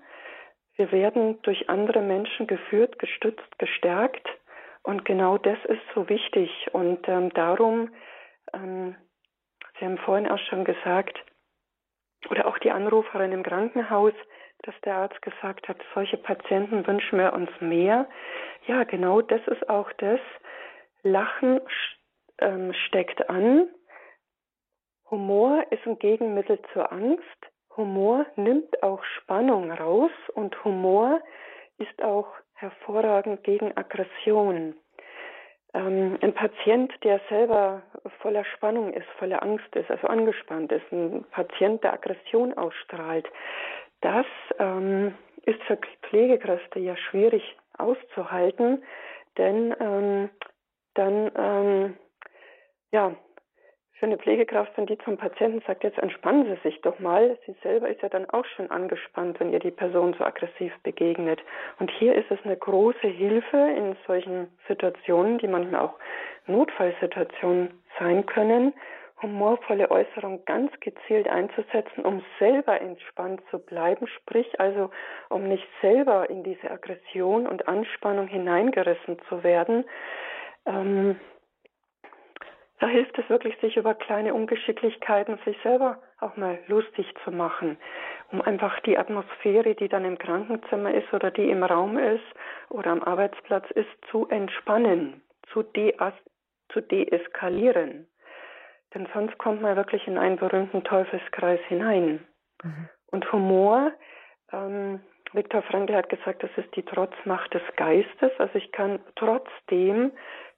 wir 0.75 0.91
werden 0.91 1.41
durch 1.43 1.69
andere 1.69 2.01
Menschen 2.01 2.47
geführt, 2.47 2.99
gestützt, 2.99 3.59
gestärkt 3.59 4.27
und 4.83 5.05
genau 5.05 5.37
das 5.37 5.57
ist 5.65 5.81
so 5.93 6.09
wichtig 6.09 6.49
und 6.73 7.07
ähm, 7.07 7.31
darum 7.33 7.89
ähm, 8.53 8.95
Sie 9.81 9.85
haben 9.87 9.97
vorhin 9.97 10.29
auch 10.29 10.37
schon 10.37 10.63
gesagt, 10.63 11.17
oder 12.29 12.45
auch 12.45 12.59
die 12.59 12.69
Anruferin 12.69 13.31
im 13.31 13.41
Krankenhaus, 13.41 14.13
dass 14.61 14.75
der 14.81 14.95
Arzt 14.95 15.19
gesagt 15.23 15.67
hat, 15.67 15.77
solche 15.95 16.17
Patienten 16.17 16.85
wünschen 16.85 17.17
wir 17.17 17.33
uns 17.33 17.49
mehr. 17.59 18.07
Ja, 18.67 18.83
genau 18.83 19.21
das 19.21 19.41
ist 19.47 19.67
auch 19.67 19.91
das. 19.93 20.19
Lachen 21.01 21.61
ähm, 22.37 22.73
steckt 22.85 23.27
an. 23.27 23.69
Humor 25.09 25.65
ist 25.71 25.85
ein 25.87 25.97
Gegenmittel 25.97 26.59
zur 26.73 26.91
Angst. 26.91 27.25
Humor 27.77 28.25
nimmt 28.35 28.83
auch 28.83 29.03
Spannung 29.03 29.71
raus 29.71 30.11
und 30.33 30.63
Humor 30.63 31.21
ist 31.77 32.03
auch 32.03 32.27
hervorragend 32.53 33.43
gegen 33.43 33.75
Aggression. 33.75 34.75
Ähm, 35.73 36.17
ein 36.21 36.33
Patient, 36.33 36.91
der 37.03 37.21
selber 37.29 37.81
voller 38.19 38.43
Spannung 38.45 38.93
ist, 38.93 39.07
voller 39.17 39.41
Angst 39.41 39.73
ist, 39.75 39.89
also 39.89 40.07
angespannt 40.07 40.71
ist, 40.71 40.91
ein 40.91 41.25
Patient, 41.31 41.83
der 41.83 41.93
Aggression 41.93 42.53
ausstrahlt, 42.57 43.27
das 44.01 44.25
ähm, 44.59 45.15
ist 45.45 45.61
für 45.63 45.79
Pflegekräfte 46.03 46.79
ja 46.79 46.97
schwierig 46.97 47.57
auszuhalten, 47.77 48.83
denn 49.37 49.75
ähm, 49.79 50.29
dann 50.95 51.31
ähm, 51.35 51.97
ja 52.91 53.15
für 54.01 54.07
eine 54.07 54.17
Pflegekraft, 54.17 54.71
wenn 54.77 54.87
die 54.87 54.97
zum 55.05 55.15
Patienten 55.15 55.61
sagt, 55.67 55.83
jetzt 55.83 55.99
entspannen 55.99 56.45
Sie 56.45 56.67
sich 56.67 56.81
doch 56.81 56.97
mal, 56.97 57.37
sie 57.45 57.55
selber 57.61 57.87
ist 57.87 58.01
ja 58.01 58.09
dann 58.09 58.27
auch 58.31 58.45
schon 58.45 58.71
angespannt, 58.71 59.39
wenn 59.39 59.53
ihr 59.53 59.59
die 59.59 59.69
Person 59.69 60.15
so 60.17 60.25
aggressiv 60.25 60.73
begegnet. 60.81 61.39
Und 61.77 61.91
hier 61.91 62.15
ist 62.15 62.31
es 62.31 62.39
eine 62.43 62.57
große 62.57 63.07
Hilfe 63.07 63.57
in 63.77 63.95
solchen 64.07 64.47
Situationen, 64.67 65.37
die 65.37 65.47
manchmal 65.47 65.81
auch 65.81 65.93
Notfallsituationen 66.47 67.69
sein 67.99 68.25
können, 68.25 68.73
humorvolle 69.21 69.91
Äußerungen 69.91 70.45
ganz 70.45 70.71
gezielt 70.79 71.27
einzusetzen, 71.27 72.03
um 72.03 72.23
selber 72.39 72.81
entspannt 72.81 73.43
zu 73.51 73.59
bleiben, 73.59 74.07
sprich 74.07 74.59
also 74.59 74.89
um 75.29 75.47
nicht 75.47 75.67
selber 75.79 76.27
in 76.27 76.43
diese 76.43 76.71
Aggression 76.71 77.45
und 77.45 77.67
Anspannung 77.67 78.25
hineingerissen 78.25 79.19
zu 79.29 79.43
werden. 79.43 79.85
Ähm, 80.65 81.17
da 82.81 82.87
hilft 82.87 83.15
es 83.19 83.29
wirklich, 83.29 83.55
sich 83.61 83.77
über 83.77 83.93
kleine 83.93 84.33
Ungeschicklichkeiten 84.33 85.37
sich 85.45 85.55
selber 85.61 86.01
auch 86.19 86.35
mal 86.35 86.57
lustig 86.65 87.05
zu 87.23 87.31
machen, 87.31 87.77
um 88.31 88.41
einfach 88.41 88.79
die 88.79 88.97
Atmosphäre, 88.97 89.75
die 89.75 89.87
dann 89.87 90.03
im 90.03 90.17
Krankenzimmer 90.17 90.91
ist 90.91 91.13
oder 91.13 91.29
die 91.29 91.51
im 91.51 91.61
Raum 91.61 91.99
ist 91.99 92.25
oder 92.69 92.89
am 92.89 93.03
Arbeitsplatz 93.03 93.69
ist, 93.71 93.89
zu 94.09 94.27
entspannen, 94.29 95.21
zu, 95.53 95.61
de 95.61 95.95
zu 96.69 96.81
deeskalieren. 96.81 98.07
Denn 98.95 99.07
sonst 99.13 99.37
kommt 99.37 99.61
man 99.61 99.75
wirklich 99.75 100.07
in 100.07 100.17
einen 100.17 100.37
berühmten 100.37 100.83
Teufelskreis 100.83 101.61
hinein. 101.67 102.25
Mhm. 102.63 102.89
Und 103.11 103.31
Humor, 103.31 103.91
ähm, 104.51 105.01
Viktor 105.33 105.61
Frankl 105.61 105.95
hat 105.95 106.09
gesagt, 106.09 106.41
das 106.41 106.51
ist 106.57 106.75
die 106.75 106.83
Trotzmacht 106.83 107.53
des 107.53 107.61
Geistes. 107.75 108.31
Also 108.39 108.55
ich 108.55 108.71
kann 108.71 108.99
trotzdem 109.15 110.11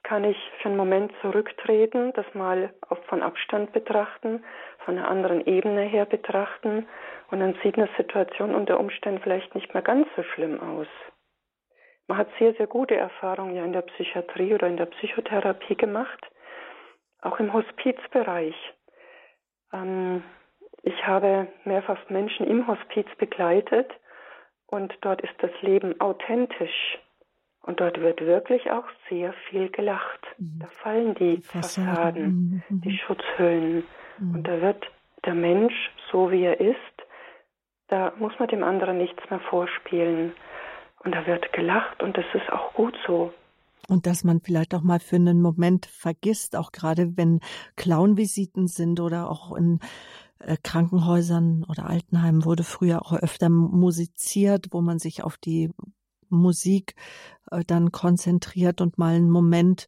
kann 0.04 0.26
ich 0.26 0.38
für 0.62 0.70
einen 0.70 0.78
Moment 0.78 1.12
zurücktreten, 1.22 2.12
das 2.14 2.26
mal 2.34 2.74
von 3.08 3.22
Abstand 3.22 3.72
betrachten, 3.72 4.43
von 4.86 4.97
einer 4.97 5.08
anderen 5.08 5.45
Ebene 5.45 5.82
her 5.84 6.06
betrachten 6.06 6.88
und 7.32 7.39
dann 7.39 7.56
sieht 7.64 7.78
eine 7.78 7.89
Situation 7.97 8.54
unter 8.54 8.80
Umständen 8.80 9.22
vielleicht 9.22 9.56
nicht 9.56 9.74
mehr 9.74 9.84
ganz 9.84 10.08
so 10.16 10.24
schlimm 10.24 10.60
aus. 10.60 10.88
Man 12.08 12.18
hat 12.18 12.28
sehr, 12.38 12.54
sehr 12.56 12.68
gute 12.68 12.95
Erfahrungen 12.95 13.56
ja 13.56 13.64
in 13.64 13.72
der 13.72 13.82
Psychiatrie 13.82 14.54
oder 14.54 14.68
in 14.68 14.78
der 14.78 14.88
Psychotherapie 14.88 15.76
gemacht, 15.76 16.20
auch 17.22 17.39
im 17.39 17.54
Hospizbereich. 17.54 18.56
Ähm, 19.72 20.24
ich 20.82 21.08
habe 21.08 21.47
mehrfach 21.64 22.10
Menschen 22.10 22.45
im 22.45 22.68
Hospiz 22.68 23.08
begleitet 23.18 23.89
und 24.68 24.93
dort 25.01 25.22
ist 25.22 25.36
das 25.39 25.51
Leben 25.62 25.99
authentisch 26.01 26.99
und 27.64 27.80
dort 27.80 27.99
wird 27.99 28.22
wirklich 28.22 28.70
auch 28.72 28.86
sehr 29.09 29.34
viel 29.49 29.70
gelacht. 29.70 30.20
Mhm. 30.38 30.59
Da 30.59 30.68
fallen 30.68 31.16
die, 31.16 31.38
die 31.38 31.41
Fassaden, 31.41 31.84
Fassaden 31.86 32.64
mhm. 32.70 32.82
die 32.82 32.97
Schutzhüllen. 32.97 33.84
Mhm. 34.20 34.36
Und 34.36 34.47
da 34.47 34.61
wird 34.61 34.86
der 35.26 35.34
Mensch, 35.34 35.74
so 36.11 36.30
wie 36.30 36.43
er 36.43 36.59
ist, 36.59 36.78
da 37.88 38.14
muss 38.20 38.34
man 38.38 38.49
dem 38.49 38.64
anderen 38.64 38.97
nichts 38.97 39.22
mehr 39.30 39.39
vorspielen. 39.39 40.34
Und 41.03 41.16
da 41.16 41.26
wird 41.26 41.51
gelacht 41.53 42.03
und 42.03 42.18
das 42.18 42.26
ist 42.34 42.51
auch 42.51 42.74
gut 42.74 42.95
so. 43.07 43.34
Und 43.88 44.07
dass 44.07 44.24
man 44.24 44.39
vielleicht 44.41 44.74
auch 44.76 44.82
mal 44.82 44.99
für 44.99 45.18
einen 45.18 45.41
Moment 45.41 45.86
vergisst, 45.86 46.55
auch 46.55 46.72
gerade 46.72 47.18
wenn 47.18 47.39
Clownvisiten 47.76 48.68
sind 48.68 48.99
oder 48.99 49.30
auch 49.30 49.55
in 49.55 49.80
äh, 50.39 50.55
Krankenhäusern 50.64 51.66
oder 51.68 51.89
Altenheimen 51.89 52.45
wurde 52.45 52.64
früher 52.64 53.01
auch 53.01 53.14
öfter 53.14 53.49
musiziert, 53.49 54.68
wo 54.72 54.82
man 54.82 54.99
sich 54.99 55.24
auf 55.24 55.38
die 55.38 55.72
Musik 56.36 56.95
äh, 57.51 57.61
dann 57.65 57.91
konzentriert 57.91 58.81
und 58.81 58.97
mal 58.97 59.15
einen 59.15 59.29
Moment 59.29 59.88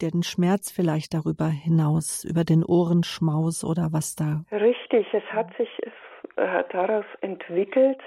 den 0.00 0.22
Schmerz 0.22 0.72
vielleicht 0.72 1.14
darüber 1.14 1.46
hinaus, 1.46 2.24
über 2.24 2.44
den 2.44 2.64
Ohrenschmaus 2.64 3.64
oder 3.64 3.90
was 3.92 4.16
da. 4.16 4.44
Richtig, 4.50 5.06
es 5.12 5.24
hat 5.32 5.56
sich 5.56 5.68
äh, 6.36 6.64
daraus 6.70 7.04
entwickelt, 7.20 8.00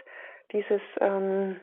dieses 0.51 0.81
ähm, 0.99 1.55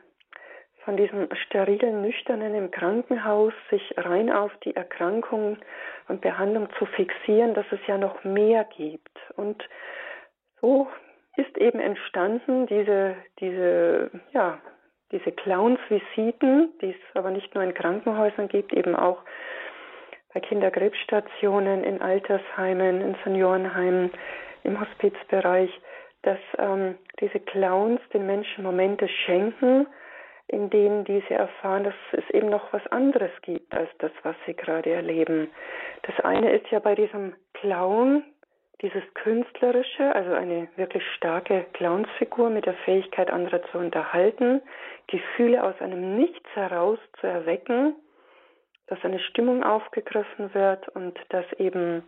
von 0.83 0.97
diesem 0.97 1.29
sterilen 1.45 2.01
Nüchternen 2.01 2.55
im 2.55 2.71
Krankenhaus 2.71 3.53
sich 3.69 3.93
rein 3.97 4.31
auf 4.31 4.51
die 4.65 4.75
Erkrankung 4.75 5.57
und 6.07 6.21
Behandlung 6.21 6.67
zu 6.77 6.85
fixieren, 6.85 7.53
dass 7.53 7.65
es 7.71 7.79
ja 7.87 7.97
noch 7.97 8.23
mehr 8.23 8.65
gibt. 8.75 9.17
Und 9.35 9.63
so 10.61 10.87
ist 11.37 11.57
eben 11.57 11.79
entstanden 11.79 12.67
diese, 12.67 13.15
diese, 13.39 14.11
ja, 14.31 14.59
diese 15.11 15.31
Clowns-Visiten, 15.31 16.73
die 16.81 16.91
es 16.91 17.15
aber 17.15 17.31
nicht 17.31 17.53
nur 17.53 17.63
in 17.63 17.73
Krankenhäusern 17.73 18.47
gibt, 18.47 18.73
eben 18.73 18.95
auch 18.95 19.19
bei 20.33 20.39
Kinderkrebsstationen, 20.39 21.83
in 21.83 22.01
Altersheimen, 22.01 23.01
in 23.01 23.15
Seniorenheimen, 23.23 24.11
im 24.63 24.79
Hospizbereich, 24.79 25.69
dass 26.23 26.39
ähm, 26.57 26.97
diese 27.19 27.39
Clowns 27.39 28.01
den 28.13 28.25
Menschen 28.25 28.63
Momente 28.63 29.07
schenken, 29.07 29.87
in 30.47 30.69
denen 30.69 31.03
diese 31.05 31.33
erfahren, 31.33 31.83
dass 31.83 31.93
es 32.11 32.29
eben 32.31 32.49
noch 32.49 32.73
was 32.73 32.85
anderes 32.87 33.31
gibt 33.41 33.73
als 33.73 33.89
das, 33.99 34.11
was 34.23 34.35
sie 34.45 34.55
gerade 34.55 34.91
erleben. 34.91 35.49
Das 36.03 36.19
eine 36.25 36.51
ist 36.51 36.67
ja 36.69 36.79
bei 36.79 36.95
diesem 36.95 37.35
Clown 37.53 38.23
dieses 38.81 39.03
Künstlerische, 39.13 40.13
also 40.13 40.33
eine 40.33 40.67
wirklich 40.75 41.03
starke 41.15 41.65
Clownsfigur 41.73 42.49
mit 42.49 42.65
der 42.65 42.73
Fähigkeit, 42.85 43.31
andere 43.31 43.61
zu 43.71 43.77
unterhalten, 43.77 44.61
Gefühle 45.07 45.63
aus 45.63 45.79
einem 45.79 46.17
Nichts 46.17 46.49
heraus 46.53 46.99
zu 47.19 47.27
erwecken, 47.27 47.95
dass 48.87 49.03
eine 49.03 49.19
Stimmung 49.19 49.63
aufgegriffen 49.63 50.53
wird 50.53 50.89
und 50.89 51.17
dass 51.29 51.45
eben 51.53 52.03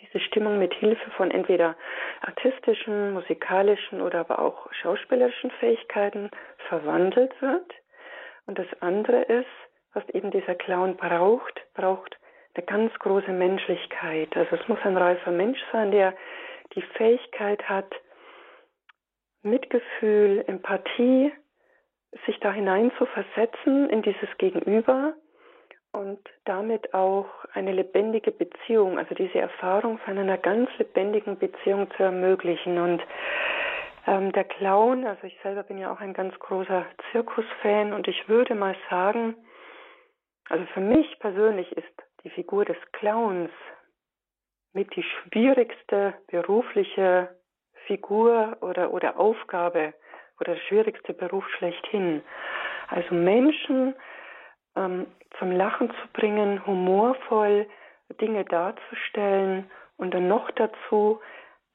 diese 0.00 0.20
Stimmung 0.20 0.58
mit 0.58 0.74
Hilfe 0.74 1.10
von 1.12 1.30
entweder 1.30 1.76
artistischen, 2.20 3.12
musikalischen 3.12 4.00
oder 4.00 4.20
aber 4.20 4.40
auch 4.40 4.72
schauspielerischen 4.72 5.50
Fähigkeiten 5.52 6.30
verwandelt 6.68 7.40
wird. 7.40 7.72
Und 8.46 8.58
das 8.58 8.66
andere 8.80 9.22
ist, 9.22 9.46
was 9.92 10.06
eben 10.10 10.30
dieser 10.30 10.54
Clown 10.54 10.96
braucht, 10.96 11.62
braucht 11.74 12.18
eine 12.54 12.66
ganz 12.66 12.92
große 12.98 13.30
Menschlichkeit. 13.30 14.36
Also 14.36 14.56
es 14.56 14.68
muss 14.68 14.78
ein 14.84 14.96
reifer 14.96 15.30
Mensch 15.30 15.58
sein, 15.72 15.90
der 15.90 16.14
die 16.74 16.82
Fähigkeit 16.82 17.68
hat, 17.68 17.92
Mitgefühl, 19.42 20.44
Empathie, 20.46 21.32
sich 22.26 22.38
da 22.40 22.52
hinein 22.52 22.92
zu 22.96 23.06
versetzen 23.06 23.90
in 23.90 24.02
dieses 24.02 24.28
Gegenüber 24.38 25.14
und 25.92 26.18
damit 26.44 26.94
auch 26.94 27.26
eine 27.52 27.72
lebendige 27.72 28.30
Beziehung, 28.30 28.98
also 28.98 29.14
diese 29.14 29.38
Erfahrung 29.38 29.98
von 29.98 30.18
einer 30.18 30.38
ganz 30.38 30.70
lebendigen 30.78 31.38
Beziehung 31.38 31.90
zu 31.96 32.02
ermöglichen. 32.02 32.78
Und 32.78 33.02
ähm, 34.06 34.32
der 34.32 34.44
Clown, 34.44 35.06
also 35.06 35.26
ich 35.26 35.38
selber 35.42 35.62
bin 35.62 35.78
ja 35.78 35.92
auch 35.92 36.00
ein 36.00 36.14
ganz 36.14 36.38
großer 36.38 36.84
Zirkusfan 37.10 37.92
und 37.92 38.08
ich 38.08 38.28
würde 38.28 38.54
mal 38.54 38.76
sagen, 38.90 39.36
also 40.48 40.64
für 40.74 40.80
mich 40.80 41.18
persönlich 41.20 41.70
ist 41.72 42.03
die 42.24 42.30
Figur 42.30 42.64
des 42.64 42.76
Clowns 42.92 43.50
mit 44.72 44.94
die 44.96 45.04
schwierigste 45.04 46.14
berufliche 46.26 47.28
Figur 47.86 48.56
oder, 48.60 48.92
oder 48.92 49.18
Aufgabe 49.18 49.94
oder 50.40 50.54
der 50.54 50.60
schwierigste 50.62 51.12
Beruf 51.12 51.48
schlechthin. 51.58 52.22
Also 52.88 53.14
Menschen 53.14 53.94
ähm, 54.76 55.06
zum 55.38 55.52
Lachen 55.52 55.90
zu 55.90 56.08
bringen, 56.12 56.64
humorvoll 56.66 57.66
Dinge 58.20 58.44
darzustellen 58.44 59.70
und 59.96 60.12
dann 60.14 60.28
noch 60.28 60.50
dazu 60.52 61.20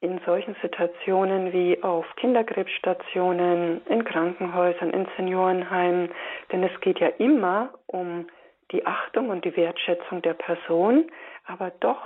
in 0.00 0.18
solchen 0.24 0.56
Situationen 0.62 1.52
wie 1.52 1.82
auf 1.82 2.06
Kinderkrebsstationen, 2.16 3.84
in 3.86 4.04
Krankenhäusern, 4.04 4.90
in 4.90 5.06
Seniorenheimen, 5.16 6.10
denn 6.50 6.62
es 6.62 6.80
geht 6.80 7.00
ja 7.00 7.08
immer 7.18 7.74
um 7.86 8.26
die 8.72 8.86
Achtung 8.86 9.30
und 9.30 9.44
die 9.44 9.56
Wertschätzung 9.56 10.22
der 10.22 10.34
Person, 10.34 11.10
aber 11.44 11.70
doch 11.80 12.02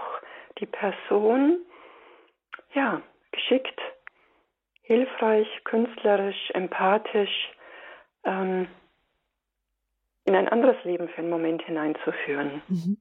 die 0.58 0.66
Person, 0.66 1.58
ja, 2.74 3.02
geschickt, 3.32 3.80
hilfreich, 4.82 5.48
künstlerisch, 5.64 6.50
empathisch, 6.52 7.52
ähm, 8.24 8.68
in 10.24 10.34
ein 10.34 10.48
anderes 10.48 10.82
Leben 10.84 11.08
für 11.08 11.18
einen 11.18 11.30
Moment 11.30 11.62
hineinzuführen. 11.62 12.62
Mhm. 12.68 12.98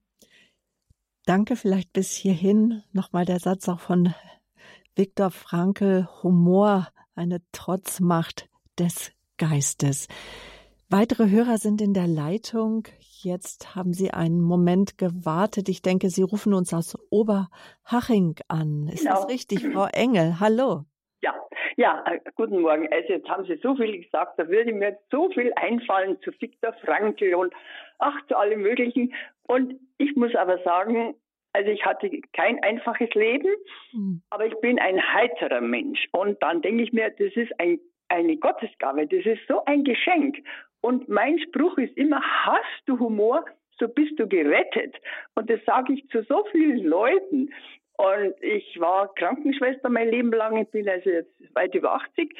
Danke 1.26 1.56
vielleicht 1.56 1.92
bis 1.92 2.12
hierhin. 2.12 2.82
Nochmal 2.92 3.24
der 3.24 3.38
Satz 3.38 3.68
auch 3.68 3.80
von 3.80 4.14
Viktor 4.94 5.30
Frankl, 5.30 6.06
Humor, 6.22 6.88
eine 7.14 7.40
Trotzmacht 7.52 8.48
des 8.78 9.12
Geistes. 9.38 10.08
Weitere 10.90 11.30
Hörer 11.30 11.58
sind 11.58 11.80
in 11.80 11.94
der 11.94 12.06
Leitung. 12.06 12.84
Jetzt 13.22 13.74
haben 13.74 13.92
Sie 13.92 14.10
einen 14.10 14.40
Moment 14.40 14.98
gewartet. 14.98 15.68
Ich 15.68 15.82
denke, 15.82 16.08
Sie 16.08 16.22
rufen 16.22 16.54
uns 16.54 16.72
aus 16.74 16.96
Oberhaching 17.10 18.36
an. 18.48 18.88
Ist 18.92 19.04
genau. 19.04 19.14
das 19.16 19.28
richtig, 19.28 19.66
Frau 19.72 19.86
Engel? 19.92 20.40
Hallo. 20.40 20.84
Ja, 21.76 22.04
äh, 22.06 22.20
guten 22.36 22.60
Morgen. 22.60 22.88
Also 22.92 23.14
jetzt 23.14 23.28
haben 23.28 23.44
Sie 23.46 23.56
so 23.56 23.74
viel 23.74 24.02
gesagt, 24.02 24.38
da 24.38 24.48
würde 24.48 24.72
mir 24.72 24.96
so 25.10 25.28
viel 25.30 25.52
einfallen 25.56 26.20
zu 26.22 26.30
Viktor 26.38 26.72
Frankl 26.84 27.34
und 27.34 27.52
ach, 27.98 28.14
zu 28.28 28.36
allem 28.36 28.62
Möglichen. 28.62 29.12
Und 29.46 29.74
ich 29.98 30.14
muss 30.14 30.34
aber 30.34 30.58
sagen, 30.62 31.14
also 31.52 31.70
ich 31.70 31.84
hatte 31.84 32.10
kein 32.32 32.62
einfaches 32.62 33.12
Leben, 33.14 33.48
mhm. 33.92 34.22
aber 34.30 34.46
ich 34.46 34.54
bin 34.60 34.78
ein 34.78 35.00
heiterer 35.14 35.60
Mensch. 35.60 36.06
Und 36.12 36.40
dann 36.42 36.62
denke 36.62 36.84
ich 36.84 36.92
mir, 36.92 37.10
das 37.10 37.34
ist 37.34 37.52
ein, 37.58 37.80
eine 38.08 38.36
Gottesgabe, 38.36 39.06
das 39.06 39.26
ist 39.26 39.42
so 39.48 39.64
ein 39.64 39.84
Geschenk. 39.84 40.38
Und 40.84 41.08
mein 41.08 41.38
Spruch 41.38 41.78
ist 41.78 41.96
immer, 41.96 42.20
hast 42.44 42.82
du 42.84 42.98
Humor, 42.98 43.42
so 43.78 43.88
bist 43.88 44.20
du 44.20 44.28
gerettet. 44.28 44.94
Und 45.34 45.48
das 45.48 45.58
sage 45.64 45.94
ich 45.94 46.06
zu 46.10 46.22
so 46.24 46.44
vielen 46.52 46.84
Leuten. 46.84 47.54
Und 47.96 48.34
ich 48.42 48.78
war 48.78 49.14
Krankenschwester 49.14 49.88
mein 49.88 50.10
Leben 50.10 50.30
lang. 50.30 50.58
Ich 50.58 50.68
bin 50.68 50.86
also 50.86 51.08
jetzt 51.08 51.32
weit 51.54 51.74
über 51.74 51.94
80. 51.94 52.36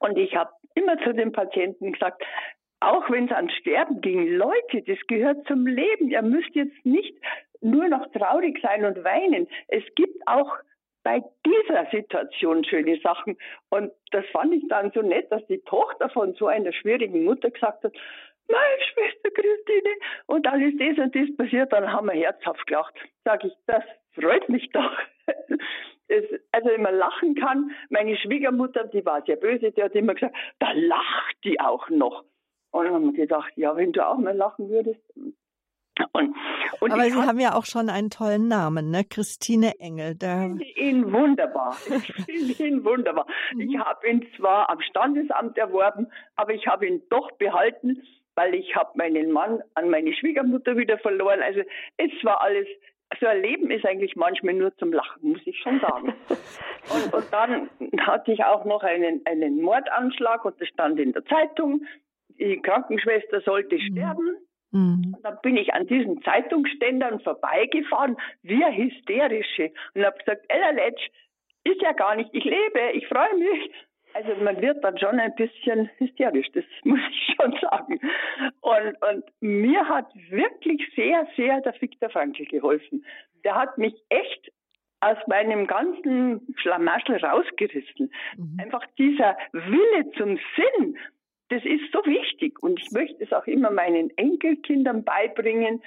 Und 0.00 0.18
ich 0.18 0.34
habe 0.34 0.50
immer 0.74 0.98
zu 1.04 1.14
den 1.14 1.30
Patienten 1.30 1.92
gesagt, 1.92 2.20
auch 2.80 3.08
wenn 3.08 3.26
es 3.26 3.32
an 3.32 3.48
Sterben 3.48 4.00
ging, 4.00 4.26
Leute, 4.26 4.82
das 4.82 4.98
gehört 5.06 5.46
zum 5.46 5.68
Leben. 5.68 6.10
Ihr 6.10 6.22
müsst 6.22 6.52
jetzt 6.56 6.84
nicht 6.84 7.14
nur 7.60 7.86
noch 7.86 8.10
traurig 8.10 8.58
sein 8.60 8.84
und 8.84 9.04
weinen. 9.04 9.46
Es 9.68 9.84
gibt 9.94 10.20
auch 10.26 10.50
bei 11.02 11.22
dieser 11.46 11.86
Situation 11.90 12.64
schöne 12.64 12.98
Sachen. 13.00 13.36
Und 13.70 13.92
das 14.10 14.24
fand 14.32 14.54
ich 14.54 14.66
dann 14.68 14.90
so 14.92 15.02
nett, 15.02 15.30
dass 15.30 15.46
die 15.46 15.60
Tochter 15.60 16.08
von 16.10 16.34
so 16.34 16.46
einer 16.46 16.72
schwierigen 16.72 17.24
Mutter 17.24 17.50
gesagt 17.50 17.84
hat, 17.84 17.92
meine 18.48 18.82
Schwester 18.92 19.30
Christine, 19.30 19.94
und 20.26 20.44
dann 20.44 20.60
ist 20.60 20.80
das 20.80 21.04
und 21.04 21.14
das 21.14 21.36
passiert, 21.36 21.72
dann 21.72 21.92
haben 21.92 22.08
wir 22.08 22.14
herzhaft 22.14 22.66
gelacht. 22.66 22.94
Sag 23.24 23.44
ich, 23.44 23.52
das 23.66 23.84
freut 24.12 24.48
mich 24.48 24.70
doch. 24.70 24.92
Es, 26.12 26.24
also 26.50 26.70
wenn 26.70 26.82
man 26.82 26.96
lachen 26.96 27.36
kann, 27.36 27.70
meine 27.88 28.16
Schwiegermutter, 28.16 28.88
die 28.88 29.06
war 29.06 29.22
sehr 29.22 29.36
böse, 29.36 29.70
die 29.70 29.80
hat 29.80 29.94
immer 29.94 30.14
gesagt, 30.14 30.34
da 30.58 30.72
lacht 30.72 31.36
die 31.44 31.60
auch 31.60 31.88
noch. 31.88 32.24
Und 32.72 32.84
dann 32.84 32.94
haben 32.94 33.12
wir 33.12 33.12
gedacht, 33.12 33.52
ja, 33.54 33.76
wenn 33.76 33.92
du 33.92 34.04
auch 34.04 34.18
mal 34.18 34.36
lachen 34.36 34.70
würdest. 34.70 35.00
Und, 36.12 36.34
und 36.80 36.92
Aber 36.92 37.02
Sie 37.02 37.14
hat, 37.14 37.26
haben 37.26 37.40
ja 37.40 37.54
auch 37.54 37.64
schon 37.64 37.88
einen 37.88 38.10
tollen 38.10 38.48
Namen, 38.48 38.90
ne? 38.90 39.04
Christine 39.04 39.78
Engel. 39.78 40.12
Ich 40.12 40.18
finde 40.18 40.64
ihn 40.76 41.12
wunderbar. 41.12 41.76
Ich 42.26 42.56
finde 42.56 42.66
ihn 42.66 42.84
wunderbar. 42.84 43.26
Mhm. 43.54 43.60
Ich 43.60 43.78
habe 43.78 44.08
ihn 44.08 44.26
zwar 44.36 44.70
am 44.70 44.80
Standesamt 44.80 45.58
erworben, 45.58 46.06
aber 46.36 46.54
ich 46.54 46.66
habe 46.66 46.86
ihn 46.86 47.02
doch 47.10 47.30
behalten, 47.32 48.02
weil 48.34 48.54
ich 48.54 48.74
habe 48.76 48.90
meinen 48.94 49.32
Mann 49.32 49.62
an 49.74 49.90
meine 49.90 50.12
Schwiegermutter 50.14 50.76
wieder 50.76 50.98
verloren. 50.98 51.40
Also 51.42 51.60
es 51.96 52.12
war 52.22 52.40
alles 52.40 52.66
so 53.18 53.26
ein 53.26 53.42
Leben 53.42 53.70
ist 53.70 53.84
eigentlich 53.84 54.14
manchmal 54.14 54.54
nur 54.54 54.76
zum 54.76 54.92
Lachen, 54.92 55.32
muss 55.32 55.40
ich 55.44 55.58
schon 55.60 55.80
sagen. 55.80 56.14
und, 56.28 57.12
und 57.12 57.24
dann 57.32 57.68
hatte 58.06 58.32
ich 58.32 58.44
auch 58.44 58.64
noch 58.64 58.82
einen, 58.82 59.20
einen 59.24 59.60
Mordanschlag 59.60 60.44
und 60.44 60.60
das 60.60 60.68
stand 60.68 61.00
in 61.00 61.12
der 61.12 61.24
Zeitung. 61.24 61.84
Die 62.38 62.60
Krankenschwester 62.62 63.40
sollte 63.40 63.76
mhm. 63.76 63.80
sterben. 63.80 64.36
Mhm. 64.72 65.14
Und 65.16 65.24
dann 65.24 65.38
bin 65.42 65.56
ich 65.56 65.74
an 65.74 65.86
diesen 65.86 66.22
Zeitungsständern 66.22 67.20
vorbeigefahren, 67.20 68.16
wir 68.42 68.72
Hysterische, 68.72 69.72
und 69.94 70.04
habe 70.04 70.18
gesagt, 70.18 70.44
Ella 70.48 70.70
Letsch, 70.70 71.08
ist 71.64 71.82
ja 71.82 71.92
gar 71.92 72.16
nicht, 72.16 72.30
ich 72.32 72.44
lebe, 72.44 72.92
ich 72.94 73.06
freue 73.06 73.36
mich. 73.36 73.70
Also 74.14 74.34
man 74.42 74.60
wird 74.60 74.82
dann 74.82 74.98
schon 74.98 75.20
ein 75.20 75.34
bisschen 75.36 75.88
hysterisch, 75.98 76.48
das 76.52 76.64
muss 76.84 77.00
ich 77.10 77.36
schon 77.36 77.54
sagen. 77.60 78.00
Und, 78.60 78.96
und 79.08 79.24
mir 79.40 79.86
hat 79.88 80.10
wirklich 80.30 80.82
sehr, 80.96 81.26
sehr 81.36 81.60
der 81.60 81.74
Viktor 81.80 82.10
Frankl 82.10 82.44
geholfen. 82.46 83.04
Der 83.44 83.54
hat 83.54 83.78
mich 83.78 83.94
echt 84.08 84.52
aus 85.00 85.16
meinem 85.26 85.66
ganzen 85.66 86.54
Schlamassel 86.56 87.24
rausgerissen. 87.24 88.12
Mhm. 88.36 88.58
Einfach 88.60 88.84
dieser 88.98 89.36
Wille 89.52 90.10
zum 90.16 90.38
Sinn, 90.56 90.98
das 91.50 91.64
ist 91.64 91.92
so 91.92 91.98
wichtig. 92.04 92.62
Und 92.62 92.80
ich 92.80 92.90
möchte 92.92 93.22
es 93.22 93.32
auch 93.32 93.46
immer 93.46 93.70
meinen 93.70 94.10
Enkelkindern 94.16 95.04
beibringen. 95.04 95.82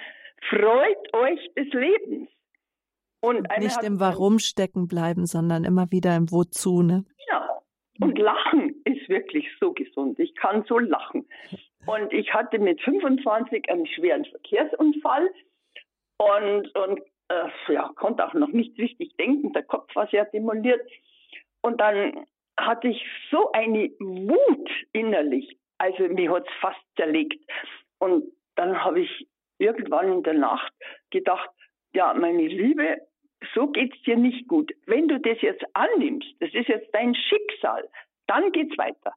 Freut 0.48 1.14
euch 1.14 1.40
des 1.54 1.72
Lebens. 1.72 2.28
Und, 3.20 3.48
nicht 3.58 3.82
im 3.82 4.00
Warum 4.00 4.38
stecken 4.38 4.86
bleiben, 4.86 5.24
sondern 5.24 5.64
immer 5.64 5.90
wieder 5.90 6.14
im 6.14 6.30
Wozu, 6.30 6.82
ne? 6.82 7.06
Genau. 7.26 7.62
Und 8.00 8.18
Lachen 8.18 8.82
ist 8.84 9.08
wirklich 9.08 9.48
so 9.60 9.72
gesund. 9.72 10.18
Ich 10.18 10.34
kann 10.34 10.64
so 10.68 10.78
lachen. 10.78 11.26
Und 11.86 12.12
ich 12.12 12.34
hatte 12.34 12.58
mit 12.58 12.82
25 12.82 13.70
einen 13.70 13.86
schweren 13.86 14.26
Verkehrsunfall 14.26 15.30
und, 16.18 16.76
und 16.76 17.00
äh, 17.28 17.72
ja, 17.72 17.90
konnte 17.94 18.26
auch 18.26 18.34
noch 18.34 18.48
nicht 18.48 18.78
richtig 18.78 19.16
denken. 19.16 19.54
Der 19.54 19.62
Kopf 19.62 19.94
war 19.96 20.06
sehr 20.08 20.26
demoliert. 20.26 20.82
Und 21.62 21.80
dann 21.80 22.26
hatte 22.56 22.88
ich 22.88 23.04
so 23.30 23.50
eine 23.52 23.90
Wut 23.98 24.70
innerlich. 24.92 25.56
Also 25.78 26.04
mir 26.04 26.30
hat 26.30 26.46
es 26.46 26.54
fast 26.60 26.80
zerlegt. 26.96 27.40
Und 27.98 28.24
dann 28.56 28.84
habe 28.84 29.00
ich 29.00 29.26
irgendwann 29.58 30.12
in 30.12 30.22
der 30.22 30.34
Nacht 30.34 30.72
gedacht, 31.10 31.50
ja, 31.92 32.12
meine 32.14 32.46
Liebe, 32.46 32.98
so 33.54 33.68
geht's 33.68 34.00
dir 34.02 34.16
nicht 34.16 34.48
gut. 34.48 34.72
Wenn 34.86 35.08
du 35.08 35.20
das 35.20 35.40
jetzt 35.42 35.64
annimmst, 35.74 36.28
das 36.40 36.52
ist 36.54 36.68
jetzt 36.68 36.88
dein 36.92 37.14
Schicksal, 37.14 37.88
dann 38.26 38.52
geht's 38.52 38.76
weiter. 38.78 39.14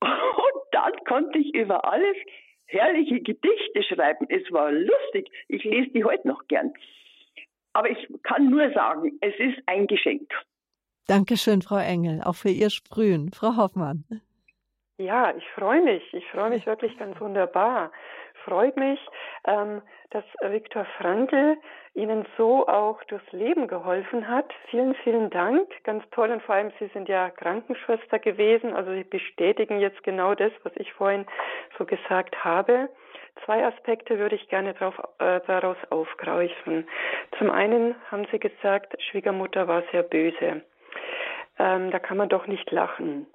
Und 0.00 0.62
dann 0.72 0.92
konnte 1.06 1.38
ich 1.38 1.54
über 1.54 1.84
alles 1.84 2.16
herrliche 2.66 3.20
Gedichte 3.20 3.82
schreiben. 3.82 4.26
Es 4.28 4.50
war 4.52 4.70
lustig. 4.70 5.30
Ich 5.48 5.64
lese 5.64 5.90
die 5.90 6.04
heute 6.04 6.28
noch 6.28 6.46
gern. 6.48 6.72
Aber 7.72 7.90
ich 7.90 8.08
kann 8.22 8.50
nur 8.50 8.70
sagen, 8.72 9.18
es 9.20 9.34
ist 9.38 9.58
ein 9.66 9.86
Geschenk. 9.86 10.32
Dankeschön, 11.06 11.60
Frau 11.60 11.78
Engel, 11.78 12.22
auch 12.24 12.34
für 12.34 12.48
Ihr 12.48 12.70
Sprühen. 12.70 13.30
Frau 13.30 13.56
Hoffmann. 13.56 14.04
Ja, 14.96 15.34
ich 15.36 15.46
freue 15.50 15.82
mich. 15.82 16.02
Ich 16.14 16.26
freue 16.30 16.50
mich 16.50 16.66
wirklich 16.66 16.96
ganz 16.98 17.20
wunderbar. 17.20 17.90
Freut 18.44 18.76
mich, 18.76 19.00
ähm, 19.46 19.82
dass 20.10 20.24
Viktor 20.40 20.86
Frankl 20.98 21.56
Ihnen 21.94 22.26
so 22.36 22.66
auch 22.68 23.02
durchs 23.04 23.30
Leben 23.32 23.68
geholfen 23.68 24.28
hat. 24.28 24.52
Vielen, 24.70 24.94
vielen 24.96 25.30
Dank. 25.30 25.68
Ganz 25.84 26.04
toll. 26.10 26.30
Und 26.30 26.42
vor 26.42 26.54
allem, 26.54 26.72
Sie 26.78 26.86
sind 26.88 27.08
ja 27.08 27.30
Krankenschwester 27.30 28.18
gewesen. 28.18 28.74
Also 28.74 28.92
Sie 28.92 29.04
bestätigen 29.04 29.80
jetzt 29.80 30.02
genau 30.04 30.34
das, 30.34 30.52
was 30.62 30.72
ich 30.76 30.92
vorhin 30.92 31.26
so 31.78 31.84
gesagt 31.84 32.44
habe. 32.44 32.88
Zwei 33.44 33.64
Aspekte 33.66 34.18
würde 34.18 34.36
ich 34.36 34.48
gerne 34.48 34.74
drauf, 34.74 34.94
äh, 35.18 35.40
daraus 35.46 35.76
aufgreifen. 35.90 36.86
Zum 37.38 37.50
einen 37.50 37.94
haben 38.10 38.26
Sie 38.30 38.38
gesagt, 38.38 38.94
Schwiegermutter 39.10 39.66
war 39.66 39.82
sehr 39.90 40.02
böse. 40.02 40.62
Ähm, 41.58 41.90
da 41.90 41.98
kann 41.98 42.16
man 42.16 42.28
doch 42.28 42.46
nicht 42.46 42.70
lachen. 42.70 43.26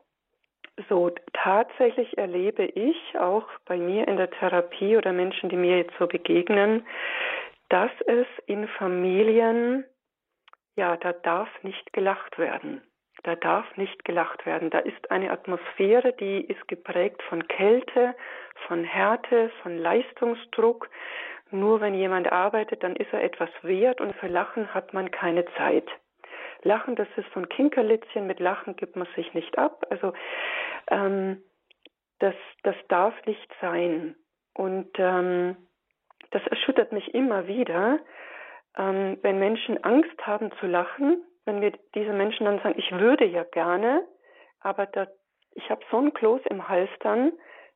So, 0.87 1.11
tatsächlich 1.33 2.17
erlebe 2.17 2.63
ich 2.63 3.17
auch 3.17 3.47
bei 3.65 3.77
mir 3.77 4.07
in 4.07 4.17
der 4.17 4.29
Therapie 4.31 4.95
oder 4.95 5.11
Menschen, 5.11 5.49
die 5.49 5.57
mir 5.57 5.77
jetzt 5.77 5.93
so 5.99 6.07
begegnen, 6.07 6.85
dass 7.67 7.91
es 8.07 8.27
in 8.45 8.67
Familien, 8.67 9.83
ja, 10.75 10.95
da 10.97 11.11
darf 11.11 11.49
nicht 11.63 11.91
gelacht 11.91 12.37
werden. 12.37 12.81
Da 13.23 13.35
darf 13.35 13.65
nicht 13.75 14.05
gelacht 14.05 14.45
werden. 14.45 14.69
Da 14.69 14.79
ist 14.79 15.11
eine 15.11 15.31
Atmosphäre, 15.31 16.13
die 16.13 16.41
ist 16.41 16.67
geprägt 16.69 17.21
von 17.23 17.47
Kälte, 17.47 18.15
von 18.67 18.85
Härte, 18.85 19.51
von 19.61 19.77
Leistungsdruck. 19.77 20.89
Nur 21.51 21.81
wenn 21.81 21.93
jemand 21.93 22.31
arbeitet, 22.31 22.83
dann 22.83 22.95
ist 22.95 23.11
er 23.11 23.23
etwas 23.23 23.49
wert 23.61 23.99
und 23.99 24.15
für 24.15 24.27
Lachen 24.27 24.73
hat 24.73 24.93
man 24.93 25.11
keine 25.11 25.45
Zeit. 25.57 25.89
Lachen, 26.63 26.95
das 26.95 27.07
ist 27.15 27.35
ein 27.35 27.49
Kinkerlitzchen, 27.49 28.27
mit 28.27 28.39
Lachen 28.39 28.75
gibt 28.75 28.95
man 28.95 29.07
sich 29.15 29.33
nicht 29.33 29.57
ab. 29.57 29.85
Also 29.89 30.13
ähm, 30.89 31.41
das, 32.19 32.35
das 32.63 32.75
darf 32.87 33.13
nicht 33.25 33.49
sein. 33.61 34.15
Und 34.53 34.89
ähm, 34.97 35.55
das 36.31 36.45
erschüttert 36.47 36.91
mich 36.91 37.13
immer 37.13 37.47
wieder, 37.47 37.99
ähm, 38.77 39.17
wenn 39.21 39.39
Menschen 39.39 39.83
Angst 39.83 40.25
haben 40.25 40.51
zu 40.59 40.67
lachen, 40.67 41.23
wenn 41.45 41.61
wir 41.61 41.71
diese 41.95 42.13
Menschen 42.13 42.45
dann 42.45 42.59
sagen, 42.59 42.77
ich 42.77 42.91
würde 42.91 43.25
ja 43.25 43.43
gerne, 43.43 44.05
aber 44.59 44.85
da, 44.85 45.07
ich 45.55 45.69
habe 45.69 45.81
so 45.89 45.97
ein 45.97 46.13
Kloß 46.13 46.41
im 46.49 46.67
Hals 46.67 46.89
dann, 46.99 47.31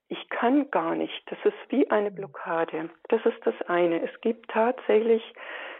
ich 0.10 0.30
kann 0.30 0.70
gar 0.70 0.96
nicht. 0.96 1.24
Das 1.32 1.40
ist 1.44 1.58
wie 1.70 1.90
eine 1.90 2.12
Blockade. 2.12 2.90
Das 3.10 3.26
ist 3.26 3.40
das 3.46 3.56
eine. 3.68 4.04
Es 4.04 4.22
gibt 4.22 4.52
tatsächlich 4.52 5.24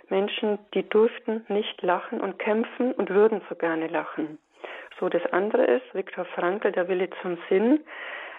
Menschen, 0.10 0.60
die 0.74 0.88
durften 0.88 1.46
nicht 1.48 1.82
lachen 1.82 2.22
und 2.22 2.40
kämpfen 2.40 2.92
und 2.94 3.10
würden 3.10 3.42
so 3.50 3.56
gerne 3.56 3.88
lachen. 3.88 4.38
So, 5.00 5.10
das 5.10 5.26
andere 5.32 5.66
ist, 5.66 5.94
Viktor 5.94 6.26
Frankl, 6.26 6.72
der 6.72 6.88
Wille 6.88 7.10
zum 7.22 7.38
Sinn. 7.50 7.84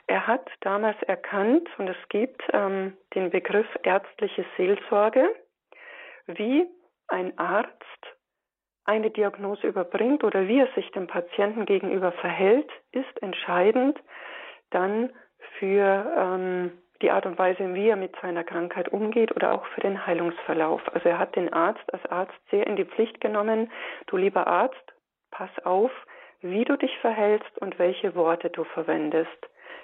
Er 0.06 0.26
hat 0.26 0.48
damals 0.60 1.00
erkannt, 1.02 1.68
und 1.78 1.88
es 1.88 2.08
gibt 2.08 2.42
ähm, 2.52 2.96
den 3.14 3.30
Begriff 3.30 3.66
ärztliche 3.82 4.44
Seelsorge, 4.56 5.34
wie 6.26 6.66
ein 7.08 7.36
Arzt 7.38 7.72
eine 8.84 9.10
Diagnose 9.10 9.66
überbringt 9.66 10.24
oder 10.24 10.46
wie 10.46 10.60
er 10.60 10.68
sich 10.74 10.90
dem 10.92 11.06
Patienten 11.06 11.64
gegenüber 11.64 12.12
verhält, 12.12 12.70
ist 12.92 13.22
entscheidend 13.22 13.98
dann 14.70 15.10
für 15.58 16.14
ähm, 16.16 16.72
die 17.02 17.10
Art 17.10 17.26
und 17.26 17.38
Weise, 17.38 17.74
wie 17.74 17.88
er 17.88 17.96
mit 17.96 18.14
seiner 18.20 18.44
Krankheit 18.44 18.88
umgeht 18.88 19.34
oder 19.34 19.52
auch 19.52 19.66
für 19.66 19.80
den 19.80 20.06
Heilungsverlauf. 20.06 20.80
Also 20.94 21.08
er 21.08 21.18
hat 21.18 21.36
den 21.36 21.52
Arzt 21.52 21.92
als 21.92 22.04
Arzt 22.06 22.34
sehr 22.50 22.66
in 22.66 22.76
die 22.76 22.84
Pflicht 22.84 23.20
genommen. 23.20 23.70
Du 24.06 24.16
lieber 24.16 24.46
Arzt, 24.46 24.94
pass 25.30 25.50
auf, 25.64 25.90
wie 26.40 26.64
du 26.64 26.76
dich 26.76 26.96
verhältst 26.98 27.58
und 27.58 27.78
welche 27.78 28.14
Worte 28.14 28.50
du 28.50 28.64
verwendest. 28.64 29.30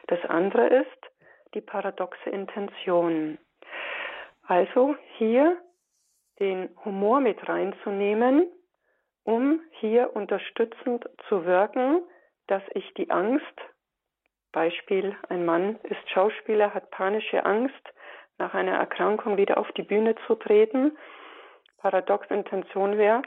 Das 0.06 0.24
andere 0.26 0.66
ist 0.66 1.10
die 1.54 1.60
paradoxe 1.60 2.30
Intention. 2.30 3.38
Also 4.46 4.96
hier 5.16 5.56
den 6.38 6.70
Humor 6.84 7.20
mit 7.20 7.48
reinzunehmen, 7.48 8.50
um 9.24 9.60
hier 9.72 10.14
unterstützend 10.16 11.08
zu 11.28 11.44
wirken, 11.44 12.02
dass 12.46 12.62
ich 12.74 12.92
die 12.94 13.10
Angst 13.10 13.44
Beispiel, 14.52 15.16
ein 15.28 15.44
Mann 15.44 15.76
ist 15.84 16.10
Schauspieler, 16.10 16.74
hat 16.74 16.90
panische 16.90 17.44
Angst, 17.44 17.94
nach 18.38 18.54
einer 18.54 18.76
Erkrankung 18.76 19.36
wieder 19.36 19.58
auf 19.58 19.70
die 19.72 19.82
Bühne 19.82 20.14
zu 20.26 20.34
treten. 20.34 20.96
Paradox 21.78 22.26
Intention 22.30 22.98
wäre, 22.98 23.22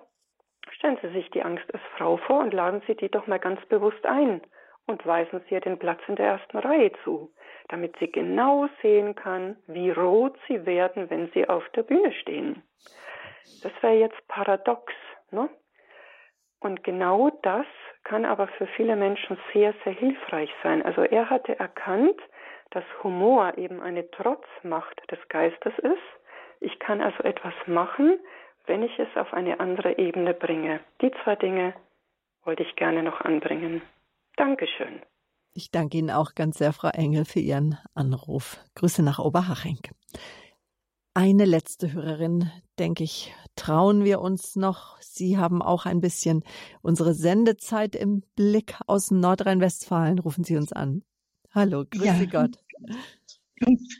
stellen 0.72 0.98
Sie 1.02 1.10
sich 1.10 1.30
die 1.32 1.44
Angst 1.44 1.66
als 1.74 1.84
Frau 1.98 2.18
vor 2.18 2.40
und 2.40 2.54
laden 2.54 2.82
Sie 2.88 2.96
die 2.96 3.10
doch 3.10 3.28
mal 3.28 3.40
ganz 3.40 3.64
bewusst 3.68 4.06
ein 4.06 4.42
und 4.88 5.06
weisen 5.06 5.42
Sie 5.48 5.56
ihr 5.56 5.62
den 5.62 5.80
Platz 5.80 6.02
in 6.08 6.16
der 6.16 6.28
ersten 6.28 6.58
Reihe 6.58 6.92
zu, 7.04 7.32
damit 7.70 7.96
sie 8.00 8.12
genau 8.12 8.68
sehen 8.82 9.16
kann, 9.16 9.58
wie 9.68 9.92
rot 9.92 10.38
sie 10.48 10.66
werden, 10.66 11.10
wenn 11.10 11.32
sie 11.32 11.48
auf 11.48 11.68
der 11.70 11.84
Bühne 11.84 12.12
stehen. 12.14 12.64
Das 13.62 13.72
wäre 13.82 13.94
jetzt 13.96 14.28
paradox. 14.28 14.94
Ne? 15.32 15.50
Und 16.60 16.84
genau 16.84 17.30
das 17.42 17.66
kann 18.04 18.26
aber 18.26 18.48
für 18.48 18.68
viele 18.68 18.96
Menschen 18.96 19.38
sehr, 19.54 19.74
sehr 19.84 19.94
hilfreich 19.94 20.50
sein. 20.62 20.84
Also 20.84 21.02
er 21.02 21.30
hatte 21.30 21.58
erkannt, 21.58 22.20
dass 22.72 22.84
Humor 23.04 23.58
eben 23.58 23.82
eine 23.82 24.10
Trotzmacht 24.12 25.00
des 25.12 25.20
Geistes 25.30 25.74
ist. 25.80 26.22
Ich 26.60 26.80
kann 26.80 27.02
also 27.02 27.24
etwas 27.24 27.54
machen, 27.68 28.20
wenn 28.66 28.84
ich 28.84 28.98
es 28.98 29.08
auf 29.16 29.34
eine 29.34 29.60
andere 29.60 29.98
Ebene 29.98 30.34
bringe. 30.34 30.80
Die 31.02 31.12
zwei 31.24 31.36
Dinge 31.36 31.74
wollte 32.44 32.64
ich 32.64 32.76
gerne 32.76 33.04
noch 33.04 33.22
anbringen. 33.22 33.82
Dankeschön. 34.36 35.02
Ich 35.54 35.70
danke 35.70 35.98
Ihnen 35.98 36.10
auch 36.10 36.34
ganz 36.34 36.58
sehr, 36.58 36.74
Frau 36.74 36.90
Engel, 36.90 37.26
für 37.26 37.40
Ihren 37.40 37.78
Anruf. 37.94 38.58
Grüße 38.76 39.04
nach 39.04 39.20
Oberhaching. 39.20 39.80
Eine 41.16 41.46
letzte 41.46 41.94
Hörerin, 41.94 42.50
denke 42.80 43.04
ich, 43.04 43.36
trauen 43.56 44.04
wir 44.04 44.20
uns 44.20 44.56
noch. 44.56 45.00
Sie 45.00 45.38
haben 45.38 45.62
auch 45.62 45.86
ein 45.86 46.02
bisschen 46.02 46.44
unsere 46.82 47.14
Sendezeit 47.14 47.96
im 47.96 48.24
Blick 48.36 48.76
aus 48.88 49.12
Nordrhein-Westfalen. 49.12 50.18
Rufen 50.18 50.44
Sie 50.44 50.58
uns 50.58 50.74
an. 50.74 51.04
Hallo, 51.52 51.86
grüße 51.88 52.06
ja. 52.06 52.26
Gott. 52.26 52.58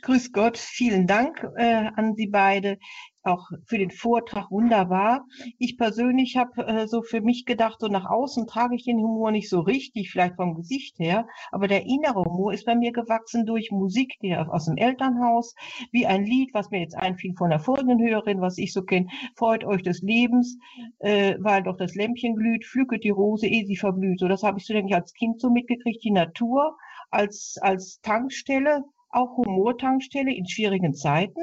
Grüß 0.02 0.32
Gott, 0.32 0.58
vielen 0.58 1.06
Dank 1.06 1.46
äh, 1.56 1.88
an 1.94 2.16
Sie 2.16 2.26
beide. 2.26 2.78
Auch 3.24 3.48
für 3.66 3.78
den 3.78 3.90
Vortrag 3.90 4.50
wunderbar. 4.50 5.26
Ich 5.58 5.76
persönlich 5.76 6.36
habe 6.36 6.66
äh, 6.66 6.86
so 6.86 7.02
für 7.02 7.20
mich 7.20 7.44
gedacht, 7.44 7.80
so 7.80 7.88
nach 7.88 8.08
außen 8.08 8.46
trage 8.46 8.76
ich 8.76 8.84
den 8.84 8.98
Humor 8.98 9.30
nicht 9.30 9.48
so 9.48 9.60
richtig, 9.60 10.10
vielleicht 10.10 10.36
vom 10.36 10.54
Gesicht 10.54 10.98
her, 10.98 11.26
aber 11.50 11.68
der 11.68 11.86
innere 11.86 12.24
Humor 12.24 12.52
ist 12.52 12.66
bei 12.66 12.74
mir 12.74 12.92
gewachsen 12.92 13.46
durch 13.46 13.70
Musik, 13.70 14.16
die 14.22 14.36
aus 14.36 14.66
dem 14.66 14.76
Elternhaus, 14.76 15.54
wie 15.92 16.06
ein 16.06 16.24
Lied, 16.24 16.52
was 16.52 16.70
mir 16.70 16.80
jetzt 16.80 16.96
einfiel 16.96 17.34
von 17.34 17.50
der 17.50 17.60
vorigen 17.60 18.00
Hörerin, 18.00 18.40
was 18.40 18.58
ich 18.58 18.72
so 18.72 18.82
kenne, 18.82 19.08
freut 19.36 19.64
euch 19.64 19.82
des 19.82 20.02
Lebens, 20.02 20.58
äh, 20.98 21.36
weil 21.40 21.62
doch 21.62 21.76
das 21.76 21.94
Lämpchen 21.94 22.36
glüht, 22.36 22.64
pflücket 22.64 23.04
die 23.04 23.10
Rose, 23.10 23.46
ehe 23.46 23.66
sie 23.66 23.76
verblüht. 23.76 24.20
So, 24.20 24.28
das 24.28 24.42
habe 24.42 24.58
ich 24.58 24.66
so 24.66 24.74
denke 24.74 24.90
ich 24.90 24.94
als 24.94 25.12
Kind 25.14 25.40
so 25.40 25.50
mitgekriegt, 25.50 26.02
die 26.04 26.10
Natur 26.10 26.76
als 27.10 27.56
als 27.60 28.00
Tankstelle, 28.00 28.84
auch 29.10 29.36
Humortankstelle 29.36 30.34
in 30.34 30.46
schwierigen 30.46 30.94
Zeiten 30.94 31.40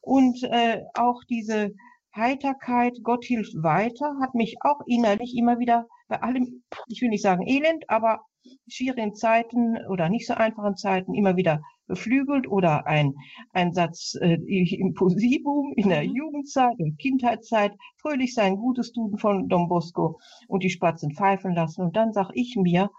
und 0.00 0.42
äh, 0.44 0.82
auch 0.94 1.22
diese 1.28 1.72
Heiterkeit, 2.14 2.98
Gott 3.02 3.24
hilft 3.24 3.54
weiter, 3.62 4.16
hat 4.20 4.34
mich 4.34 4.56
auch 4.62 4.80
innerlich 4.86 5.36
immer 5.36 5.58
wieder 5.58 5.86
bei 6.08 6.20
allem, 6.22 6.62
ich 6.88 7.00
will 7.00 7.08
nicht 7.08 7.22
sagen 7.22 7.46
elend, 7.46 7.88
aber 7.88 8.20
schwierigen 8.68 9.14
Zeiten 9.14 9.76
oder 9.88 10.08
nicht 10.08 10.26
so 10.26 10.34
einfachen 10.34 10.76
Zeiten 10.76 11.14
immer 11.14 11.36
wieder 11.36 11.62
beflügelt 11.86 12.48
oder 12.48 12.86
ein, 12.86 13.14
ein 13.52 13.72
Satz 13.72 14.16
äh, 14.20 14.34
im 14.34 14.94
Posibum 14.94 15.72
in 15.76 15.88
der 15.88 16.04
mhm. 16.04 16.14
Jugendzeit, 16.14 16.78
in 16.78 16.96
Kindheitszeit, 16.96 17.72
fröhlich 18.00 18.34
sein, 18.34 18.56
Gutes 18.56 18.92
tun 18.92 19.18
von 19.18 19.48
Don 19.48 19.68
Bosco 19.68 20.18
und 20.48 20.62
die 20.62 20.70
Spatzen 20.70 21.14
pfeifen 21.14 21.54
lassen. 21.54 21.82
Und 21.82 21.96
dann 21.96 22.12
sag 22.12 22.30
ich 22.34 22.56
mir, 22.56 22.90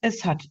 es 0.00 0.24
hat, 0.24 0.48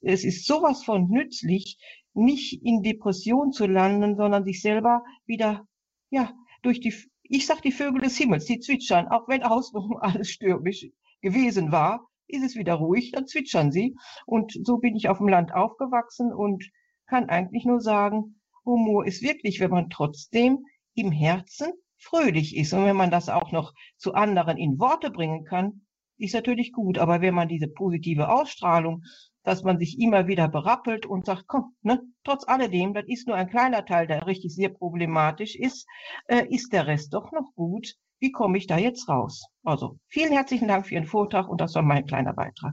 es 0.00 0.24
ist 0.24 0.46
sowas 0.46 0.84
von 0.84 1.08
nützlich, 1.08 1.78
nicht 2.14 2.64
in 2.64 2.82
Depression 2.82 3.52
zu 3.52 3.66
landen, 3.66 4.16
sondern 4.16 4.44
sich 4.44 4.62
selber 4.62 5.04
wieder, 5.26 5.66
ja, 6.10 6.32
durch 6.62 6.80
die, 6.80 6.94
ich 7.22 7.46
sag 7.46 7.62
die 7.62 7.72
Vögel 7.72 8.02
des 8.02 8.16
Himmels, 8.16 8.46
die 8.46 8.60
zwitschern, 8.60 9.08
auch 9.08 9.28
wenn 9.28 9.42
außenrum 9.42 9.96
alles 10.00 10.30
stürmisch 10.30 10.86
gewesen 11.20 11.72
war, 11.72 12.06
ist 12.26 12.44
es 12.44 12.56
wieder 12.56 12.74
ruhig, 12.74 13.12
dann 13.12 13.26
zwitschern 13.26 13.70
sie. 13.70 13.96
Und 14.26 14.52
so 14.64 14.78
bin 14.78 14.96
ich 14.96 15.08
auf 15.08 15.18
dem 15.18 15.28
Land 15.28 15.52
aufgewachsen 15.52 16.32
und 16.32 16.64
kann 17.06 17.28
eigentlich 17.28 17.64
nur 17.64 17.80
sagen, 17.80 18.40
Humor 18.64 19.06
ist 19.06 19.22
wirklich, 19.22 19.60
wenn 19.60 19.70
man 19.70 19.90
trotzdem 19.90 20.64
im 20.94 21.12
Herzen 21.12 21.72
fröhlich 21.98 22.56
ist. 22.56 22.72
Und 22.72 22.84
wenn 22.84 22.96
man 22.96 23.10
das 23.10 23.28
auch 23.28 23.52
noch 23.52 23.74
zu 23.96 24.14
anderen 24.14 24.56
in 24.56 24.78
Worte 24.78 25.10
bringen 25.10 25.44
kann, 25.44 25.83
ist 26.18 26.34
natürlich 26.34 26.72
gut. 26.72 26.98
Aber 26.98 27.20
wenn 27.20 27.34
man 27.34 27.48
diese 27.48 27.68
positive 27.68 28.28
Ausstrahlung 28.28 29.02
dass 29.44 29.62
man 29.62 29.78
sich 29.78 30.00
immer 30.00 30.26
wieder 30.26 30.48
berappelt 30.48 31.06
und 31.06 31.26
sagt, 31.26 31.44
komm, 31.46 31.76
ne, 31.82 32.00
trotz 32.24 32.48
alledem, 32.48 32.94
das 32.94 33.04
ist 33.06 33.28
nur 33.28 33.36
ein 33.36 33.48
kleiner 33.48 33.84
Teil, 33.84 34.06
der 34.06 34.26
richtig 34.26 34.54
sehr 34.54 34.70
problematisch 34.70 35.54
ist, 35.54 35.86
äh, 36.26 36.46
ist 36.48 36.72
der 36.72 36.86
Rest 36.86 37.14
doch 37.14 37.30
noch 37.30 37.54
gut. 37.54 37.94
Wie 38.20 38.32
komme 38.32 38.56
ich 38.56 38.66
da 38.66 38.78
jetzt 38.78 39.08
raus? 39.08 39.46
Also 39.62 39.98
vielen 40.08 40.32
herzlichen 40.32 40.66
Dank 40.66 40.86
für 40.86 40.94
Ihren 40.94 41.06
Vortrag 41.06 41.48
und 41.48 41.60
das 41.60 41.74
war 41.74 41.82
mein 41.82 42.06
kleiner 42.06 42.32
Beitrag. 42.32 42.72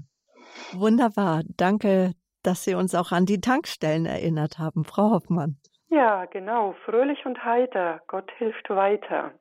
Wunderbar. 0.72 1.44
Danke, 1.58 2.14
dass 2.42 2.64
Sie 2.64 2.74
uns 2.74 2.96
auch 2.96 3.12
an 3.12 3.26
die 3.26 3.42
Tankstellen 3.42 4.06
erinnert 4.06 4.58
haben, 4.58 4.86
Frau 4.86 5.12
Hoffmann. 5.12 5.58
Ja, 5.90 6.26
genau. 6.26 6.74
Fröhlich 6.86 7.26
und 7.26 7.44
heiter. 7.44 8.02
Gott 8.08 8.32
hilft 8.38 8.70
weiter. 8.70 9.34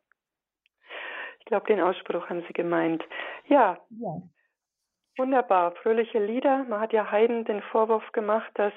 Ich 1.41 1.47
glaube, 1.47 1.67
den 1.67 1.81
Ausspruch 1.81 2.29
haben 2.29 2.45
Sie 2.47 2.53
gemeint. 2.53 3.03
Ja. 3.47 3.79
ja. 3.91 4.23
Wunderbar, 5.19 5.73
fröhliche 5.73 6.19
Lieder. 6.19 6.65
Man 6.69 6.81
hat 6.81 6.93
ja 6.93 7.11
Haydn 7.11 7.45
den 7.45 7.63
Vorwurf 7.63 8.13
gemacht, 8.13 8.51
dass 8.55 8.73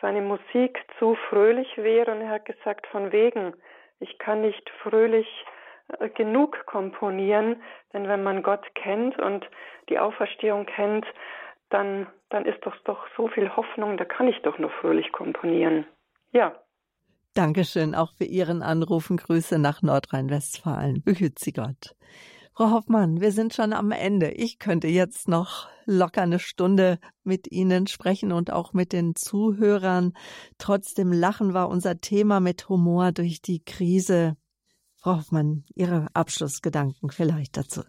seine 0.00 0.20
Musik 0.20 0.84
zu 0.98 1.14
fröhlich 1.28 1.76
wäre 1.76 2.10
und 2.10 2.20
er 2.20 2.30
hat 2.30 2.44
gesagt, 2.44 2.86
von 2.88 3.12
wegen, 3.12 3.54
ich 4.00 4.18
kann 4.18 4.40
nicht 4.42 4.68
fröhlich 4.82 5.28
äh, 6.00 6.08
genug 6.10 6.66
komponieren, 6.66 7.62
denn 7.92 8.08
wenn 8.08 8.22
man 8.22 8.42
Gott 8.42 8.74
kennt 8.74 9.18
und 9.18 9.48
die 9.88 9.98
Auferstehung 9.98 10.66
kennt, 10.66 11.06
dann, 11.70 12.06
dann 12.28 12.44
ist 12.44 12.66
doch 12.66 12.76
doch 12.84 13.06
so 13.16 13.28
viel 13.28 13.54
Hoffnung, 13.56 13.96
da 13.96 14.04
kann 14.04 14.28
ich 14.28 14.42
doch 14.42 14.58
nur 14.58 14.70
fröhlich 14.70 15.12
komponieren. 15.12 15.86
Ja. 16.32 16.61
Dankeschön 17.34 17.94
auch 17.94 18.12
für 18.12 18.24
Ihren 18.24 18.62
Anrufen. 18.62 19.16
Grüße 19.16 19.58
nach 19.58 19.80
Nordrhein-Westfalen. 19.80 21.02
Behüt 21.02 21.38
Sie 21.38 21.52
Gott. 21.52 21.96
Frau 22.54 22.70
Hoffmann, 22.72 23.22
wir 23.22 23.30
sind 23.32 23.54
schon 23.54 23.72
am 23.72 23.90
Ende. 23.90 24.32
Ich 24.32 24.58
könnte 24.58 24.86
jetzt 24.86 25.28
noch 25.28 25.70
locker 25.86 26.20
eine 26.20 26.38
Stunde 26.38 26.98
mit 27.24 27.50
Ihnen 27.50 27.86
sprechen 27.86 28.32
und 28.32 28.52
auch 28.52 28.74
mit 28.74 28.92
den 28.92 29.14
Zuhörern. 29.14 30.12
Trotzdem 30.58 31.10
Lachen 31.10 31.54
war 31.54 31.70
unser 31.70 32.02
Thema 32.02 32.40
mit 32.40 32.68
Humor 32.68 33.12
durch 33.12 33.40
die 33.40 33.64
Krise. 33.64 34.36
Frau 35.00 35.16
Hoffmann, 35.16 35.64
Ihre 35.74 36.08
Abschlussgedanken 36.12 37.10
vielleicht 37.10 37.56
dazu. 37.56 37.80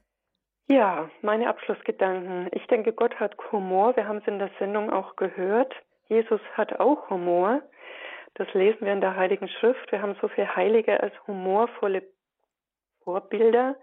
Ja, 0.69 1.09
meine 1.21 1.49
Abschlussgedanken. 1.49 2.47
Ich 2.53 2.65
denke, 2.67 2.93
Gott 2.93 3.15
hat 3.19 3.35
Humor. 3.51 3.97
Wir 3.97 4.07
haben 4.07 4.19
es 4.19 4.27
in 4.27 4.39
der 4.39 4.51
Sendung 4.57 4.89
auch 4.89 5.17
gehört. 5.17 5.73
Jesus 6.07 6.39
hat 6.53 6.79
auch 6.79 7.09
Humor. 7.09 7.61
Das 8.35 8.51
lesen 8.53 8.85
wir 8.85 8.93
in 8.93 9.01
der 9.01 9.15
Heiligen 9.15 9.47
Schrift. 9.47 9.91
Wir 9.91 10.01
haben 10.01 10.15
so 10.21 10.27
viele 10.27 10.55
Heilige 10.55 11.01
als 11.01 11.13
humorvolle 11.27 12.03
Vorbilder 13.03 13.75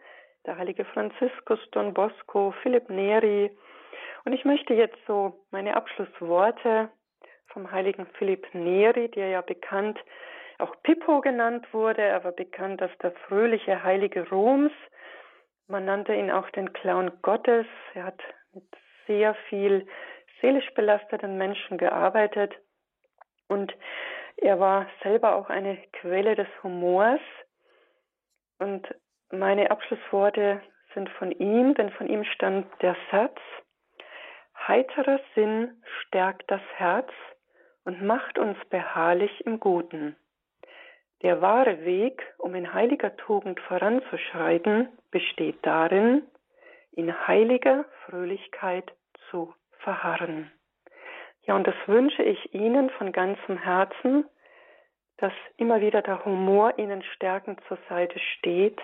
der 0.46 0.56
heilige 0.56 0.84
Franziskus, 0.86 1.58
Don 1.72 1.92
Bosco, 1.92 2.54
Philipp 2.62 2.88
Neri. 2.88 3.50
Und 4.24 4.32
ich 4.32 4.44
möchte 4.44 4.74
jetzt 4.74 4.98
so 5.06 5.44
meine 5.50 5.76
Abschlussworte 5.76 6.88
vom 7.48 7.70
heiligen 7.70 8.06
Philipp 8.18 8.46
Neri, 8.54 9.08
der 9.08 9.28
ja 9.28 9.40
bekannt 9.42 9.98
auch 10.58 10.74
Pippo 10.82 11.20
genannt 11.20 11.66
wurde, 11.72 12.02
er 12.02 12.22
war 12.22 12.32
bekannt 12.32 12.82
als 12.82 12.96
der 12.98 13.12
fröhliche 13.12 13.82
Heilige 13.82 14.28
Roms. 14.28 14.72
Man 15.68 15.86
nannte 15.86 16.14
ihn 16.14 16.30
auch 16.30 16.50
den 16.50 16.72
Clown 16.74 17.10
Gottes. 17.22 17.66
Er 17.94 18.04
hat 18.04 18.20
mit 18.52 18.64
sehr 19.06 19.34
viel 19.48 19.86
seelisch 20.40 20.70
belasteten 20.74 21.38
Menschen 21.38 21.78
gearbeitet 21.78 22.54
und 23.48 23.74
er 24.40 24.58
war 24.58 24.86
selber 25.02 25.34
auch 25.34 25.50
eine 25.50 25.76
Quelle 25.92 26.34
des 26.34 26.48
Humors. 26.62 27.20
Und 28.58 28.86
meine 29.30 29.70
Abschlussworte 29.70 30.60
sind 30.94 31.08
von 31.10 31.30
ihm, 31.30 31.74
denn 31.74 31.90
von 31.90 32.08
ihm 32.08 32.24
stammt 32.24 32.66
der 32.82 32.96
Satz, 33.10 33.38
heiterer 34.66 35.20
Sinn 35.34 35.82
stärkt 36.02 36.50
das 36.50 36.62
Herz 36.76 37.10
und 37.84 38.02
macht 38.02 38.38
uns 38.38 38.58
beharrlich 38.68 39.46
im 39.46 39.60
Guten. 39.60 40.16
Der 41.22 41.42
wahre 41.42 41.84
Weg, 41.84 42.22
um 42.38 42.54
in 42.54 42.72
heiliger 42.72 43.16
Tugend 43.16 43.60
voranzuschreiten, 43.60 44.88
besteht 45.10 45.58
darin, 45.62 46.22
in 46.92 47.26
heiliger 47.26 47.84
Fröhlichkeit 48.06 48.90
zu 49.30 49.54
verharren. 49.78 50.50
Ja, 51.42 51.54
und 51.56 51.66
das 51.66 51.74
wünsche 51.86 52.22
ich 52.22 52.54
Ihnen 52.54 52.90
von 52.90 53.12
ganzem 53.12 53.58
Herzen, 53.58 54.24
dass 55.16 55.32
immer 55.56 55.80
wieder 55.80 56.02
der 56.02 56.24
Humor 56.24 56.78
Ihnen 56.78 57.02
stärkend 57.02 57.60
zur 57.68 57.78
Seite 57.88 58.18
steht 58.18 58.80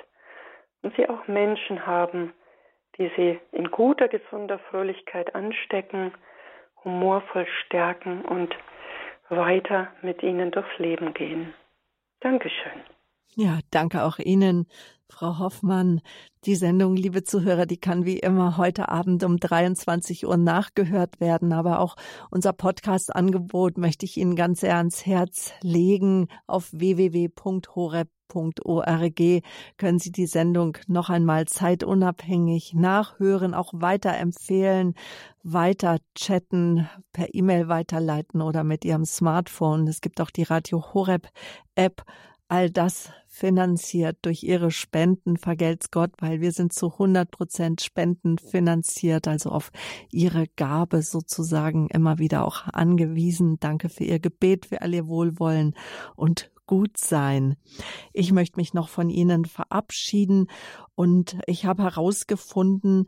und 0.83 0.95
sie 0.97 1.09
auch 1.09 1.27
Menschen 1.27 1.87
haben, 1.87 2.33
die 2.99 3.11
sie 3.17 3.41
in 3.53 3.71
guter, 3.71 4.09
gesunder 4.09 4.59
Fröhlichkeit 4.71 5.35
anstecken, 5.35 6.13
humorvoll 6.85 7.47
stärken 7.65 8.25
und 8.25 8.55
weiter 9.29 9.89
mit 10.03 10.23
ihnen 10.23 10.51
durchs 10.51 10.79
Leben 10.79 11.13
gehen. 11.13 11.55
Dankeschön. 12.21 12.96
Ja, 13.35 13.59
danke 13.71 14.05
auch 14.05 14.19
Ihnen, 14.19 14.67
Frau 15.09 15.39
Hoffmann. 15.39 16.01
Die 16.45 16.55
Sendung, 16.55 16.97
liebe 16.97 17.23
Zuhörer, 17.23 17.67
die 17.67 17.77
kann 17.77 18.05
wie 18.05 18.19
immer 18.19 18.57
heute 18.57 18.89
Abend 18.89 19.25
um 19.25 19.39
23 19.39 20.27
Uhr 20.27 20.37
nachgehört 20.37 21.21
werden. 21.21 21.53
Aber 21.53 21.81
auch 21.81 21.97
unser 22.31 22.53
Podcast-Angebot 22.53 23.79
möchte 23.79 24.07
ich 24.07 24.17
Ihnen 24.17 24.37
ganz 24.37 24.61
sehr 24.61 24.77
ans 24.77 25.05
Herz 25.05 25.53
legen. 25.63 26.29
Auf 26.47 26.73
www.horeb 26.73 28.09
www.hr.org 28.37 29.43
können 29.77 29.99
Sie 29.99 30.13
die 30.13 30.27
Sendung 30.27 30.77
noch 30.87 31.09
einmal 31.11 31.47
zeitunabhängig 31.47 32.75
nachhören, 32.75 33.55
auch 33.55 33.73
weiterempfehlen, 33.75 34.95
weiter 35.43 35.99
chatten, 36.15 36.89
per 37.13 37.35
E-Mail 37.35 37.69
weiterleiten 37.69 38.43
oder 38.43 38.65
mit 38.65 38.85
Ihrem 38.85 39.05
Smartphone. 39.05 39.87
Es 39.87 40.01
gibt 40.01 40.21
auch 40.21 40.31
die 40.31 40.45
Radio 40.45 40.83
Horeb 40.93 41.29
App. 41.75 42.05
All 42.49 42.71
das 42.71 43.11
finanziert 43.27 44.19
durch 44.23 44.45
Ihre 44.45 44.71
Spenden, 44.71 45.37
vergelt's 45.37 45.91
Gott, 45.91 46.13
weil 46.19 46.41
wir 46.41 46.53
sind 46.53 46.73
zu 46.73 46.93
100 46.93 47.29
Prozent 47.31 47.81
Spenden 47.81 48.39
finanziert, 48.39 49.27
also 49.27 49.51
auf 49.51 49.73
Ihre 50.13 50.47
Gabe 50.55 51.03
sozusagen 51.03 51.89
immer 51.89 52.19
wieder 52.19 52.47
auch 52.47 52.69
angewiesen. 52.69 53.59
Danke 53.59 53.89
für 53.89 54.05
Ihr 54.05 54.21
Gebet, 54.21 54.67
für 54.67 54.81
all 54.81 54.95
Ihr 54.95 55.09
Wohlwollen 55.09 55.75
und 56.15 56.53
gut 56.67 56.97
sein. 56.97 57.57
Ich 58.13 58.33
möchte 58.33 58.59
mich 58.59 58.75
noch 58.75 58.89
von 58.89 59.11
Ihnen 59.11 59.45
verabschieden 59.45 60.47
und 60.95 61.39
ich 61.47 61.65
habe 61.65 61.83
herausgefunden, 61.83 63.07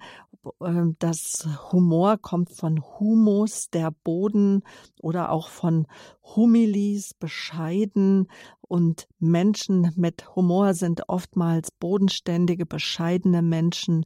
ähm, 0.61 0.97
dass 0.99 1.49
Humor 1.73 2.19
kommt 2.19 2.51
von 2.51 2.83
Humus, 2.99 3.71
der 3.71 3.91
Boden 3.91 4.63
oder 5.01 5.31
auch 5.33 5.49
von 5.49 5.87
Humilis, 6.23 7.15
bescheiden 7.15 8.29
Und 8.69 9.09
Menschen 9.19 9.93
mit 9.97 10.37
Humor 10.37 10.75
sind 10.75 11.09
oftmals 11.09 11.71
bodenständige, 11.71 12.67
bescheidene 12.67 13.43
Menschen. 13.43 14.05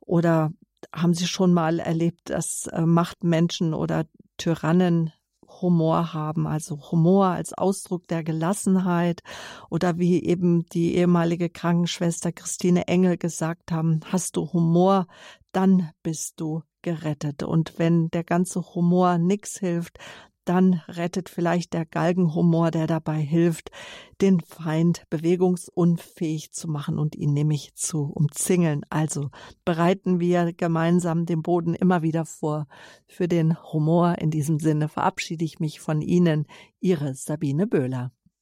Oder 0.00 0.52
haben 0.94 1.14
Sie 1.14 1.26
schon 1.26 1.52
mal 1.52 1.80
erlebt, 1.80 2.30
dass 2.30 2.68
äh, 2.68 2.82
Machtmenschen 2.82 3.74
oder 3.74 4.06
Tyrannen 4.36 5.12
Humor 5.60 6.12
haben, 6.12 6.46
also 6.46 6.90
Humor 6.90 7.26
als 7.26 7.52
Ausdruck 7.52 8.06
der 8.08 8.22
Gelassenheit 8.22 9.22
oder 9.70 9.98
wie 9.98 10.22
eben 10.22 10.66
die 10.66 10.94
ehemalige 10.96 11.48
Krankenschwester 11.48 12.32
Christine 12.32 12.88
Engel 12.88 13.16
gesagt 13.16 13.72
haben, 13.72 14.00
hast 14.06 14.36
du 14.36 14.52
Humor, 14.52 15.06
dann 15.52 15.90
bist 16.02 16.40
du 16.40 16.62
gerettet. 16.82 17.42
Und 17.42 17.78
wenn 17.78 18.10
der 18.10 18.24
ganze 18.24 18.74
Humor 18.74 19.18
nix 19.18 19.58
hilft, 19.58 19.98
dann 20.48 20.80
rettet 20.88 21.28
vielleicht 21.28 21.74
der 21.74 21.84
Galgenhumor, 21.84 22.70
der 22.70 22.86
dabei 22.86 23.20
hilft, 23.20 23.70
den 24.20 24.40
Feind 24.40 25.02
bewegungsunfähig 25.10 26.52
zu 26.52 26.68
machen 26.68 26.98
und 26.98 27.14
ihn 27.14 27.34
nämlich 27.34 27.74
zu 27.74 28.04
umzingeln. 28.04 28.82
Also 28.88 29.30
bereiten 29.64 30.20
wir 30.20 30.52
gemeinsam 30.52 31.26
den 31.26 31.42
Boden 31.42 31.74
immer 31.74 32.02
wieder 32.02 32.24
vor 32.24 32.66
für 33.06 33.28
den 33.28 33.62
Humor. 33.72 34.16
In 34.18 34.30
diesem 34.30 34.58
Sinne 34.58 34.88
verabschiede 34.88 35.44
ich 35.44 35.60
mich 35.60 35.80
von 35.80 36.00
Ihnen, 36.00 36.46
Ihre 36.80 37.14
Sabine 37.14 37.66
Böhler. 37.66 38.12